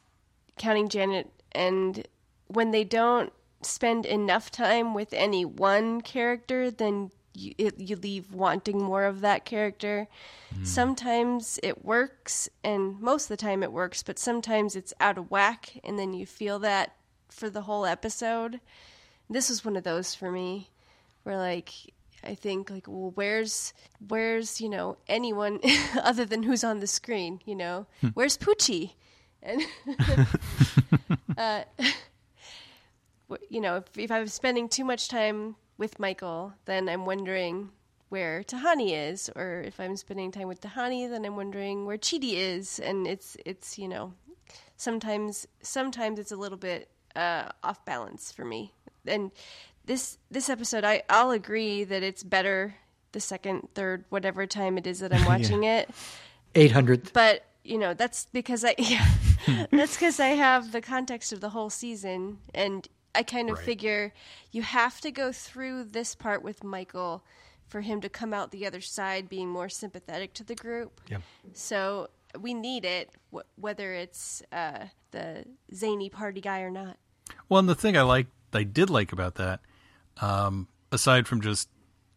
counting 0.57 0.89
Janet 0.89 1.31
and 1.53 2.07
when 2.55 2.71
they 2.71 2.83
don't 2.83 3.31
spend 3.61 4.05
enough 4.05 4.49
time 4.49 4.93
with 4.93 5.13
any 5.13 5.43
one 5.43 6.01
character, 6.01 6.71
then 6.71 7.11
you, 7.33 7.53
it, 7.57 7.79
you 7.79 7.95
leave 7.95 8.33
wanting 8.33 8.81
more 8.81 9.03
of 9.03 9.21
that 9.21 9.45
character. 9.45 10.07
Sometimes 10.63 11.59
it 11.61 11.83
works, 11.83 12.47
and 12.63 12.99
most 13.01 13.25
of 13.25 13.29
the 13.29 13.37
time 13.37 13.61
it 13.61 13.73
works, 13.73 14.03
but 14.03 14.17
sometimes 14.17 14.75
it's 14.75 14.93
out 15.01 15.17
of 15.17 15.29
whack, 15.29 15.73
and 15.83 15.99
then 15.99 16.13
you 16.13 16.25
feel 16.25 16.59
that 16.59 16.95
for 17.27 17.49
the 17.49 17.63
whole 17.63 17.85
episode. 17.85 18.61
This 19.29 19.49
was 19.49 19.65
one 19.65 19.75
of 19.75 19.83
those 19.83 20.15
for 20.15 20.31
me, 20.31 20.69
where 21.23 21.37
like 21.37 21.71
I 22.23 22.35
think 22.35 22.69
like, 22.69 22.87
well, 22.87 23.11
where's 23.15 23.73
where's 24.07 24.61
you 24.61 24.69
know 24.69 24.97
anyone 25.07 25.59
other 26.01 26.23
than 26.23 26.43
who's 26.43 26.63
on 26.63 26.79
the 26.79 26.87
screen? 26.87 27.41
You 27.45 27.55
know, 27.55 27.87
where's 28.13 28.37
Poochie? 28.37 28.93
And 29.43 29.61
uh, 31.37 31.63
you 33.49 33.61
know, 33.61 33.77
if, 33.77 33.97
if 33.97 34.11
I'm 34.11 34.27
spending 34.27 34.69
too 34.69 34.83
much 34.85 35.07
time 35.07 35.55
with 35.77 35.99
Michael, 35.99 36.53
then 36.65 36.87
I'm 36.89 37.05
wondering 37.05 37.69
where 38.09 38.43
Tahani 38.43 39.09
is, 39.11 39.29
or 39.35 39.61
if 39.65 39.79
I'm 39.79 39.95
spending 39.97 40.31
time 40.31 40.47
with 40.47 40.61
Tahani, 40.61 41.09
then 41.09 41.25
I'm 41.25 41.35
wondering 41.35 41.85
where 41.85 41.97
Chidi 41.97 42.33
is, 42.33 42.79
and 42.79 43.07
it's 43.07 43.35
it's 43.45 43.77
you 43.77 43.87
know, 43.87 44.13
sometimes 44.77 45.47
sometimes 45.61 46.19
it's 46.19 46.31
a 46.31 46.37
little 46.37 46.57
bit 46.57 46.89
uh, 47.15 47.49
off 47.63 47.83
balance 47.85 48.31
for 48.31 48.45
me. 48.45 48.73
And 49.05 49.31
this 49.85 50.17
this 50.29 50.49
episode, 50.49 50.83
I 50.83 51.03
I'll 51.09 51.31
agree 51.31 51.83
that 51.83 52.03
it's 52.03 52.23
better 52.23 52.75
the 53.11 53.19
second, 53.19 53.69
third, 53.73 54.05
whatever 54.09 54.45
time 54.45 54.77
it 54.77 54.85
is 54.85 54.99
that 54.99 55.13
I'm 55.13 55.25
watching 55.33 55.63
it 55.63 55.89
Eight 56.53 56.71
hundredth. 56.71 57.13
but 57.13 57.45
you 57.63 57.77
know 57.77 57.93
that's 57.93 58.27
because 58.31 58.63
I 58.63 58.75
yeah, 58.77 59.07
that's 59.71 59.95
because 59.95 60.19
I 60.19 60.29
have 60.29 60.71
the 60.71 60.81
context 60.81 61.33
of 61.33 61.41
the 61.41 61.49
whole 61.49 61.69
season, 61.69 62.37
and 62.53 62.87
I 63.15 63.23
kind 63.23 63.49
of 63.49 63.57
Right. 63.57 63.65
figure 63.65 64.13
you 64.51 64.61
have 64.61 64.99
to 65.01 65.11
go 65.11 65.31
through 65.31 65.85
this 65.85 66.15
part 66.15 66.43
with 66.43 66.63
Michael 66.63 67.23
for 67.67 67.81
him 67.81 68.01
to 68.01 68.09
come 68.09 68.33
out 68.33 68.51
the 68.51 68.65
other 68.67 68.81
side 68.81 69.27
being 69.29 69.49
more 69.49 69.69
sympathetic 69.69 70.33
to 70.35 70.43
the 70.43 70.55
group. 70.55 71.01
Yeah. 71.09 71.17
So 71.53 72.09
we 72.39 72.53
need 72.53 72.85
it, 72.85 73.09
wh- 73.33 73.47
whether 73.57 73.93
it's 73.93 74.43
uh, 74.51 74.85
the 75.11 75.45
zany 75.73 76.09
party 76.09 76.41
guy 76.41 76.61
or 76.61 76.69
not. 76.69 76.97
Well, 77.49 77.59
and 77.59 77.69
the 77.69 77.75
thing 77.75 77.97
I 77.97 78.01
like, 78.03 78.27
I 78.53 78.63
did 78.63 78.89
like 78.89 79.11
about 79.11 79.35
that, 79.35 79.61
um, 80.21 80.67
aside 80.91 81.27
from 81.27 81.41
just 81.41 81.69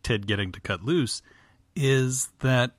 Ted 0.03 0.27
getting 0.27 0.53
to 0.53 0.61
cut 0.61 0.83
loose, 0.85 1.23
is 1.75 2.29
that 2.41 2.73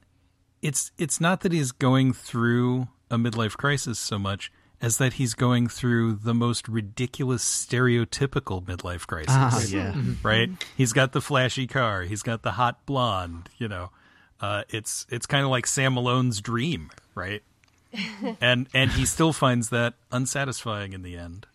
it's 0.62 0.92
it's 0.98 1.20
not 1.22 1.42
that 1.42 1.52
he's 1.52 1.72
going 1.72 2.14
through 2.14 2.88
a 3.10 3.18
midlife 3.18 3.56
crisis 3.58 3.98
so 3.98 4.20
much 4.20 4.52
as 4.82 4.98
that 4.98 5.14
he's 5.14 5.34
going 5.34 5.68
through 5.68 6.16
the 6.16 6.34
most 6.34 6.68
ridiculous 6.68 7.44
stereotypical 7.44 8.64
midlife 8.64 9.06
crisis. 9.06 9.28
Ah, 9.30 9.62
yeah. 9.68 9.94
right? 10.24 10.50
He's 10.76 10.94
got 10.94 11.12
the 11.12 11.22
flashy 11.22 11.68
car. 11.68 12.04
He's 12.04 12.24
got 12.24 12.44
the 12.44 12.52
hot 12.52 12.86
blonde. 12.86 13.50
You 13.58 13.68
know, 13.68 13.92
uh, 14.42 14.64
it's 14.70 15.06
it's 15.10 15.26
kind 15.26 15.44
of 15.44 15.52
like 15.52 15.68
Sam 15.68 15.96
Malone's 15.96 16.42
dream, 16.42 16.92
right? 17.16 17.44
and 18.42 18.68
and 18.74 18.92
he 18.92 19.06
still 19.06 19.34
finds 19.34 19.70
that 19.70 19.96
unsatisfying 20.12 20.94
in 20.94 21.02
the 21.02 21.18
end. 21.18 21.46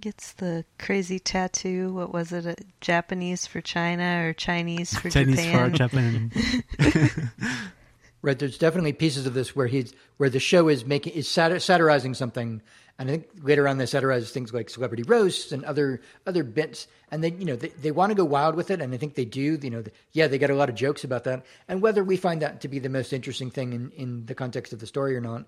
Gets 0.00 0.32
the 0.32 0.64
crazy 0.78 1.18
tattoo. 1.18 1.92
What 1.94 2.12
was 2.12 2.32
it? 2.32 2.46
uh, 2.46 2.54
Japanese 2.80 3.46
for 3.46 3.60
China 3.62 4.24
or 4.26 4.32
Chinese 4.34 4.94
for 4.98 5.08
Chinese 5.08 5.36
Japan? 5.36 5.70
for 5.70 5.76
Japan. 5.76 7.32
Right. 8.24 8.38
There's 8.38 8.56
definitely 8.56 8.94
pieces 8.94 9.26
of 9.26 9.34
this 9.34 9.54
where 9.54 9.66
he's 9.66 9.92
where 10.16 10.30
the 10.30 10.40
show 10.40 10.68
is 10.68 10.86
making 10.86 11.12
is 11.12 11.28
satir- 11.28 11.60
satirizing 11.60 12.14
something, 12.14 12.62
and 12.98 13.10
I 13.10 13.12
think 13.12 13.28
later 13.42 13.68
on 13.68 13.76
they 13.76 13.84
satirize 13.84 14.30
things 14.30 14.50
like 14.50 14.70
celebrity 14.70 15.02
roasts 15.02 15.52
and 15.52 15.62
other 15.64 16.00
other 16.26 16.42
bits, 16.42 16.88
and 17.10 17.22
they 17.22 17.32
you 17.32 17.44
know 17.44 17.56
they, 17.56 17.68
they 17.68 17.90
want 17.90 18.12
to 18.12 18.14
go 18.14 18.24
wild 18.24 18.54
with 18.54 18.70
it, 18.70 18.80
and 18.80 18.94
I 18.94 18.96
think 18.96 19.14
they 19.14 19.26
do. 19.26 19.58
You 19.60 19.68
know, 19.68 19.82
the, 19.82 19.92
yeah, 20.12 20.26
they 20.26 20.38
get 20.38 20.48
a 20.48 20.54
lot 20.54 20.70
of 20.70 20.74
jokes 20.74 21.04
about 21.04 21.24
that, 21.24 21.44
and 21.68 21.82
whether 21.82 22.02
we 22.02 22.16
find 22.16 22.40
that 22.40 22.62
to 22.62 22.68
be 22.68 22.78
the 22.78 22.88
most 22.88 23.12
interesting 23.12 23.50
thing 23.50 23.74
in 23.74 23.90
in 23.90 24.24
the 24.24 24.34
context 24.34 24.72
of 24.72 24.78
the 24.78 24.86
story 24.86 25.14
or 25.14 25.20
not 25.20 25.44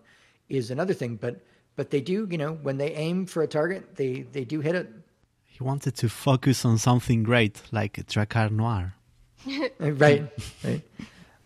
is 0.51 0.71
another 0.71 0.93
thing. 0.93 1.17
But 1.17 1.41
but 1.77 1.91
they 1.91 2.03
do, 2.03 2.29
you 2.31 2.37
know, 2.37 2.59
when 2.61 2.77
they 2.77 2.93
aim 2.93 3.25
for 3.25 3.43
a 3.43 3.49
target, 3.49 3.97
they 3.97 4.27
they 4.33 4.45
do 4.45 4.61
hit 4.61 4.75
it. 4.75 4.93
he 5.47 5.65
wanted 5.65 5.97
to 5.97 6.11
focus 6.11 6.67
on 6.67 6.77
something 6.77 7.23
great, 7.23 7.63
like 7.73 7.95
Drakkar 8.07 8.51
Noir. 8.51 8.93
Right. 9.79 10.29
right. 10.63 10.83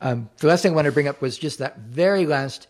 Um, 0.00 0.30
the 0.38 0.46
last 0.46 0.62
thing 0.62 0.72
I 0.72 0.74
wanted 0.74 0.90
to 0.90 0.94
bring 0.94 1.08
up 1.08 1.20
was 1.20 1.38
just 1.38 1.58
that 1.58 1.78
very 1.78 2.26
last 2.26 2.66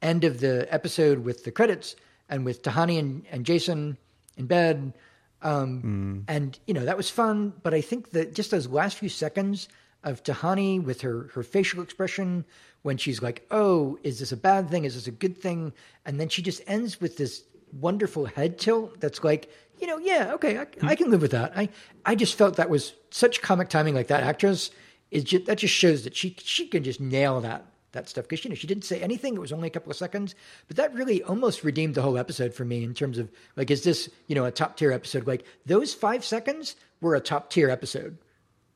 end 0.00 0.24
of 0.24 0.40
the 0.40 0.66
episode 0.72 1.24
with 1.24 1.44
the 1.44 1.50
credits 1.50 1.96
and 2.28 2.44
with 2.44 2.62
Tahani 2.62 2.98
and, 2.98 3.24
and 3.30 3.44
Jason 3.44 3.98
in 4.36 4.46
bed. 4.46 4.94
Um, 5.42 6.24
And, 6.28 6.58
you 6.66 6.74
know, 6.74 6.84
that 6.84 6.96
was 6.96 7.10
fun. 7.10 7.52
But 7.62 7.74
I 7.74 7.80
think 7.80 8.10
that 8.10 8.34
just 8.34 8.50
those 8.50 8.68
last 8.68 8.96
few 8.96 9.08
seconds 9.08 9.68
of 10.04 10.22
Tahani 10.22 10.82
with 10.82 11.00
her, 11.02 11.28
her 11.34 11.42
facial 11.42 11.82
expression 11.82 12.44
when 12.82 12.96
she's 12.96 13.22
like, 13.22 13.46
oh, 13.50 13.98
is 14.02 14.18
this 14.18 14.32
a 14.32 14.36
bad 14.36 14.70
thing? 14.70 14.84
Is 14.84 14.94
this 14.94 15.06
a 15.06 15.12
good 15.12 15.36
thing? 15.38 15.72
And 16.06 16.18
then 16.18 16.28
she 16.28 16.42
just 16.42 16.62
ends 16.66 17.00
with 17.00 17.16
this 17.16 17.44
wonderful 17.80 18.26
head 18.26 18.58
tilt 18.58 19.00
that's 19.00 19.22
like, 19.22 19.50
you 19.80 19.86
know, 19.86 19.98
yeah, 19.98 20.32
okay, 20.34 20.58
I, 20.58 20.66
I 20.82 20.94
can 20.94 21.10
live 21.10 21.22
with 21.22 21.30
that. 21.32 21.52
I, 21.56 21.68
I 22.04 22.14
just 22.14 22.36
felt 22.36 22.56
that 22.56 22.70
was 22.70 22.94
such 23.10 23.42
comic 23.42 23.68
timing. 23.68 23.94
Like 23.94 24.08
that 24.08 24.22
actress 24.22 24.70
is 25.12 25.24
just 25.24 25.44
that 25.44 25.58
just 25.58 25.74
shows 25.74 26.04
that 26.04 26.16
she 26.16 26.34
she 26.42 26.66
can 26.66 26.82
just 26.82 26.98
nail 26.98 27.40
that 27.42 27.66
that 27.92 28.08
stuff 28.08 28.24
because 28.24 28.44
you 28.44 28.48
know 28.48 28.56
she 28.56 28.66
didn't 28.66 28.84
say 28.84 29.00
anything. 29.00 29.34
It 29.34 29.40
was 29.40 29.52
only 29.52 29.68
a 29.68 29.70
couple 29.70 29.90
of 29.90 29.96
seconds, 29.96 30.34
but 30.66 30.78
that 30.78 30.92
really 30.94 31.22
almost 31.22 31.62
redeemed 31.62 31.94
the 31.94 32.02
whole 32.02 32.16
episode 32.16 32.54
for 32.54 32.64
me 32.64 32.82
in 32.82 32.94
terms 32.94 33.18
of 33.18 33.30
like, 33.54 33.70
is 33.70 33.84
this 33.84 34.08
you 34.26 34.34
know 34.34 34.46
a 34.46 34.50
top 34.50 34.76
tier 34.76 34.90
episode? 34.90 35.26
Like 35.26 35.44
those 35.66 35.94
five 35.94 36.24
seconds 36.24 36.74
were 37.02 37.14
a 37.14 37.20
top 37.20 37.50
tier 37.50 37.68
episode, 37.68 38.16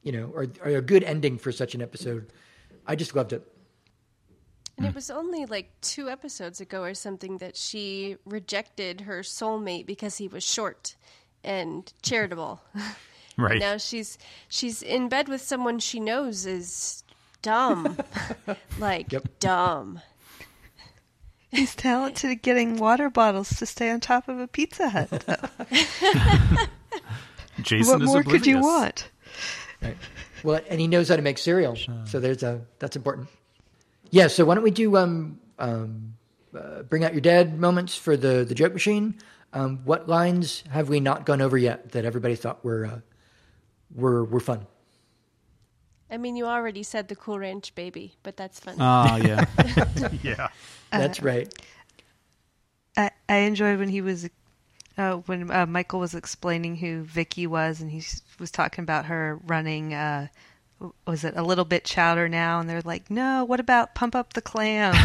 you 0.03 0.13
know, 0.13 0.31
or, 0.35 0.47
or 0.63 0.77
a 0.77 0.83
good 0.83 1.03
ending 1.03 1.39
for 1.39 1.51
such 1.51 1.75
an 1.75 1.81
episode. 1.81 2.31
I 2.87 2.95
just 2.95 3.17
loved 3.17 3.33
it. 3.33 3.51
And 4.77 4.85
it 4.85 4.95
was 4.95 5.09
only 5.09 5.47
like 5.47 5.71
two 5.81 6.11
episodes 6.11 6.61
ago 6.61 6.83
or 6.83 6.93
something 6.93 7.39
that 7.39 7.57
she 7.57 8.19
rejected 8.27 9.01
her 9.03 9.21
soulmate 9.21 9.87
because 9.87 10.19
he 10.19 10.29
was 10.29 10.45
short 10.45 10.97
and 11.43 11.91
charitable. 12.03 12.61
Right. 13.39 13.61
Now 13.61 13.77
she's 13.77 14.17
she's 14.49 14.83
in 14.83 15.11
bed 15.11 15.29
with 15.29 15.43
someone 15.43 15.79
she 15.79 16.01
knows 16.01 16.47
is 16.47 17.05
dumb. 17.43 17.99
like 18.79 19.13
dumb. 19.41 20.01
He's 21.51 21.75
talented 21.75 22.31
at 22.31 22.43
getting 22.43 22.77
water 22.79 23.11
bottles 23.11 23.51
to 23.59 23.67
stay 23.67 23.91
on 23.91 24.01
top 24.01 24.29
of 24.29 24.39
a 24.39 24.49
Pizza 24.49 24.89
Hut. 24.89 25.11
though. 25.11 25.77
Jason 27.61 27.93
what 27.93 28.03
is 28.03 28.09
more 28.09 28.23
could 28.23 28.47
you 28.47 28.61
want? 28.61 29.11
Right. 29.83 29.97
Well, 30.43 30.61
and 30.69 30.81
he 30.81 30.89
knows 30.89 31.09
how 31.09 31.17
to 31.17 31.23
make 31.23 31.39
cereal, 31.39 31.77
so 32.05 32.21
there's 32.21 32.43
a 32.43 32.63
that's 32.79 32.97
important. 32.97 33.29
Yeah. 34.11 34.29
So 34.29 34.47
why 34.47 34.55
don't 34.55 34.65
we 34.65 34.71
do 34.71 34.97
um 34.97 35.39
um 35.59 36.15
uh, 36.57 36.83
bring 36.85 37.05
out 37.05 37.13
your 37.13 37.21
dad 37.21 37.59
moments 37.59 37.95
for 37.97 38.17
the 38.17 38.45
the 38.45 38.55
joke 38.55 38.73
machine? 38.73 39.19
Um, 39.53 39.81
what 39.85 40.09
lines 40.09 40.65
have 40.71 40.89
we 40.89 41.01
not 41.01 41.25
gone 41.27 41.41
over 41.41 41.57
yet 41.57 41.93
that 41.93 42.05
everybody 42.05 42.35
thought 42.35 42.65
were 42.65 42.87
uh, 42.87 43.01
were 43.95 44.25
were 44.25 44.41
fun? 44.41 44.67
I 46.11 46.19
mean, 46.19 46.37
you 46.37 46.47
already 46.47 46.83
said 46.83 47.09
the 47.09 47.17
Cool 47.17 47.39
Ranch 47.39 47.75
baby, 47.75 48.15
but 48.23 48.37
that's 48.37 48.61
funny. 48.61 48.79
Oh, 48.81 49.17
yeah. 49.17 49.45
Yeah. 50.23 50.49
That's 50.93 51.21
right. 51.21 51.53
I, 52.97 53.11
I 53.29 53.37
enjoyed 53.39 53.81
when 53.81 53.89
he 53.89 54.01
was 54.01 54.29
uh, 54.97 55.17
when 55.27 55.51
uh, 55.51 55.67
Michael 55.67 56.01
was 56.01 56.15
explaining 56.15 56.77
who 56.77 57.03
Vicky 57.03 57.47
was, 57.47 57.81
and 57.81 57.91
he 57.91 58.03
was 58.39 58.51
talking 58.51 58.83
about 58.83 59.07
her 59.07 59.41
running. 59.47 59.95
Uh, 59.95 60.29
was 61.07 61.25
it 61.25 61.35
a 61.37 61.43
little 61.43 61.65
bit 61.65 61.85
chowder 61.85 62.29
now? 62.29 62.61
And 62.61 62.69
they're 62.69 62.83
like, 62.83 63.11
no. 63.11 63.45
What 63.45 63.61
about 63.61 63.95
pump 63.95 64.15
up 64.15 64.35
the 64.35 64.43
clam? 64.43 64.93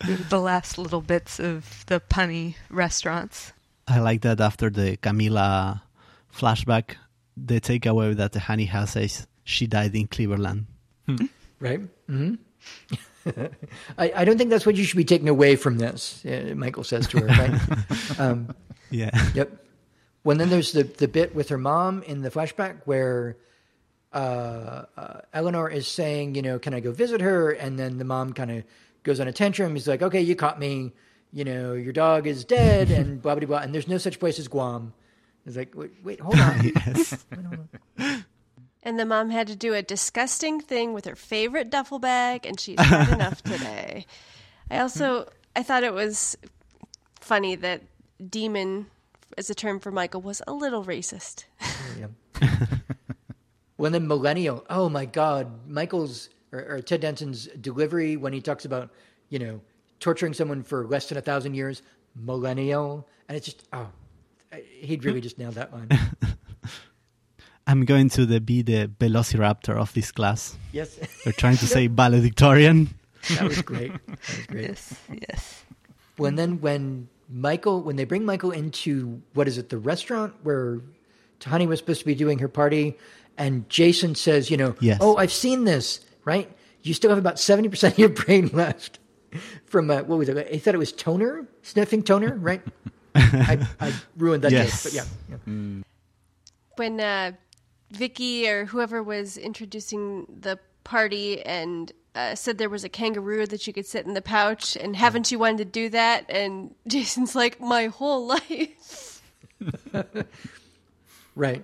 the 0.28 0.40
last 0.40 0.78
little 0.78 1.02
bits 1.02 1.38
of 1.38 1.84
the 1.86 2.00
punny 2.00 2.54
restaurants. 2.70 3.52
I 3.86 3.98
like 4.00 4.22
that 4.22 4.40
after 4.40 4.70
the 4.70 4.96
Kamilah 4.96 5.82
flashback, 6.34 6.96
the 7.36 7.60
takeaway 7.60 8.14
that 8.16 8.32
Tahani 8.32 8.68
has 8.68 8.96
is 8.96 9.26
she 9.44 9.66
died 9.66 9.94
in 9.94 10.06
Cleveland. 10.06 10.66
Right. 11.58 11.80
hmm 12.06 12.34
I, 13.98 14.12
I 14.16 14.24
don't 14.24 14.38
think 14.38 14.48
that's 14.50 14.64
what 14.64 14.76
you 14.76 14.84
should 14.84 14.96
be 14.96 15.04
taking 15.04 15.28
away 15.28 15.56
from 15.56 15.76
this. 15.78 16.24
Uh, 16.24 16.54
Michael 16.56 16.84
says 16.84 17.06
to 17.08 17.20
her. 17.20 17.26
Right. 17.26 18.18
um, 18.18 18.54
Yeah. 18.90 19.10
Yep. 19.34 19.66
Well, 20.24 20.36
then 20.36 20.48
there's 20.50 20.72
the 20.72 20.84
the 20.84 21.08
bit 21.08 21.34
with 21.34 21.48
her 21.50 21.58
mom 21.58 22.02
in 22.04 22.22
the 22.22 22.30
flashback 22.30 22.80
where 22.84 23.36
uh, 24.12 24.84
uh, 24.96 25.20
Eleanor 25.32 25.68
is 25.68 25.86
saying, 25.86 26.34
you 26.34 26.42
know, 26.42 26.58
can 26.58 26.74
I 26.74 26.80
go 26.80 26.92
visit 26.92 27.20
her? 27.20 27.50
And 27.52 27.78
then 27.78 27.98
the 27.98 28.04
mom 28.04 28.32
kind 28.32 28.50
of 28.50 28.64
goes 29.02 29.20
on 29.20 29.28
a 29.28 29.32
tantrum. 29.32 29.74
He's 29.74 29.88
like, 29.88 30.02
okay, 30.02 30.20
you 30.20 30.34
caught 30.36 30.58
me. 30.58 30.92
You 31.32 31.44
know, 31.44 31.74
your 31.74 31.92
dog 31.92 32.26
is 32.26 32.44
dead, 32.44 32.90
and 32.98 33.22
blah 33.22 33.34
blah 33.34 33.46
blah. 33.46 33.58
And 33.58 33.72
there's 33.74 33.86
no 33.88 33.98
such 33.98 34.18
place 34.18 34.38
as 34.38 34.48
Guam. 34.48 34.92
It's 35.46 35.56
like, 35.56 35.74
wait, 35.74 35.92
wait 36.02 36.20
hold 36.20 36.38
on. 36.38 36.72
yes. 36.86 37.26
And 38.82 38.98
the 38.98 39.04
mom 39.04 39.28
had 39.28 39.46
to 39.48 39.56
do 39.56 39.74
a 39.74 39.82
disgusting 39.82 40.58
thing 40.58 40.94
with 40.94 41.04
her 41.04 41.14
favorite 41.14 41.68
duffel 41.68 41.98
bag, 41.98 42.46
and 42.46 42.58
she's 42.58 42.80
had 42.82 43.12
enough 43.12 43.42
today. 43.42 44.06
I 44.70 44.78
also 44.78 45.28
I 45.54 45.62
thought 45.62 45.84
it 45.84 45.92
was 45.92 46.34
funny 47.20 47.56
that 47.56 47.82
demon 48.26 48.86
as 49.36 49.50
a 49.50 49.54
term 49.54 49.80
for 49.80 49.90
Michael 49.90 50.22
was 50.22 50.40
a 50.46 50.54
little 50.54 50.82
racist. 50.82 51.44
Yeah. 51.98 52.06
Well, 53.80 53.90
then 53.90 54.06
millennial. 54.06 54.66
Oh 54.68 54.90
my 54.90 55.06
God, 55.06 55.66
Michael's 55.66 56.28
or, 56.52 56.76
or 56.76 56.82
Ted 56.82 57.00
Danson's 57.00 57.46
delivery 57.60 58.14
when 58.18 58.34
he 58.34 58.42
talks 58.42 58.66
about 58.66 58.90
you 59.30 59.38
know 59.38 59.62
torturing 60.00 60.34
someone 60.34 60.62
for 60.62 60.86
less 60.86 61.08
than 61.08 61.16
a 61.16 61.22
thousand 61.22 61.54
years, 61.54 61.80
millennial, 62.14 63.08
and 63.26 63.36
it's 63.38 63.46
just 63.46 63.66
oh, 63.72 63.88
he'd 64.80 65.04
really 65.04 65.20
just 65.20 65.38
nailed 65.38 65.54
that 65.54 65.72
one. 65.72 65.88
I'm 67.66 67.84
going 67.84 68.08
to 68.10 68.26
the, 68.26 68.40
be 68.40 68.62
the 68.62 68.90
velociraptor 68.98 69.76
of 69.76 69.92
this 69.94 70.10
class. 70.10 70.56
yes, 70.72 70.98
They're 71.24 71.32
trying 71.32 71.56
to 71.58 71.66
say 71.74 71.86
valedictorian. 71.86 72.88
that 73.28 73.42
was 73.44 73.62
great. 73.62 73.92
That 74.06 74.18
was 74.18 74.46
great. 74.48 74.62
Yes, 74.70 74.94
yes. 75.28 75.64
Well, 76.18 76.28
and 76.28 76.38
then 76.38 76.60
when 76.60 77.08
Michael, 77.28 77.82
when 77.82 77.96
they 77.96 78.04
bring 78.04 78.24
Michael 78.24 78.50
into 78.50 79.22
what 79.34 79.46
is 79.46 79.56
it, 79.56 79.68
the 79.68 79.78
restaurant 79.78 80.34
where 80.42 80.80
Tahani 81.38 81.68
was 81.68 81.78
supposed 81.78 82.00
to 82.00 82.06
be 82.06 82.14
doing 82.14 82.38
her 82.40 82.48
party, 82.48 82.96
and 83.38 83.68
Jason 83.68 84.14
says, 84.14 84.50
you 84.50 84.56
know, 84.56 84.74
Yes. 84.80 84.98
oh, 85.00 85.16
I've 85.16 85.32
seen 85.32 85.64
this, 85.64 86.00
right? 86.24 86.50
You 86.82 86.92
still 86.94 87.10
have 87.10 87.18
about 87.18 87.38
seventy 87.38 87.68
percent 87.68 87.94
of 87.94 87.98
your 87.98 88.08
brain 88.08 88.48
left 88.52 88.98
from 89.66 89.90
uh, 89.90 90.02
what 90.02 90.18
was 90.18 90.28
it? 90.28 90.48
He 90.52 90.58
thought 90.58 90.74
it 90.74 90.78
was 90.78 90.92
toner, 90.92 91.46
sniffing 91.62 92.02
toner, 92.02 92.34
right? 92.36 92.62
I, 93.14 93.66
I 93.80 93.92
ruined 94.16 94.44
that 94.44 94.52
Yes. 94.52 94.82
joke, 94.84 94.92
but 94.92 94.92
yeah, 94.92 95.36
yeah. 95.46 95.82
when 96.76 97.00
uh, 97.00 97.32
Vicky 97.90 98.48
or 98.48 98.66
whoever 98.66 99.02
was 99.02 99.36
introducing 99.36 100.26
the 100.40 100.58
party 100.84 101.42
and 101.42 101.92
uh, 102.14 102.34
said 102.34 102.58
there 102.58 102.68
was 102.68 102.82
a 102.84 102.88
kangaroo 102.88 103.46
that 103.46 103.66
you 103.66 103.72
could 103.72 103.86
sit 103.86 104.04
in 104.06 104.14
the 104.14 104.22
pouch, 104.22 104.76
and 104.76 104.96
haven't 104.96 105.30
you 105.30 105.38
wanted 105.38 105.58
to 105.58 105.64
do 105.64 105.88
that? 105.90 106.24
And 106.28 106.74
Jason's 106.86 107.34
like, 107.34 107.60
my 107.60 107.86
whole 107.86 108.26
life. 108.26 109.22
Right. 111.36 111.62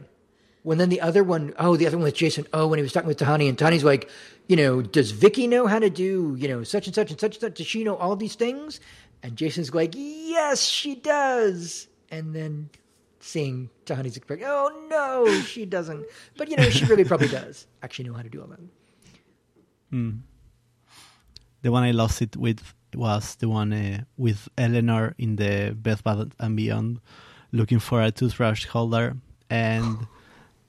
When 0.63 0.79
then 0.79 0.89
the 0.89 1.01
other 1.01 1.23
one, 1.23 1.55
oh, 1.59 1.77
the 1.77 1.87
other 1.87 1.97
one 1.97 2.05
with 2.05 2.15
Jason. 2.15 2.47
Oh, 2.53 2.67
when 2.67 2.79
he 2.79 2.83
was 2.83 2.93
talking 2.93 3.09
with 3.09 3.19
Tahani, 3.19 3.49
and 3.49 3.57
Tahani's 3.59 3.85
like, 3.85 4.09
you 4.49 4.57
know, 4.57 4.83
does 4.83 5.11
Vicky 5.11 5.47
know 5.47 5.67
how 5.67 5.79
to 5.79 5.91
do, 5.91 6.37
you 6.39 6.49
know, 6.49 6.63
such 6.65 6.87
and 6.87 6.95
such 6.95 7.11
and 7.11 7.21
such 7.21 7.35
and 7.35 7.41
such? 7.41 7.55
Does 7.55 7.67
she 7.67 7.85
know 7.85 7.97
all 7.97 8.17
these 8.17 8.35
things? 8.35 8.81
And 9.27 9.35
Jason's 9.35 9.75
like, 9.75 9.93
yes, 9.97 10.63
she 10.63 10.95
does. 10.95 11.89
And 12.13 12.33
then 12.33 12.71
seeing 13.19 13.71
Tahani's 13.85 14.17
expression, 14.17 14.45
oh 14.47 14.87
no, 14.89 15.41
she 15.41 15.67
doesn't. 15.67 16.07
But 16.37 16.49
you 16.49 16.57
know, 16.57 16.71
she 16.71 16.85
really 16.85 17.03
probably 17.03 17.27
does 17.27 17.67
actually 17.83 18.09
know 18.09 18.15
how 18.15 18.23
to 18.23 18.29
do 18.29 18.41
all 18.41 18.47
that. 18.47 18.61
The 21.63 21.73
one 21.73 21.83
I 21.83 21.91
lost 21.91 22.23
it 22.23 22.37
with 22.37 22.73
was 22.95 23.35
the 23.35 23.49
one 23.49 23.73
uh, 23.73 24.05
with 24.17 24.49
Eleanor 24.57 25.17
in 25.19 25.35
the 25.35 25.75
Bed 25.77 26.05
Bath 26.05 26.29
and 26.39 26.57
Beyond, 26.57 27.01
looking 27.51 27.81
for 27.81 28.01
a 28.01 28.13
toothbrush 28.13 28.67
holder, 28.67 29.17
and 29.51 30.07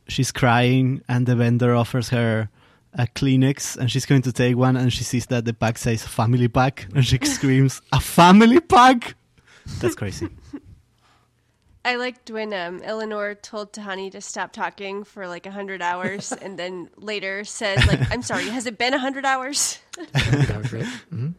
she's 0.07 0.31
crying, 0.31 1.03
and 1.07 1.27
the 1.27 1.35
vendor 1.35 1.75
offers 1.75 2.09
her 2.09 2.49
a 2.97 3.07
Kleenex, 3.07 3.77
and 3.77 3.91
she's 3.91 4.05
going 4.05 4.23
to 4.23 4.31
take 4.31 4.55
one, 4.57 4.75
and 4.75 4.91
she 4.91 5.03
sees 5.03 5.27
that 5.27 5.45
the 5.45 5.53
pack 5.53 5.77
says 5.77 6.05
"family 6.05 6.47
pack," 6.47 6.87
and 6.95 7.05
she 7.05 7.17
screams, 7.23 7.81
"A 7.93 7.99
family 7.99 8.59
pack!" 8.59 9.15
That's 9.79 9.95
crazy. 9.95 10.29
I 11.85 11.95
liked 11.95 12.29
when 12.29 12.53
um, 12.53 12.81
Eleanor 12.83 13.33
told 13.35 13.71
Tahani 13.71 14.11
to 14.11 14.19
stop 14.19 14.51
talking 14.51 15.05
for 15.05 15.25
like 15.27 15.45
a 15.45 15.51
hundred 15.51 15.81
hours, 15.81 16.33
and 16.33 16.59
then 16.59 16.89
later 16.97 17.45
said, 17.45 17.85
"Like, 17.87 18.11
I'm 18.11 18.21
sorry, 18.21 18.49
has 18.49 18.65
it 18.65 18.77
been 18.77 18.93
a 18.93 18.99
hundred 18.99 19.25
hours?" 19.25 19.79
That 20.13 20.57
was 20.57 20.73
right. 20.73 20.85
hmm 21.09 21.29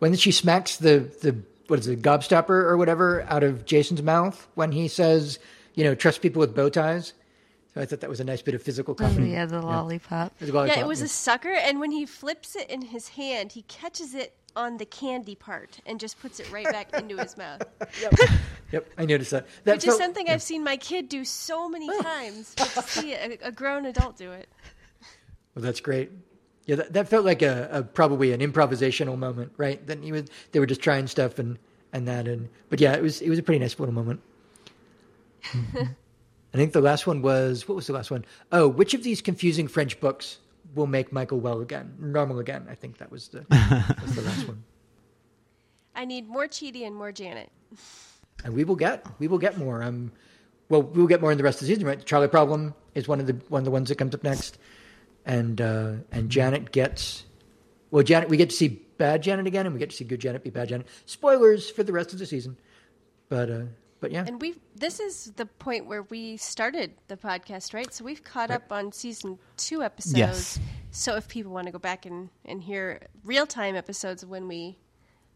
When 0.00 0.16
she 0.16 0.32
smacks 0.32 0.78
the 0.78 1.08
the 1.22 1.36
what 1.68 1.78
is 1.80 1.86
it, 1.88 2.02
gobstopper 2.02 2.50
or 2.50 2.76
whatever 2.76 3.22
out 3.28 3.42
of 3.42 3.64
Jason's 3.64 4.02
mouth 4.02 4.46
when 4.54 4.72
he 4.72 4.88
says, 4.88 5.38
you 5.74 5.84
know, 5.84 5.94
trust 5.94 6.22
people 6.22 6.40
with 6.40 6.54
bow 6.54 6.68
ties. 6.68 7.12
So 7.76 7.82
I 7.82 7.84
thought 7.84 8.00
that 8.00 8.08
was 8.08 8.20
a 8.20 8.24
nice 8.24 8.40
bit 8.40 8.54
of 8.54 8.62
physical 8.62 8.92
Oh, 8.92 9.04
comedy. 9.04 9.32
yeah, 9.32 9.44
the 9.44 9.60
lollipop. 9.60 10.32
It 10.40 10.50
was 10.50 10.64
a 10.64 10.66
Yeah, 10.66 10.80
it 10.80 10.86
was 10.86 11.02
a 11.02 11.08
sucker, 11.08 11.52
and 11.52 11.78
when 11.78 11.90
he 11.90 12.06
flips 12.06 12.56
it 12.56 12.70
in 12.70 12.80
his 12.80 13.08
hand, 13.08 13.52
he 13.52 13.62
catches 13.68 14.14
it 14.14 14.32
on 14.56 14.78
the 14.78 14.86
candy 14.86 15.34
part 15.34 15.78
and 15.84 16.00
just 16.00 16.18
puts 16.18 16.40
it 16.40 16.50
right 16.50 16.64
back 16.64 16.94
into 16.98 17.18
his 17.18 17.36
mouth. 17.36 17.60
Yep, 18.00 18.14
yep, 18.72 18.90
I 18.96 19.04
noticed 19.04 19.30
that. 19.32 19.46
That 19.64 19.74
Which 19.74 19.84
felt- 19.84 20.00
is 20.00 20.02
something 20.02 20.26
I've 20.30 20.40
seen 20.40 20.64
my 20.64 20.78
kid 20.78 21.10
do 21.10 21.22
so 21.22 21.68
many 21.68 21.86
times, 22.02 22.54
but 22.56 22.68
to 22.68 22.82
see 22.82 23.12
a, 23.12 23.36
a 23.42 23.52
grown 23.52 23.84
adult 23.84 24.16
do 24.16 24.32
it. 24.32 24.48
Well, 25.54 25.62
that's 25.62 25.80
great. 25.80 26.10
Yeah, 26.64 26.76
that, 26.76 26.94
that 26.94 27.08
felt 27.10 27.26
like 27.26 27.42
a, 27.42 27.68
a 27.70 27.82
probably 27.82 28.32
an 28.32 28.40
improvisational 28.40 29.18
moment, 29.18 29.52
right? 29.58 29.86
Then 29.86 30.00
he 30.02 30.12
was 30.12 30.24
they 30.52 30.60
were 30.60 30.66
just 30.66 30.80
trying 30.80 31.08
stuff 31.08 31.38
and 31.38 31.58
and 31.92 32.08
that 32.08 32.26
and 32.26 32.48
but 32.70 32.80
yeah, 32.80 32.94
it 32.94 33.02
was 33.02 33.20
it 33.20 33.28
was 33.28 33.38
a 33.38 33.42
pretty 33.42 33.58
nice 33.58 33.78
little 33.78 33.94
moment. 33.94 34.20
Mm-hmm. 35.52 35.92
I 36.56 36.58
think 36.58 36.72
the 36.72 36.80
last 36.80 37.06
one 37.06 37.20
was 37.20 37.68
what 37.68 37.74
was 37.74 37.86
the 37.86 37.92
last 37.92 38.10
one? 38.10 38.24
Oh, 38.50 38.66
which 38.66 38.94
of 38.94 39.02
these 39.02 39.20
confusing 39.20 39.68
French 39.68 40.00
books 40.00 40.38
will 40.74 40.86
make 40.86 41.12
Michael 41.12 41.38
well 41.38 41.60
again, 41.60 41.94
normal 41.98 42.38
again? 42.38 42.66
I 42.70 42.74
think 42.74 42.96
that 42.96 43.10
was 43.10 43.28
the 43.28 43.44
was 44.02 44.14
the 44.14 44.22
last 44.22 44.48
one. 44.48 44.64
I 45.94 46.06
need 46.06 46.28
more 46.28 46.46
Chidi 46.46 46.86
and 46.86 46.96
more 46.96 47.12
Janet. 47.12 47.50
and 48.44 48.54
we 48.54 48.64
will 48.64 48.74
get 48.74 49.06
we 49.18 49.28
will 49.28 49.36
get 49.36 49.58
more. 49.58 49.82
Um, 49.82 50.12
well, 50.70 50.80
we 50.82 51.00
will 51.00 51.08
get 51.08 51.20
more 51.20 51.30
in 51.30 51.36
the 51.36 51.44
rest 51.44 51.60
of 51.60 51.68
the 51.68 51.74
season, 51.74 51.86
right? 51.86 51.98
The 51.98 52.04
Trolley 52.06 52.28
Problem 52.28 52.74
is 52.94 53.06
one 53.06 53.20
of 53.20 53.26
the 53.26 53.34
one 53.50 53.60
of 53.60 53.66
the 53.66 53.70
ones 53.70 53.90
that 53.90 53.98
comes 53.98 54.14
up 54.14 54.24
next, 54.24 54.56
and 55.26 55.60
uh, 55.60 55.92
and 56.10 56.30
Janet 56.30 56.72
gets 56.72 57.24
well, 57.90 58.02
Janet. 58.02 58.30
We 58.30 58.38
get 58.38 58.48
to 58.48 58.56
see 58.56 58.68
bad 58.96 59.22
Janet 59.22 59.46
again, 59.46 59.66
and 59.66 59.74
we 59.74 59.78
get 59.78 59.90
to 59.90 59.96
see 59.96 60.04
good 60.04 60.20
Janet 60.20 60.42
be 60.42 60.48
bad 60.48 60.70
Janet. 60.70 60.88
Spoilers 61.04 61.68
for 61.68 61.82
the 61.82 61.92
rest 61.92 62.14
of 62.14 62.18
the 62.18 62.24
season, 62.24 62.56
but 63.28 63.50
uh, 63.50 63.62
but 64.00 64.10
yeah, 64.12 64.24
And 64.26 64.40
we 64.40 64.54
this 64.74 65.00
is 65.00 65.32
the 65.36 65.46
point 65.46 65.86
where 65.86 66.02
we 66.04 66.36
started 66.36 66.92
the 67.08 67.16
podcast, 67.16 67.72
right? 67.74 67.92
So 67.92 68.04
we've 68.04 68.22
caught 68.22 68.50
up 68.50 68.70
on 68.70 68.92
season 68.92 69.38
two 69.56 69.82
episodes. 69.82 70.16
Yes. 70.18 70.60
So 70.90 71.16
if 71.16 71.28
people 71.28 71.52
want 71.52 71.66
to 71.66 71.72
go 71.72 71.78
back 71.78 72.06
and, 72.06 72.28
and 72.44 72.62
hear 72.62 73.06
real 73.24 73.46
time 73.46 73.74
episodes 73.76 74.22
of 74.22 74.28
when 74.30 74.48
we 74.48 74.78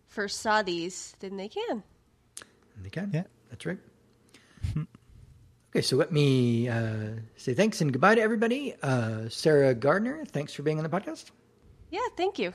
first 0.08 0.40
saw 0.40 0.62
these, 0.62 1.14
then 1.20 1.36
they 1.36 1.48
can. 1.48 1.82
they 2.82 2.90
can. 2.90 3.10
Yeah. 3.12 3.24
that's 3.50 3.64
right. 3.66 3.78
okay, 5.70 5.80
so 5.82 5.96
let 5.96 6.12
me 6.12 6.68
uh, 6.68 7.12
say 7.36 7.54
thanks 7.54 7.80
and 7.80 7.92
goodbye 7.92 8.14
to 8.16 8.20
everybody. 8.20 8.74
Uh, 8.82 9.28
Sarah 9.28 9.74
Gardner, 9.74 10.24
thanks 10.26 10.52
for 10.52 10.62
being 10.62 10.78
on 10.78 10.84
the 10.84 10.90
podcast, 10.90 11.30
Yeah, 11.90 12.00
thank 12.16 12.38
you. 12.38 12.52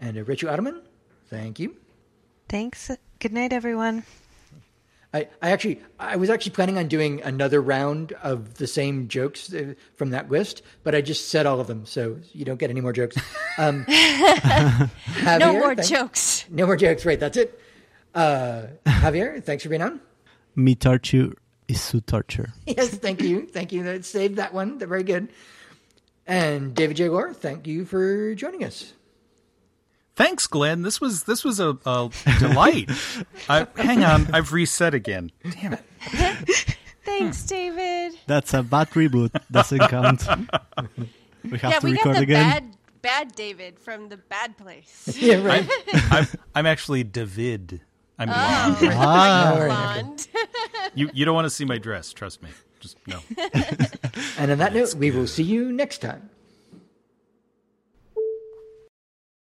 and 0.00 0.16
uh, 0.18 0.24
Rachel 0.24 0.50
Ottoman, 0.50 0.82
thank 1.28 1.58
you. 1.58 1.76
Thanks. 2.48 2.90
Good 3.20 3.32
night, 3.32 3.52
everyone. 3.52 4.04
I, 5.14 5.28
I 5.40 5.52
actually 5.52 5.80
I 6.00 6.16
was 6.16 6.28
actually 6.28 6.52
planning 6.52 6.76
on 6.76 6.88
doing 6.88 7.22
another 7.22 7.62
round 7.62 8.12
of 8.24 8.54
the 8.54 8.66
same 8.66 9.06
jokes 9.06 9.54
uh, 9.54 9.74
from 9.94 10.10
that 10.10 10.28
list, 10.28 10.62
but 10.82 10.94
I 10.94 11.00
just 11.02 11.28
said 11.28 11.46
all 11.46 11.60
of 11.60 11.68
them, 11.68 11.86
so 11.86 12.18
you 12.32 12.44
don't 12.44 12.58
get 12.58 12.68
any 12.68 12.80
more 12.80 12.92
jokes. 12.92 13.16
Um, 13.56 13.86
No 15.24 15.52
more 15.52 15.74
thank- 15.76 15.88
jokes. 15.88 16.44
No 16.50 16.66
more 16.66 16.76
jokes. 16.76 17.06
Right, 17.06 17.18
that's 17.20 17.36
it. 17.36 17.58
Uh, 18.14 18.66
Javier, 18.86 19.42
thanks 19.42 19.62
for 19.62 19.68
being 19.68 19.82
on. 19.82 20.00
Me 20.56 20.74
torture 20.74 21.32
is 21.68 21.88
to 21.90 22.00
torture. 22.00 22.52
Yes, 22.66 22.88
thank 22.90 23.22
you, 23.22 23.46
thank 23.46 23.72
you. 23.72 23.84
That 23.84 24.04
saved 24.04 24.36
that 24.36 24.52
one. 24.52 24.78
They're 24.78 24.88
very 24.88 25.02
good. 25.04 25.28
And 26.26 26.74
David 26.74 26.96
J. 26.96 27.08
Gore, 27.08 27.32
thank 27.34 27.66
you 27.66 27.84
for 27.84 28.34
joining 28.34 28.64
us. 28.64 28.92
Thanks, 30.16 30.46
Glenn. 30.46 30.82
This 30.82 31.00
was 31.00 31.24
this 31.24 31.42
was 31.44 31.58
a, 31.58 31.76
a 31.86 32.10
delight. 32.38 32.88
I, 33.48 33.66
hang 33.76 34.04
on, 34.04 34.32
I've 34.32 34.52
reset 34.52 34.94
again. 34.94 35.32
Damn 35.60 35.74
it. 35.74 35.84
Thanks, 37.04 37.42
David. 37.44 38.14
That's 38.26 38.54
a 38.54 38.62
bad 38.62 38.90
reboot. 38.90 39.30
Doesn't 39.50 39.78
count. 39.80 40.26
We 41.44 41.58
have 41.58 41.80
to 41.80 41.86
record 41.86 41.86
again. 41.86 41.86
yeah, 41.86 41.86
to 41.86 41.86
we 41.86 41.96
got 41.96 42.14
the 42.16 42.22
again. 42.22 42.50
bad 42.50 42.76
bad 43.02 43.32
David 43.34 43.78
from 43.78 44.08
the 44.08 44.16
bad 44.16 44.56
place. 44.56 45.14
Yeah, 45.20 45.42
right. 45.46 45.68
I'm, 46.10 46.26
I'm 46.54 46.64
actually 46.66 47.04
David. 47.04 47.82
I'm 48.18 48.28
blonde. 48.28 48.76
Ah, 48.94 49.52
All 49.52 49.58
right, 49.60 49.68
Blonde. 49.68 50.26
You 50.94 51.10
you 51.12 51.26
don't 51.26 51.34
want 51.34 51.44
to 51.44 51.50
see 51.50 51.66
my 51.66 51.76
dress. 51.76 52.14
Trust 52.14 52.42
me. 52.42 52.48
Just 52.80 52.96
no. 53.06 53.18
And 54.38 54.50
on 54.52 54.58
that 54.58 54.72
note, 54.72 54.94
we 54.94 55.10
will 55.10 55.26
see 55.26 55.42
you 55.42 55.70
next 55.70 55.98
time. 55.98 56.30